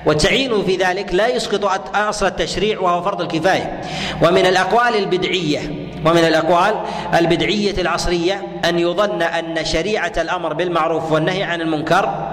والتعيين 0.07 0.65
في 0.65 0.77
ذلك 0.77 1.15
لا 1.15 1.29
يسقط 1.29 1.97
أصل 1.97 2.27
التشريع 2.27 2.81
وهو 2.81 3.03
فرض 3.03 3.21
الكفاية. 3.21 3.81
ومن 4.23 4.47
الأقوال 4.47 4.97
البدعية 4.97 5.61
ومن 6.07 6.25
الأقوال 6.25 6.75
البدعية 7.15 7.81
العصرية 7.81 8.43
أن 8.65 8.79
يظن 8.79 9.23
أن 9.23 9.65
شريعة 9.65 10.13
الأمر 10.17 10.53
بالمعروف 10.53 11.13
والنهي 11.13 11.43
عن 11.43 11.61
المنكر 11.61 12.31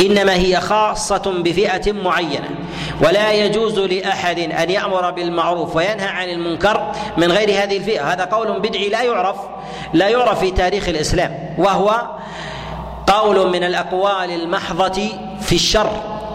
إنما 0.00 0.34
هي 0.34 0.60
خاصة 0.60 1.42
بفئة 1.44 1.92
معينة. 1.92 2.48
ولا 3.02 3.32
يجوز 3.32 3.78
لأحد 3.78 4.38
أن 4.38 4.70
يأمر 4.70 5.10
بالمعروف 5.10 5.76
وينهى 5.76 6.08
عن 6.08 6.28
المنكر 6.28 6.92
من 7.16 7.32
غير 7.32 7.50
هذه 7.50 7.76
الفئة. 7.76 8.12
هذا 8.12 8.24
قول 8.24 8.60
بدعي 8.60 8.88
لا 8.88 9.02
يعرف 9.02 9.36
لا 9.92 10.08
يعرف 10.08 10.40
في 10.40 10.50
تاريخ 10.50 10.88
الإسلام. 10.88 11.54
وهو 11.58 12.00
قول 13.06 13.50
من 13.50 13.64
الأقوال 13.64 14.30
المحضة 14.30 15.08
في 15.40 15.54
الشر. 15.54 15.90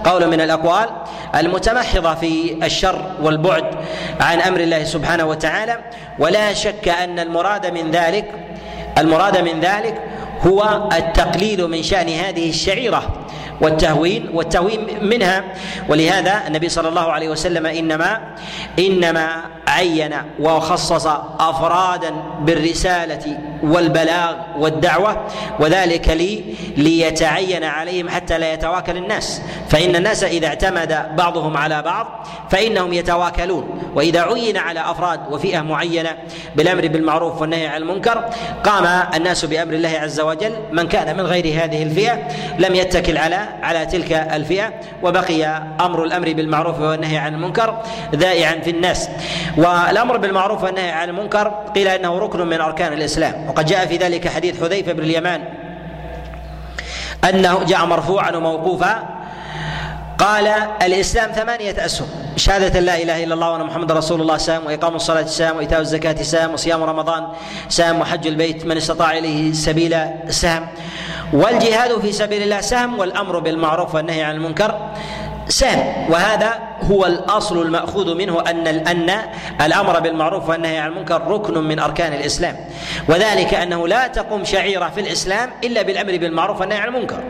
قول 0.05 0.27
من 0.27 0.41
الأقوال 0.41 0.89
المتمحضة 1.35 2.13
في 2.13 2.57
الشر 2.63 3.11
والبعد 3.21 3.65
عن 4.19 4.39
أمر 4.39 4.59
الله 4.59 4.83
سبحانه 4.83 5.25
وتعالى. 5.25 5.77
ولا 6.19 6.53
شك 6.53 6.87
أن 6.87 7.19
المراد 7.19 7.65
من 7.65 7.91
ذلك 7.91 8.31
المراد 8.97 9.37
من 9.37 9.59
ذلك 9.59 10.01
هو 10.41 10.89
التقليل 10.93 11.67
من 11.67 11.83
شأن 11.83 12.09
هذه 12.09 12.49
الشعيرة 12.49 13.03
والتهوين 13.61 14.29
والتهوين 14.33 14.87
منها. 15.01 15.43
ولهذا 15.89 16.47
النبي 16.47 16.69
صلى 16.69 16.87
الله 16.89 17.11
عليه 17.11 17.29
وسلم 17.29 17.65
انما 17.65 18.21
إنما 18.79 19.41
عين 19.67 20.15
وخصص 20.39 21.07
أفرادا 21.39 22.13
بالرسالة 22.41 23.37
والبلاغ 23.65 24.35
والدعوة 24.59 25.27
وذلك 25.59 26.09
لي 26.09 26.43
ليتعين 26.77 27.63
عليهم 27.63 28.09
حتى 28.09 28.37
لا 28.37 28.53
يتواكل 28.53 28.97
الناس. 28.97 29.41
فإن 29.69 29.95
الناس 29.95 30.23
إذا 30.23 30.47
اعتمد 30.47 31.15
بعضهم 31.17 31.57
على 31.57 31.81
بعض 31.81 32.27
فإنهم 32.49 32.93
يتواكلون. 32.93 33.91
وإذا 33.95 34.21
عين 34.21 34.57
على 34.57 34.79
أفراد 34.79 35.19
وفئة 35.31 35.61
معينة 35.61 36.09
بالأمر 36.55 36.87
بالمعروف 36.87 37.41
والنهي 37.41 37.67
عن 37.67 37.81
المنكر 37.81 38.25
قام 38.63 39.07
الناس 39.15 39.45
بأمر 39.45 39.73
الله 39.73 39.89
عز 39.89 40.19
وجل. 40.19 40.55
من 40.71 40.87
كان 40.87 41.17
من 41.17 41.23
غير 41.23 41.45
هذه 41.63 41.83
الفئة 41.83 42.27
لم 42.59 42.75
يتكل 42.75 43.17
على 43.17 43.39
على 43.61 43.85
تلك 43.85 44.11
الفئة 44.11 44.73
وبقي 45.03 45.45
أمر 45.81 46.03
الأمر 46.03 46.33
بالمعروف 46.33 46.79
والنهي 46.79 47.17
عن 47.17 47.33
المنكر 47.33 47.81
ذائعا 48.15 48.59
في 48.63 48.69
الناس. 48.69 49.09
والأمر 49.57 50.17
بالمعروف 50.17 50.63
والنهي 50.63 50.91
عن 50.91 51.09
المنكر 51.09 51.47
قيل 51.75 51.87
إنه 51.87 52.19
ركن 52.19 52.47
من 52.47 52.61
أركان 52.61 52.93
الإسلام. 52.93 53.45
وقد 53.55 53.65
جاء 53.65 53.85
في 53.85 53.97
ذلك 53.97 54.27
حديث 54.27 54.63
حذيفة 54.63 54.93
بن 54.93 55.03
اليمان 55.03 55.43
أنه 57.29 57.63
جاء 57.63 57.85
مرفوعا 57.85 58.31
وموقوفا 58.35 59.03
قال 60.17 60.47
الإسلام 60.81 61.31
ثمانية 61.31 61.85
أسهم 61.85 62.07
شهادة 62.35 62.79
لا 62.79 63.01
إله 63.01 63.23
إلا 63.23 63.33
الله 63.33 63.51
وأن 63.51 63.63
محمد 63.63 63.91
رسول 63.91 64.21
الله 64.21 64.37
سام 64.37 64.65
وإقام 64.65 64.95
الصلاة 64.95 65.25
سام 65.25 65.57
وإيتاء 65.57 65.79
الزكاة 65.81 66.21
سام 66.21 66.53
وصيام 66.53 66.83
رمضان 66.83 67.27
سام 67.69 68.01
وحج 68.01 68.27
البيت 68.27 68.65
من 68.65 68.77
استطاع 68.77 69.17
إليه 69.17 69.53
سبيلا 69.53 70.13
سهم 70.29 70.67
والجهاد 71.33 71.99
في 71.99 72.11
سبيل 72.11 72.41
الله 72.43 72.61
سهم 72.61 72.99
والأمر 72.99 73.39
بالمعروف 73.39 73.95
والنهي 73.95 74.23
عن 74.23 74.35
المنكر. 74.35 74.79
سهم 75.47 76.11
وهذا 76.11 76.59
هو 76.91 77.05
الأصل 77.05 77.61
المأخوذ 77.61 78.15
منه 78.15 78.41
أن 78.41 78.67
أن 78.67 79.09
الأمر 79.61 79.99
بالمعروف 79.99 80.49
والنهي 80.49 80.77
عن 80.77 80.91
المنكر 80.91 81.21
ركن 81.27 81.63
من 81.63 81.79
أركان 81.79 82.13
الإسلام. 82.13 82.55
وذلك 83.09 83.53
أنه 83.53 83.87
لا 83.87 84.07
تقوم 84.07 84.43
شعيرة 84.43 84.89
في 84.89 85.01
الإسلام 85.01 85.49
إلا 85.63 85.81
بالأمر 85.81 86.17
بالمعروف 86.17 86.59
والنهي 86.59 86.77
عن 86.77 86.87
المنكر. 86.87 87.23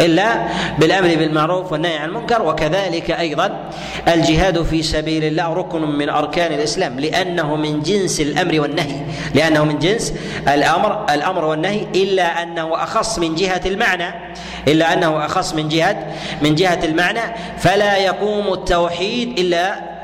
إلا 0.00 0.48
بالأمر 0.78 1.08
بالمعروف 1.08 1.72
والنهي 1.72 1.96
عن 1.96 2.08
المنكر 2.08 2.42
وكذلك 2.42 3.10
أيضا 3.10 3.70
الجهاد 4.08 4.62
في 4.62 4.82
سبيل 4.82 5.24
الله 5.24 5.52
ركن 5.52 5.80
من 5.82 6.08
أركان 6.08 6.52
الإسلام 6.52 7.00
لأنه 7.00 7.56
من 7.56 7.82
جنس 7.82 8.20
الأمر 8.20 8.60
والنهي 8.60 9.00
لأنه 9.34 9.64
من 9.64 9.78
جنس 9.78 10.14
الأمر 10.48 11.06
الأمر 11.10 11.44
والنهي 11.44 11.86
إلا 11.94 12.42
أنه 12.42 12.82
أخص 12.82 13.18
من 13.18 13.34
جهة 13.34 13.60
المعنى 13.66 14.14
إلا 14.68 14.92
أنه 14.92 15.24
أخص 15.24 15.54
من 15.54 15.68
جهة 15.68 16.06
من 16.42 16.54
جهة 16.54 16.80
المعنى 16.84 17.20
فلا 17.58 17.96
يقوم 17.96 18.52
التوحيد 18.52 19.38
إلا 19.38 19.97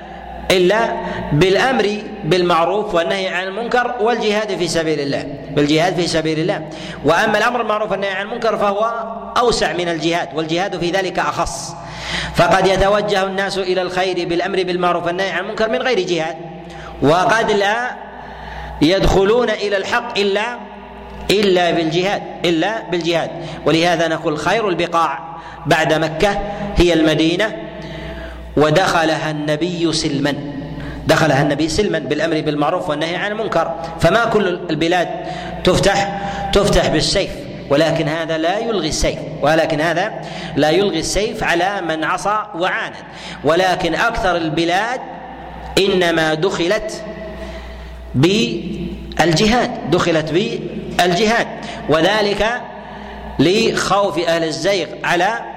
إلا 0.50 0.92
بالأمر 1.32 2.02
بالمعروف 2.24 2.94
والنهي 2.94 3.28
عن 3.28 3.46
المنكر 3.46 3.94
والجهاد 4.00 4.58
في 4.58 4.68
سبيل 4.68 5.00
الله 5.00 5.24
بالجهاد 5.50 5.94
في 5.94 6.06
سبيل 6.06 6.38
الله. 6.38 6.68
وأما 7.04 7.38
الأمر 7.38 7.58
بالمعروف 7.58 7.90
والنهي 7.90 8.10
عن 8.10 8.26
المنكر 8.26 8.56
فهو 8.56 8.92
أوسع 9.38 9.72
من 9.72 9.88
الجهاد 9.88 10.28
والجهاد 10.34 10.80
في 10.80 10.90
ذلك 10.90 11.18
أخص. 11.18 11.74
فقد 12.34 12.66
يتوجه 12.66 13.22
الناس 13.22 13.58
إلى 13.58 13.82
الخير 13.82 14.28
بالأمر 14.28 14.62
بالمعروف 14.62 15.06
والنهي 15.06 15.30
عن 15.30 15.44
المنكر 15.44 15.68
من 15.68 15.82
غير 15.82 16.00
جهاد. 16.00 16.36
وقد 17.02 17.50
لا 17.50 17.90
يدخلون 18.82 19.50
إلى 19.50 19.76
الحق 19.76 20.18
إلا 20.18 20.58
إلا 21.30 21.70
بالجهاد 21.70 22.22
إلا 22.44 22.82
بالجهاد. 22.90 23.30
ولهذا 23.66 24.08
نقول 24.08 24.38
خير 24.38 24.68
البقاع 24.68 25.34
بعد 25.66 25.92
مكة 25.92 26.38
هي 26.76 26.92
المدينة 26.92 27.56
ودخلها 28.56 29.30
النبي 29.30 29.92
سلما. 29.92 30.34
دخلها 31.06 31.42
النبي 31.42 31.68
سلما 31.68 31.98
بالأمر 31.98 32.40
بالمعروف 32.40 32.90
والنهي 32.90 33.16
عن 33.16 33.32
المنكر. 33.32 33.74
فما 34.00 34.24
كل 34.24 34.60
البلاد 34.70 35.08
تفتح 35.64 36.22
تفتح 36.52 36.88
بالسيف. 36.88 37.30
ولكن 37.70 38.08
هذا 38.08 38.38
لا 38.38 38.58
يلغي 38.58 38.88
السيف. 38.88 39.18
ولكن 39.42 39.80
هذا 39.80 40.12
لا 40.56 40.70
يلغي 40.70 40.98
السيف 40.98 41.44
على 41.44 41.80
من 41.88 42.04
عصى 42.04 42.46
وعاند. 42.54 42.94
ولكن 43.44 43.94
أكثر 43.94 44.36
البلاد 44.36 45.00
إنما 45.78 46.34
دخلت 46.34 47.02
بالجهاد. 48.14 49.90
دخلت 49.90 50.32
بالجهاد. 50.32 51.46
وذلك 51.88 52.46
لخوف 53.38 54.18
أهل 54.18 54.44
الزيغ 54.44 54.86
على 55.04 55.53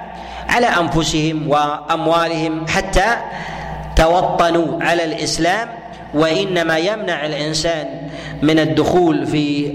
على 0.49 0.67
أنفسهم 0.67 1.49
وأموالهم 1.49 2.67
حتى 2.67 3.15
توطنوا 3.95 4.83
على 4.83 5.03
الإسلام 5.03 5.69
وإنما 6.13 6.77
يمنع 6.77 7.25
الإنسان 7.25 7.87
من 8.41 8.59
الدخول 8.59 9.27
في 9.27 9.67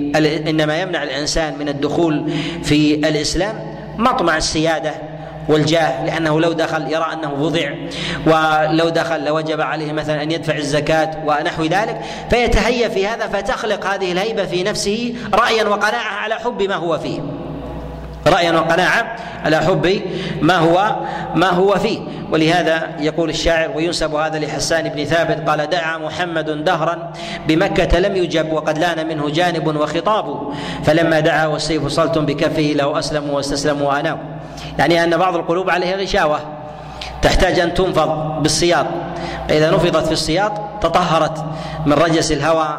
إنما 0.49 0.81
يمنع 0.81 1.03
الإنسان 1.03 1.59
من 1.59 1.68
الدخول 1.68 2.33
في 2.62 2.95
الإسلام 2.95 3.75
مطمع 3.99 4.37
السيادة 4.37 4.95
والجاه 5.49 6.05
لأنه 6.05 6.41
لو 6.41 6.53
دخل 6.53 6.93
يرى 6.93 7.07
أنه 7.12 7.33
وضع 7.33 7.70
ولو 8.27 8.89
دخل 8.89 9.25
لوجب 9.25 9.61
عليه 9.61 9.93
مثلا 9.93 10.23
أن 10.23 10.31
يدفع 10.31 10.57
الزكاة 10.57 11.11
ونحو 11.27 11.64
ذلك 11.64 12.01
فيتهيأ 12.31 12.89
في 12.89 13.07
هذا 13.07 13.27
فتخلق 13.27 13.87
هذه 13.87 14.12
الهيبة 14.12 14.45
في 14.45 14.62
نفسه 14.62 15.14
رايا 15.35 15.64
وقناعة 15.64 16.14
على 16.14 16.35
حب 16.35 16.62
ما 16.62 16.75
هو 16.75 16.99
فيه. 16.99 17.20
رأيا 18.27 18.53
وقناعة 18.53 19.16
على 19.45 19.57
حب 19.57 20.01
ما 20.41 20.57
هو 20.57 20.97
ما 21.35 21.51
هو 21.51 21.75
فيه. 21.75 21.99
ولهذا 22.33 22.89
يقول 22.99 23.31
الشاعر 23.31 23.70
وينسب 23.77 24.14
هذا 24.14 24.39
لحسان 24.39 24.89
بن 24.89 25.05
ثابت 25.05 25.49
قال 25.49 25.70
دعا 25.70 25.99
محمد 25.99 26.64
دهرا 26.64 27.12
بمكة 27.49 27.99
لم 27.99 28.16
يجب 28.16 28.53
وقد 28.53 28.79
لأن 28.79 29.09
منه 29.09 29.31
جانب 29.31 29.77
وخطاب 29.77 30.53
فلما 30.85 31.20
دعا 31.20 31.47
والسيف 31.47 31.87
صلت 31.87 32.18
بكفه 32.18 32.62
له 32.62 32.99
أسلموا 32.99 33.37
واستسلموا 33.37 33.89
وأناوا 33.89 34.18
يعني 34.79 35.05
أن 35.05 35.16
بعض 35.16 35.37
القلوب 35.37 35.70
عليها 35.70 35.97
غشاوة 35.97 36.41
تحتاج 37.23 37.59
أن 37.59 37.75
تنفض 37.75 38.43
بالسياط. 38.43 38.87
إذا 39.51 39.70
نفضت 39.70 40.07
في 40.07 40.12
السياط 40.12 40.53
تطهرت 40.81 41.45
من 41.87 41.93
رجس 41.93 42.33
الهوى 42.33 42.79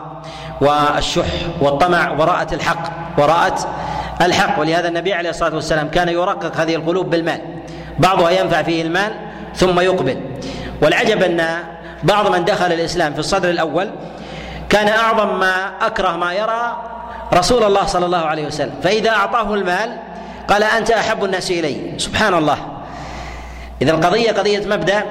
والشح 0.61 1.25
والطمع 1.61 2.11
ورأت 2.11 2.53
الحق 2.53 2.83
ورأت 3.17 3.61
الحق. 4.21 4.59
ولهذا 4.59 4.87
النبي 4.87 5.13
عليه 5.13 5.29
الصلاة 5.29 5.55
والسلام 5.55 5.87
كان 5.87 6.09
يرقق 6.09 6.57
هذه 6.57 6.75
القلوب 6.75 7.09
بالمال. 7.09 7.41
بعضها 7.99 8.31
ينفع 8.31 8.61
فيه 8.61 8.81
المال 8.81 9.13
ثم 9.55 9.79
يقبل. 9.79 10.17
والعجب 10.81 11.23
أن 11.23 11.63
بعض 12.03 12.35
من 12.35 12.45
دخل 12.45 12.73
الإسلام 12.73 13.13
في 13.13 13.19
الصدر 13.19 13.49
الأول 13.49 13.89
كان 14.69 14.87
أعظم 14.87 15.39
ما 15.39 15.71
أكره 15.81 16.15
ما 16.15 16.33
يرى 16.33 16.77
رسول 17.33 17.63
الله 17.63 17.85
صلى 17.85 18.05
الله 18.05 18.25
عليه 18.25 18.47
وسلم. 18.47 18.73
فإذا 18.83 19.09
أعطاه 19.09 19.53
المال 19.53 19.97
قال 20.47 20.63
أنت 20.63 20.91
أحب 20.91 21.23
الناس 21.23 21.51
إلي. 21.51 21.93
سبحان 21.97 22.33
الله. 22.33 22.57
إذا 23.81 23.91
القضية 23.91 24.31
قضية 24.31 24.65
مبدأ 24.65 25.03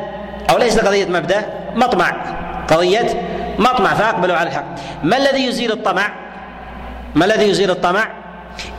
أو 0.51 0.59
ليست 0.59 0.87
قضية 0.87 1.07
مبدأ؟ 1.07 1.45
مطمع. 1.75 2.17
قضية 2.69 3.29
مطمع 3.59 3.95
فأقبلوا 3.95 4.37
على 4.37 4.49
الحق. 4.49 4.65
ما 5.03 5.17
الذي 5.17 5.47
يزيل 5.47 5.73
الطمع؟ 5.73 6.13
ما 7.15 7.25
الذي 7.25 7.51
يزيل 7.51 7.71
الطمع؟ 7.71 8.22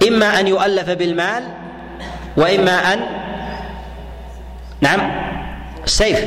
إما 0.07 0.39
أن 0.39 0.47
يؤلف 0.47 0.89
بالمال 0.89 1.43
وإما 2.37 2.93
أن 2.93 2.99
نعم 4.81 5.11
السيف. 5.83 6.25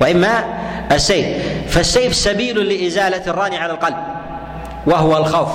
وإما 0.00 0.44
السيف. 0.92 1.26
فالسيف 1.68 2.14
سبيل 2.14 2.58
لإزالة 2.58 3.22
الران 3.26 3.54
على 3.54 3.72
القلب 3.72 3.96
وهو 4.86 5.16
الخوف 5.16 5.50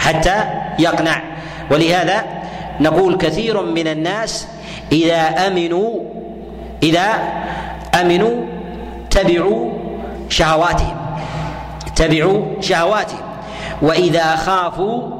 حتى 0.00 0.44
يقنع. 0.78 1.22
ولهذا 1.70 2.24
نقول 2.80 3.16
كثير 3.16 3.62
من 3.62 3.86
الناس 3.88 4.46
إذا 4.92 5.20
أمنوا 5.46 6.00
إذا 6.82 7.06
أمنوا 8.00 8.44
تبعوا 9.10 9.72
شهواتهم 10.28 10.96
تبعوا 11.96 12.42
شهواتهم. 12.60 13.20
وإذا 13.82 14.36
خافوا 14.36 15.17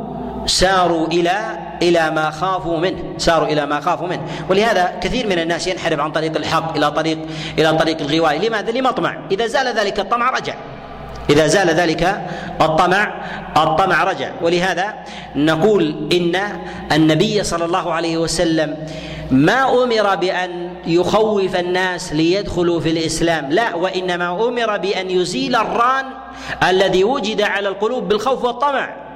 ساروا 0.48 1.06
إلى 1.06 1.58
إلى 1.82 2.10
ما 2.10 2.30
خافوا 2.30 2.78
منه. 2.78 3.02
ساروا 3.18 3.48
إلى 3.48 3.66
ما 3.66 3.80
خافوا 3.80 4.08
منه. 4.08 4.22
ولهذا 4.50 4.98
كثير 5.00 5.26
من 5.26 5.38
الناس 5.38 5.66
ينحرف 5.66 6.00
عن 6.00 6.12
طريق 6.12 6.36
الحق 6.36 6.76
إلى 6.76 6.90
طريق 6.90 7.18
إلى 7.58 7.72
طريق 7.72 8.00
الغواية. 8.00 8.48
لماذا؟ 8.48 8.72
لمطمع 8.72 9.18
إذا 9.30 9.46
زال 9.46 9.78
ذلك 9.78 10.00
الطمع 10.00 10.30
رجع. 10.30 10.54
إذا 11.30 11.46
زال 11.46 11.68
ذلك 11.68 12.22
الطمع 12.60 13.14
الطمع 13.56 14.04
رجع. 14.04 14.30
ولهذا 14.42 14.94
نقول 15.36 16.08
إن 16.12 16.40
النبي 16.92 17.42
صلى 17.42 17.64
الله 17.64 17.92
عليه 17.92 18.16
وسلم 18.16 18.76
ما 19.30 19.84
أمر 19.84 20.14
بأن 20.14 20.70
يخوف 20.86 21.56
الناس 21.56 22.12
ليدخلوا 22.12 22.80
في 22.80 22.90
الإسلام. 22.90 23.52
لا 23.52 23.74
وإنما 23.74 24.48
أمر 24.48 24.76
بأن 24.76 25.10
يزيل 25.10 25.56
الران 25.56 26.04
الذي 26.68 27.04
وجد 27.04 27.42
على 27.42 27.68
القلوب 27.68 28.08
بالخوف 28.08 28.44
والطمع. 28.44 29.07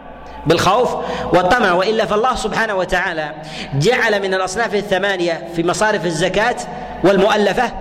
بالخوف 0.47 0.97
والطمع 1.33 1.73
وإلا 1.73 2.07
فالله 2.07 2.35
سبحانه 2.35 2.75
وتعالى 2.75 3.33
جعل 3.75 4.23
من 4.23 4.35
الأصناف 4.35 4.75
الثمانية 4.75 5.49
في 5.57 5.63
مصارف 5.63 6.07
الزكاة 6.07 6.57
والمؤلفة 7.05 7.73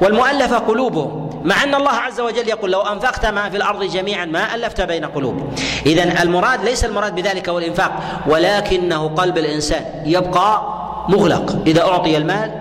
والمؤلفة 0.00 0.58
قلوبهم 0.58 1.30
مع 1.44 1.62
أن 1.62 1.74
الله 1.74 1.90
عز 1.90 2.20
وجل 2.20 2.48
يقول 2.48 2.70
لو 2.70 2.80
أنفقت 2.80 3.26
ما 3.26 3.50
في 3.50 3.56
الأرض 3.56 3.84
جميعا 3.84 4.24
ما 4.24 4.54
ألفت 4.54 4.80
بين 4.80 5.04
قلوب. 5.04 5.52
اذا 5.86 6.22
المراد 6.22 6.64
ليس 6.64 6.84
المراد 6.84 7.14
بذلك 7.14 7.48
هو 7.48 7.58
الإنفاق 7.58 7.92
ولكنه 8.26 9.08
قلب 9.08 9.38
الإنسان 9.38 9.84
يبقى 10.04 10.62
مغلق. 11.08 11.62
إذا 11.66 11.82
أعطي 11.82 12.16
المال 12.16 12.60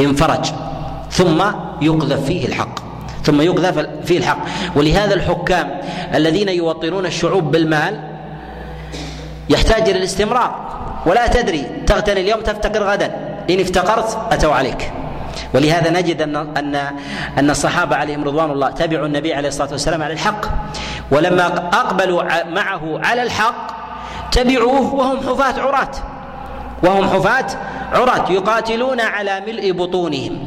انفرج 0.00 0.52
ثم 1.10 1.42
يقذف 1.82 2.24
فيه 2.24 2.46
الحق 2.46 2.78
ثم 3.22 3.40
يقذف 3.40 3.86
فيه 4.04 4.18
الحق. 4.18 4.38
ولهذا 4.76 5.14
الحكام 5.14 5.80
الذين 6.14 6.48
يوطنون 6.48 7.06
الشعوب 7.06 7.50
بالمال 7.50 8.09
يحتاج 9.50 9.88
إلى 9.88 9.98
الاستمرار. 9.98 10.70
ولا 11.06 11.26
تدري 11.26 11.66
تغتني 11.86 12.20
اليوم 12.20 12.40
تفتقر 12.40 12.82
غدا. 12.82 13.10
إن 13.50 13.60
افتقرت 13.60 14.18
أتوا 14.32 14.54
عليك. 14.54 14.92
ولهذا 15.54 15.90
نجد 15.90 16.22
ان 16.22 16.36
ان 16.36 16.74
أن 17.38 17.50
الصحابة 17.50 17.96
عليهم 17.96 18.24
رضوان 18.24 18.50
الله 18.50 18.70
تبعوا 18.70 19.06
النبي 19.06 19.34
عليه 19.34 19.48
الصلاة 19.48 19.70
والسلام 19.70 20.02
على 20.02 20.12
الحق. 20.12 20.46
ولما 21.10 21.46
أقبلوا 21.72 22.22
معه 22.44 23.00
على 23.04 23.22
الحق 23.22 23.66
تبعوه 24.32 24.94
وهم 24.94 25.18
حفاة 25.18 25.62
عراة. 25.62 25.90
وهم 26.82 27.08
حفاة 27.08 27.46
عراة 27.92 28.32
يقاتلون 28.32 29.00
على 29.00 29.40
ملء 29.40 29.72
بطونهم. 29.72 30.38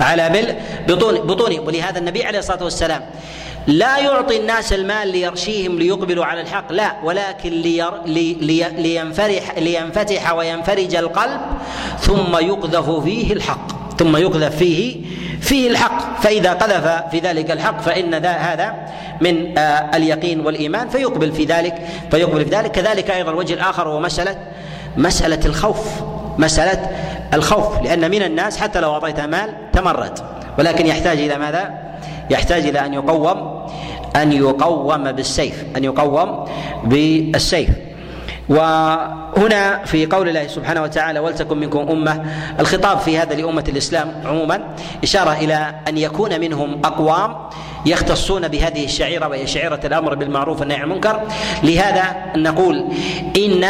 على 0.00 0.28
ملء 0.28 0.56
بطون 0.88 1.14
بطونهم. 1.14 1.66
ولهذا 1.66 1.98
النبي 1.98 2.24
عليه 2.24 2.38
الصلاة 2.38 2.64
والسلام 2.64 3.02
لا 3.66 3.98
يعطي 3.98 4.40
الناس 4.40 4.72
المال 4.72 5.08
ليرشيهم 5.08 5.78
ليقبلوا 5.78 6.24
على 6.24 6.40
الحق 6.40 6.72
لا 6.72 6.92
ولكن 7.04 7.50
لير 7.50 7.90
لي 8.06 8.34
لي 8.34 8.68
لينفرح 8.76 9.58
لينفتح 9.58 10.32
وينفرج 10.32 10.94
القلب 10.94 11.40
ثم 12.00 12.36
يقذف 12.36 12.90
فيه 12.90 13.32
الحق 13.32 13.96
ثم 13.98 14.16
يقذف 14.16 14.56
فيه 14.56 14.96
فيه 15.40 15.70
الحق 15.70 16.20
فإذا 16.22 16.52
قذف 16.52 17.10
في 17.10 17.18
ذلك 17.18 17.50
الحق 17.50 17.80
فإن 17.80 18.14
ذا 18.14 18.32
هذا 18.32 18.74
من 19.20 19.58
آه 19.58 19.96
اليقين 19.96 20.40
والإيمان 20.40 20.88
فيقبل 20.88 21.32
في 21.32 21.44
ذلك 21.44 21.74
فيقبل 22.10 22.44
في 22.44 22.50
ذلك 22.50 22.70
كذلك 22.70 23.10
أيضا 23.10 23.30
الوجه 23.30 23.54
الآخر 23.54 23.88
هو 23.88 24.00
مسألة 24.00 24.36
مسألة 24.96 25.46
الخوف 25.46 25.86
مسألة 26.38 26.90
الخوف 27.34 27.82
لأن 27.82 28.10
من 28.10 28.22
الناس 28.22 28.56
حتى 28.56 28.80
لو 28.80 28.92
أعطيته 28.92 29.26
مال 29.26 29.54
تمرد 29.72 30.18
ولكن 30.58 30.86
يحتاج 30.86 31.18
إلى 31.18 31.38
ماذا؟ 31.38 31.92
يحتاج 32.32 32.66
إلى 32.66 32.86
أن 32.86 32.94
يقوم 32.94 33.62
أن 34.16 34.32
يقوم 34.32 35.12
بالسيف 35.12 35.64
أن 35.76 35.84
يقوم 35.84 36.44
بالسيف. 36.84 37.70
وهنا 38.48 39.84
في 39.84 40.06
قول 40.06 40.28
الله 40.28 40.46
سبحانه 40.46 40.82
وتعالى 40.82 41.18
ولتكن 41.20 41.58
منكم 41.58 41.88
أمة. 41.90 42.24
الخطاب 42.60 42.98
في 42.98 43.18
هذا 43.18 43.34
لأمة 43.34 43.64
الإسلام 43.68 44.08
عموما 44.24 44.60
إشارة 45.02 45.32
إلى 45.32 45.74
أن 45.88 45.98
يكون 45.98 46.40
منهم 46.40 46.80
أقوام 46.84 47.36
يختصون 47.86 48.48
بهذه 48.48 48.84
الشعيرة 48.84 49.28
وهي 49.28 49.46
شعيرة 49.46 49.80
الأمر 49.84 50.14
بالمعروف 50.14 50.60
والنهي 50.60 50.76
عن 50.76 50.82
المنكر. 50.82 51.20
لهذا 51.62 52.04
نقول 52.36 52.84
إن 53.36 53.64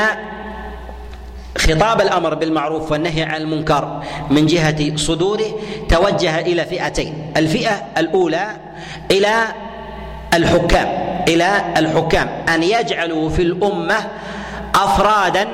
خطاب 1.62 2.00
الأمر 2.00 2.34
بالمعروف 2.34 2.92
والنهي 2.92 3.22
عن 3.22 3.40
المنكر 3.40 4.02
من 4.30 4.46
جهة 4.46 4.96
صدوره 4.96 5.58
توجه 5.88 6.38
إلى 6.38 6.64
فئتين 6.64 7.32
الفئة 7.36 7.82
الأولى 7.98 8.46
إلى 9.10 9.34
الحكام 10.34 10.88
إلى 11.28 11.62
الحكام 11.76 12.28
أن 12.48 12.62
يجعلوا 12.62 13.28
في 13.28 13.42
الأمة 13.42 13.96
أفرادا 14.74 15.48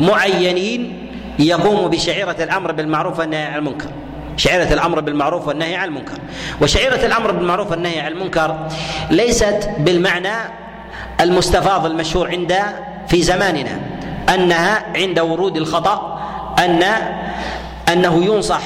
معينين 0.00 1.08
يقوموا 1.38 1.88
بشعيرة 1.88 2.36
الأمر 2.40 2.72
بالمعروف 2.72 3.18
والنهي 3.18 3.42
عن 3.42 3.58
المنكر. 3.58 3.88
شعيرة 4.36 4.72
الأمر 4.72 5.00
بالمعروف 5.00 5.48
والنهي 5.48 5.76
عن 5.76 5.88
المنكر. 5.88 6.18
وشعيرة 6.62 7.06
الأمر 7.06 7.32
بالمعروف 7.32 7.70
والنهي 7.70 8.00
عن 8.00 8.12
المنكر 8.12 8.68
ليست 9.10 9.70
بالمعنى 9.78 10.34
المستفاض 11.20 11.86
المشهور 11.86 12.28
عند 12.28 12.54
في 13.08 13.22
زماننا. 13.22 13.80
أنها 14.34 14.82
عند 14.96 15.18
ورود 15.18 15.56
الخطأ 15.56 16.20
أن 16.58 16.82
أنه 17.92 18.24
ينصح 18.24 18.62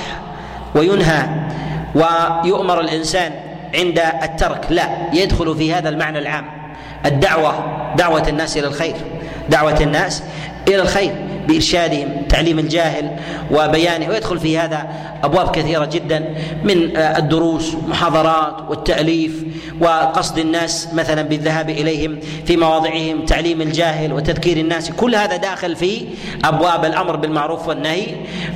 وينهى 0.75 1.29
ويؤمر 1.95 2.81
الإنسان 2.81 3.33
عند 3.75 3.99
الترك. 4.23 4.67
لا 4.71 4.89
يدخل 5.13 5.57
في 5.57 5.75
هذا 5.75 5.89
المعنى 5.89 6.19
العام. 6.19 6.45
الدعوة 7.07 7.55
دعوة 7.97 8.29
الناس 8.29 8.57
إلى 8.57 8.67
الخير 8.67 8.97
دعوة 9.49 9.81
الناس 9.81 10.23
إلى 10.69 10.83
الخير. 10.83 11.15
بإرشادهم 11.49 12.23
تعليم 12.29 12.59
الجاهل 12.59 13.17
وبيانه 13.51 14.09
ويدخل 14.09 14.39
في 14.39 14.59
هذا 14.59 14.89
أبواب 15.25 15.51
كثيرة 15.51 15.85
جدا 15.85 16.35
من 16.65 16.97
الدروس 16.97 17.75
محاضرات 17.89 18.55
والتأليف 18.69 19.45
وقصد 19.81 20.39
الناس 20.39 20.89
مثلا 20.95 21.23
بالذهاب 21.23 21.71
إليهم 21.71 22.21
في 22.47 22.57
مواضعهم 22.57 23.25
تعليم 23.25 23.61
الجاهل 23.61 24.13
وتذكير 24.13 24.57
الناس. 24.57 24.91
كل 24.91 25.15
هذا 25.15 25.37
داخل 25.37 25.77
في 25.77 26.07
أبواب 26.45 26.85
الأمر 26.85 27.17
بالمعروف 27.17 27.69
والنهي 27.69 28.07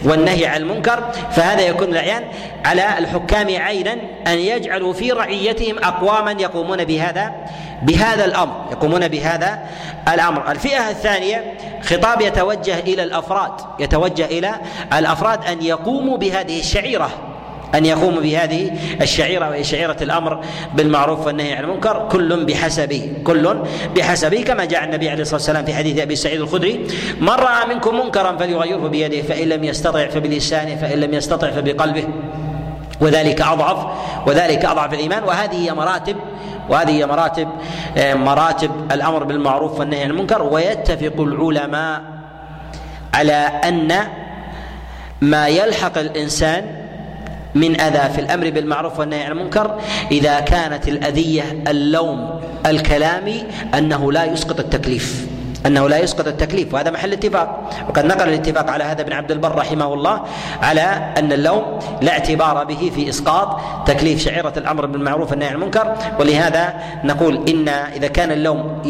والنهي 0.04 0.46
عن 0.46 0.60
المنكر. 0.60 1.04
فهذا 1.30 1.60
يكون 1.60 1.88
الأعيان 1.88 2.22
على 2.64 2.98
الحكام 2.98 3.46
عينا 3.56 3.96
أن 4.26 4.38
يجعلوا 4.38 4.92
في 4.92 5.12
رعيتهم 5.12 5.78
أقواما 5.78 6.32
يقومون 6.32 6.84
بهذا 6.84 7.32
بهذا 7.82 8.24
الأمر 8.24 8.68
يقومون 8.72 9.08
بهذا 9.08 9.58
الأمر. 10.14 10.50
الفئة 10.50 10.90
الثانية 10.90 11.54
خطاب 11.82 12.20
يتوجه 12.20 12.73
إلى 12.78 13.02
الأفراد 13.02 13.52
يتوجه 13.78 14.24
إلى 14.24 14.54
الأفراد 14.92 15.44
أن 15.44 15.62
يقوموا 15.62 16.16
بهذه 16.16 16.60
الشعيرة 16.60 17.10
أن 17.74 17.84
يقوموا 17.84 18.20
بهذه 18.20 18.70
الشعيرة 19.00 19.48
وهي 19.48 19.64
شعيرة 19.64 19.96
الأمر 20.00 20.44
بالمعروف 20.74 21.26
والنهي 21.26 21.52
عن 21.52 21.64
المنكر 21.64 22.08
كل 22.12 22.44
بحسبه 22.44 23.12
كل 23.24 23.58
بحسبه 23.96 24.42
كما 24.42 24.64
جاء 24.64 24.84
النبي 24.84 25.08
عليه 25.08 25.22
الصلاة 25.22 25.36
والسلام 25.36 25.64
في 25.64 25.74
حديث 25.74 25.98
أبي 25.98 26.16
سعيد 26.16 26.40
الخدري 26.40 26.86
من 27.20 27.28
رأى 27.28 27.74
منكم 27.74 28.00
منكرا 28.00 28.36
فليغيره 28.36 28.88
بيده 28.88 29.22
فإن 29.22 29.48
لم 29.48 29.64
يستطع 29.64 30.06
فبلسانه 30.06 30.76
فإن 30.76 31.00
لم 31.00 31.14
يستطع 31.14 31.50
فبقلبه. 31.50 32.04
وذلك 33.00 33.40
أضعف 33.40 33.86
وذلك 34.26 34.64
أضعف 34.64 34.94
الإيمان 34.94 35.24
وهذه 35.24 35.66
هي 35.66 35.74
مراتب 35.74 36.16
وهذه 36.68 36.90
هي 36.90 37.06
مراتب 37.06 37.48
آه، 37.96 38.14
مراتب 38.14 38.70
الأمر 38.92 39.24
بالمعروف 39.24 39.80
والنهي 39.80 40.04
عن 40.04 40.10
المنكر 40.10 40.42
ويتفق 40.42 41.20
العلماء 41.20 42.13
على 43.14 43.60
أن 43.64 43.98
ما 45.20 45.48
يلحق 45.48 45.98
الإنسان 45.98 46.64
من 47.54 47.80
أذى 47.80 48.12
في 48.14 48.20
الأمر 48.20 48.50
بالمعروف 48.50 48.98
والنهي 48.98 49.22
عن 49.22 49.32
المنكر 49.32 49.80
إذا 50.10 50.40
كانت 50.40 50.88
الأذية 50.88 51.62
اللوم 51.68 52.40
الكلامي 52.66 53.44
أنه 53.74 54.12
لا 54.12 54.24
يسقط 54.24 54.60
التكليف. 54.60 55.26
أنه 55.66 55.88
لا 55.88 55.98
يسقط 55.98 56.26
التكليف 56.26 56.74
وهذا 56.74 56.90
محل 56.90 57.12
اتفاق. 57.12 57.70
وقد 57.88 58.04
نقل 58.04 58.28
الاتفاق 58.28 58.70
على 58.70 58.84
هذا 58.84 59.02
ابن 59.02 59.12
عبد 59.12 59.30
البر 59.30 59.54
رحمه 59.54 59.94
الله 59.94 60.20
على 60.62 61.12
أن 61.18 61.32
اللوم 61.32 61.78
لا 62.02 62.12
اعتبار 62.12 62.64
به 62.64 62.92
في 62.94 63.08
إسقاط 63.08 63.60
تكليف 63.86 64.24
شعيرة 64.24 64.52
الأمر 64.56 64.86
بالمعروف 64.86 65.30
والنهي 65.30 65.48
عن 65.48 65.54
المنكر. 65.54 65.94
ولهذا 66.20 66.74
نقول 67.04 67.48
إن 67.48 67.68
إذا 67.68 68.06
كان 68.08 68.32
اللوم 68.32 68.82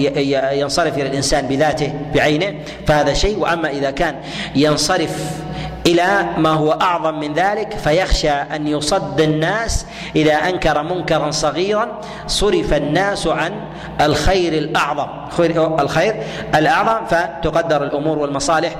ينصرف 0.52 0.98
إلى 0.98 1.06
الإنسان 1.06 1.46
بذاته 1.46 1.92
بعينه 2.14 2.54
فهذا 2.86 3.12
شيء. 3.12 3.38
وأما 3.38 3.70
إذا 3.70 3.90
كان 3.90 4.14
ينصرف 4.54 5.44
إلى 5.86 6.26
ما 6.38 6.50
هو 6.50 6.72
أعظم 6.72 7.20
من 7.20 7.34
ذلك 7.34 7.72
فيخشى 7.72 8.30
أن 8.30 8.66
يصد 8.66 9.20
الناس 9.20 9.86
إذا 10.16 10.34
أنكر 10.34 10.82
منكرا 10.82 11.30
صغيرا 11.30 12.00
صرف 12.26 12.74
الناس 12.74 13.26
عن 13.26 13.52
الخير 14.00 14.52
الأعظم. 14.52 15.08
الخير 15.80 16.22
الأعظم 16.54 17.06
فتقدر 17.06 17.82
الأمور 17.82 18.18
والمصالح 18.18 18.76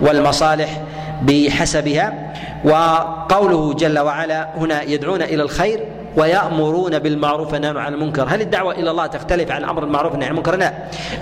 والمصالح 0.00 0.82
بحسبها. 1.22 2.32
وقوله 2.64 3.74
جل 3.74 3.98
وعلا 3.98 4.48
هنا 4.56 4.82
يدعون 4.82 5.22
إلى 5.22 5.42
الخير 5.42 5.84
ويأمرون 6.18 6.98
بالمعروف 6.98 7.52
وينهون 7.52 7.76
عن 7.76 7.94
المنكر. 7.94 8.26
هل 8.28 8.40
الدعوة 8.40 8.72
إلى 8.74 8.90
الله 8.90 9.06
تختلف 9.06 9.50
عن 9.50 9.64
الأمر 9.64 9.80
بالمعروف 9.80 10.12
والنهي 10.12 10.28
عن 10.28 10.34
المنكر؟ 10.34 10.56
لا. 10.56 10.72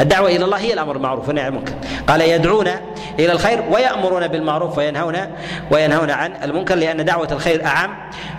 الدعوة 0.01 0.29
إلى 0.29 0.45
الله 0.45 0.57
هي 0.57 0.73
الأمر 0.73 0.93
بالمعروف 0.93 1.29
والنهي 1.29 1.45
عن 1.45 1.53
المنكر. 1.53 1.73
قال 2.09 2.21
يدعون 2.21 2.69
إلى 3.19 3.33
الخير 3.33 3.65
ويأمرون 3.71 4.29
بالمعروف 4.29 4.79
وينهون 4.79 5.17
وينهون 5.71 6.11
عن 6.11 6.33
المنكر 6.43 6.75
لأن 6.75 7.05
دعوة 7.05 7.29
الخير 7.33 7.65
أعم 7.67 7.91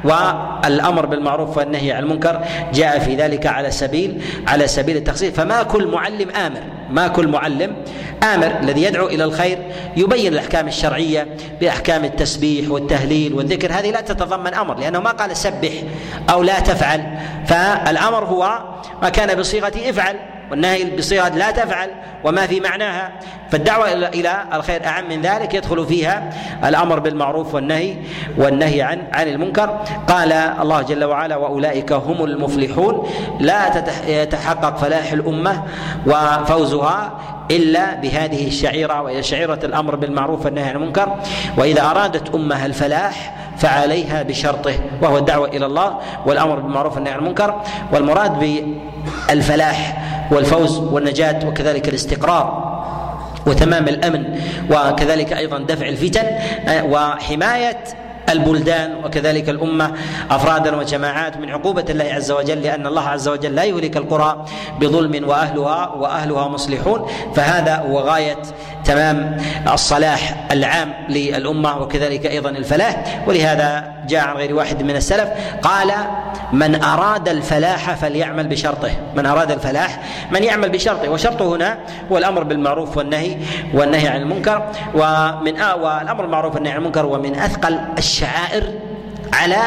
والأمر 0.03 1.05
بالمعروف 1.05 1.57
والنهي 1.57 1.91
عن 1.91 2.03
المنكر. 2.03 2.41
جاء 2.73 2.99
في 2.99 3.15
ذلك 3.15 3.45
على 3.45 3.71
سبيل 3.71 4.21
على 4.47 4.67
سبيل 4.67 4.97
التخصيص. 4.97 5.33
فما 5.33 5.63
كل 5.63 5.87
معلم 5.87 6.29
آمر. 6.29 6.61
ما 6.89 7.07
كل 7.07 7.27
معلم. 7.27 7.75
آمر 8.23 8.59
الذي 8.59 8.83
يدعو 8.83 9.07
إلى 9.07 9.23
الخير 9.23 9.59
يبين 9.97 10.33
الأحكام 10.33 10.67
الشرعية 10.67 11.27
بأحكام 11.61 12.05
التسبيح 12.05 12.71
والتهليل 12.71 13.33
والذكر. 13.33 13.71
هذه 13.71 13.91
لا 13.91 14.01
تتضمن 14.01 14.53
أمر 14.53 14.79
لأنه 14.79 14.99
ما 14.99 15.11
قال 15.11 15.37
سبح 15.37 15.71
أو 16.29 16.43
لا 16.43 16.59
تفعل. 16.59 17.17
فالأمر 17.47 18.25
هو 18.25 18.59
ما 19.01 19.09
كان 19.09 19.39
بصيغة 19.39 19.73
افعل. 19.89 20.36
والنهي 20.51 20.95
بصيغة 20.97 21.29
لا 21.29 21.51
تفعل 21.51 21.89
وما 22.23 22.47
في 22.47 22.59
معناها. 22.59 23.11
فالدعوة 23.51 23.91
إلى 23.93 24.43
الخير 24.53 24.85
أعم 24.85 25.09
من 25.09 25.21
ذلك. 25.21 25.53
يدخل 25.53 25.85
فيها 25.85 26.29
الأمر 26.65 26.99
بالمعروف 26.99 27.53
والنهي 27.55 27.95
والنهي 28.37 28.81
عن 28.81 29.01
عن 29.13 29.27
المنكر. 29.27 29.79
قال 30.07 30.31
الله 30.33 30.81
جل 30.81 31.03
وعلا 31.03 31.35
وأولئك 31.35 31.91
هم 31.91 32.23
المفلحون. 32.23 33.09
لا 33.39 33.83
يتحقق 34.07 34.77
فلاح 34.77 35.11
الأمة 35.11 35.63
وفوزها 36.07 37.11
إلا 37.51 37.95
بهذه 37.95 38.47
الشعيرة 38.47 39.01
وهي 39.01 39.23
شعيرة 39.23 39.59
الأمر 39.63 39.95
بالمعروف 39.95 40.45
والنهي 40.45 40.69
عن 40.69 40.75
المنكر. 40.75 41.15
وإذا 41.57 41.81
أرادت 41.81 42.35
امه 42.35 42.65
الفلاح 42.65 43.33
فعليها 43.57 44.23
بشرطه 44.23 44.73
وهو 45.01 45.17
الدعوة 45.17 45.47
إلى 45.47 45.65
الله 45.65 45.97
والأمر 46.25 46.59
بالمعروف 46.59 46.95
والنهي 46.95 47.13
عن 47.13 47.19
المنكر. 47.19 47.61
والمراد 47.93 48.63
بالفلاح 49.29 49.97
والفوز 50.31 50.77
والنجاة 50.77 51.47
وكذلك 51.47 51.89
الاستقرار 51.89 52.77
وتمام 53.45 53.87
الأمن 53.87 54.39
وكذلك 54.71 55.33
أيضا 55.33 55.57
دفع 55.57 55.87
الفتن 55.87 56.23
وحماية 56.69 57.77
البلدان 58.29 58.95
وكذلك 59.05 59.49
الأمة 59.49 59.91
أفرادا 60.31 60.75
وجماعات 60.75 61.37
من 61.37 61.49
عقوبة 61.49 61.85
الله 61.89 62.05
عز 62.05 62.31
وجل 62.31 62.61
لأن 62.61 62.87
الله 62.87 63.01
عز 63.01 63.27
وجل 63.27 63.55
لا 63.55 63.63
يهلك 63.63 63.97
القرى 63.97 64.45
بظلم 64.79 65.29
وأهلها 65.29 65.89
وأهلها 65.89 66.47
مصلحون. 66.47 67.07
فهذا 67.35 67.75
هو 67.75 67.99
غاية 67.99 68.41
تمام 68.87 69.37
الصلاح 69.73 70.47
العام 70.51 70.93
للأمة 71.09 71.77
وكذلك 71.77 72.25
أيضا 72.25 72.49
الفلاح 72.49 73.23
ولهذا 73.27 73.93
جاء 74.07 74.27
عن 74.27 74.35
غير 74.35 74.55
واحد 74.55 74.83
من 74.83 74.95
السلف 74.95 75.29
قال 75.61 75.91
من 76.53 76.83
أراد 76.83 77.29
الفلاح 77.29 77.95
فليعمل 77.95 78.47
بشرطه. 78.47 78.91
من 79.15 79.25
أراد 79.25 79.51
الفلاح 79.51 79.99
من 80.31 80.43
يعمل 80.43 80.69
بشرطه 80.69 81.09
وشرطه 81.09 81.55
هنا 81.55 81.77
هو 82.11 82.17
الأمر 82.17 82.43
بالمعروف 82.43 82.97
والنهي 82.97 83.37
والنهي 83.73 84.07
عن 84.07 84.21
المنكر 84.21 84.71
ومن 84.93 85.57
آه 85.57 85.75
والأمر 85.75 86.21
بالمعروف 86.21 86.55
والنهي 86.55 86.71
عن 86.71 86.77
المنكر 86.77 87.05
ومن 87.05 87.35
أثقل 87.35 87.79
الشعائر 87.97 88.63
على 89.33 89.57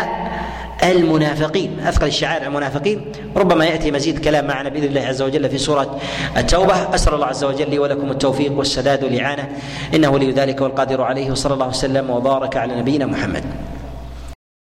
المنافقين 0.84 1.80
أثقل 1.80 2.06
الشعائر 2.06 2.46
المنافقين. 2.46 3.04
ربما 3.36 3.64
يأتي 3.64 3.90
مزيد 3.90 4.18
كلام 4.18 4.46
معنا 4.46 4.68
بإذن 4.68 4.84
الله 4.84 5.00
عز 5.00 5.22
وجل 5.22 5.48
في 5.50 5.58
سورة 5.58 6.00
التوبة. 6.36 6.94
أسأل 6.94 7.14
الله 7.14 7.26
عز 7.26 7.44
وجل 7.44 7.70
لي 7.70 7.78
ولكم 7.78 8.10
التوفيق 8.10 8.52
والسداد 8.52 9.04
والإعانة. 9.04 9.48
إنه 9.94 10.10
ولي 10.10 10.32
ذلك 10.32 10.60
والقادر 10.60 11.02
عليه. 11.02 11.30
وصلى 11.30 11.54
الله 11.54 11.68
وسلم 11.68 12.10
وبارك 12.10 12.56
على 12.56 12.80
نبينا 12.80 13.06
محمد. 13.06 13.44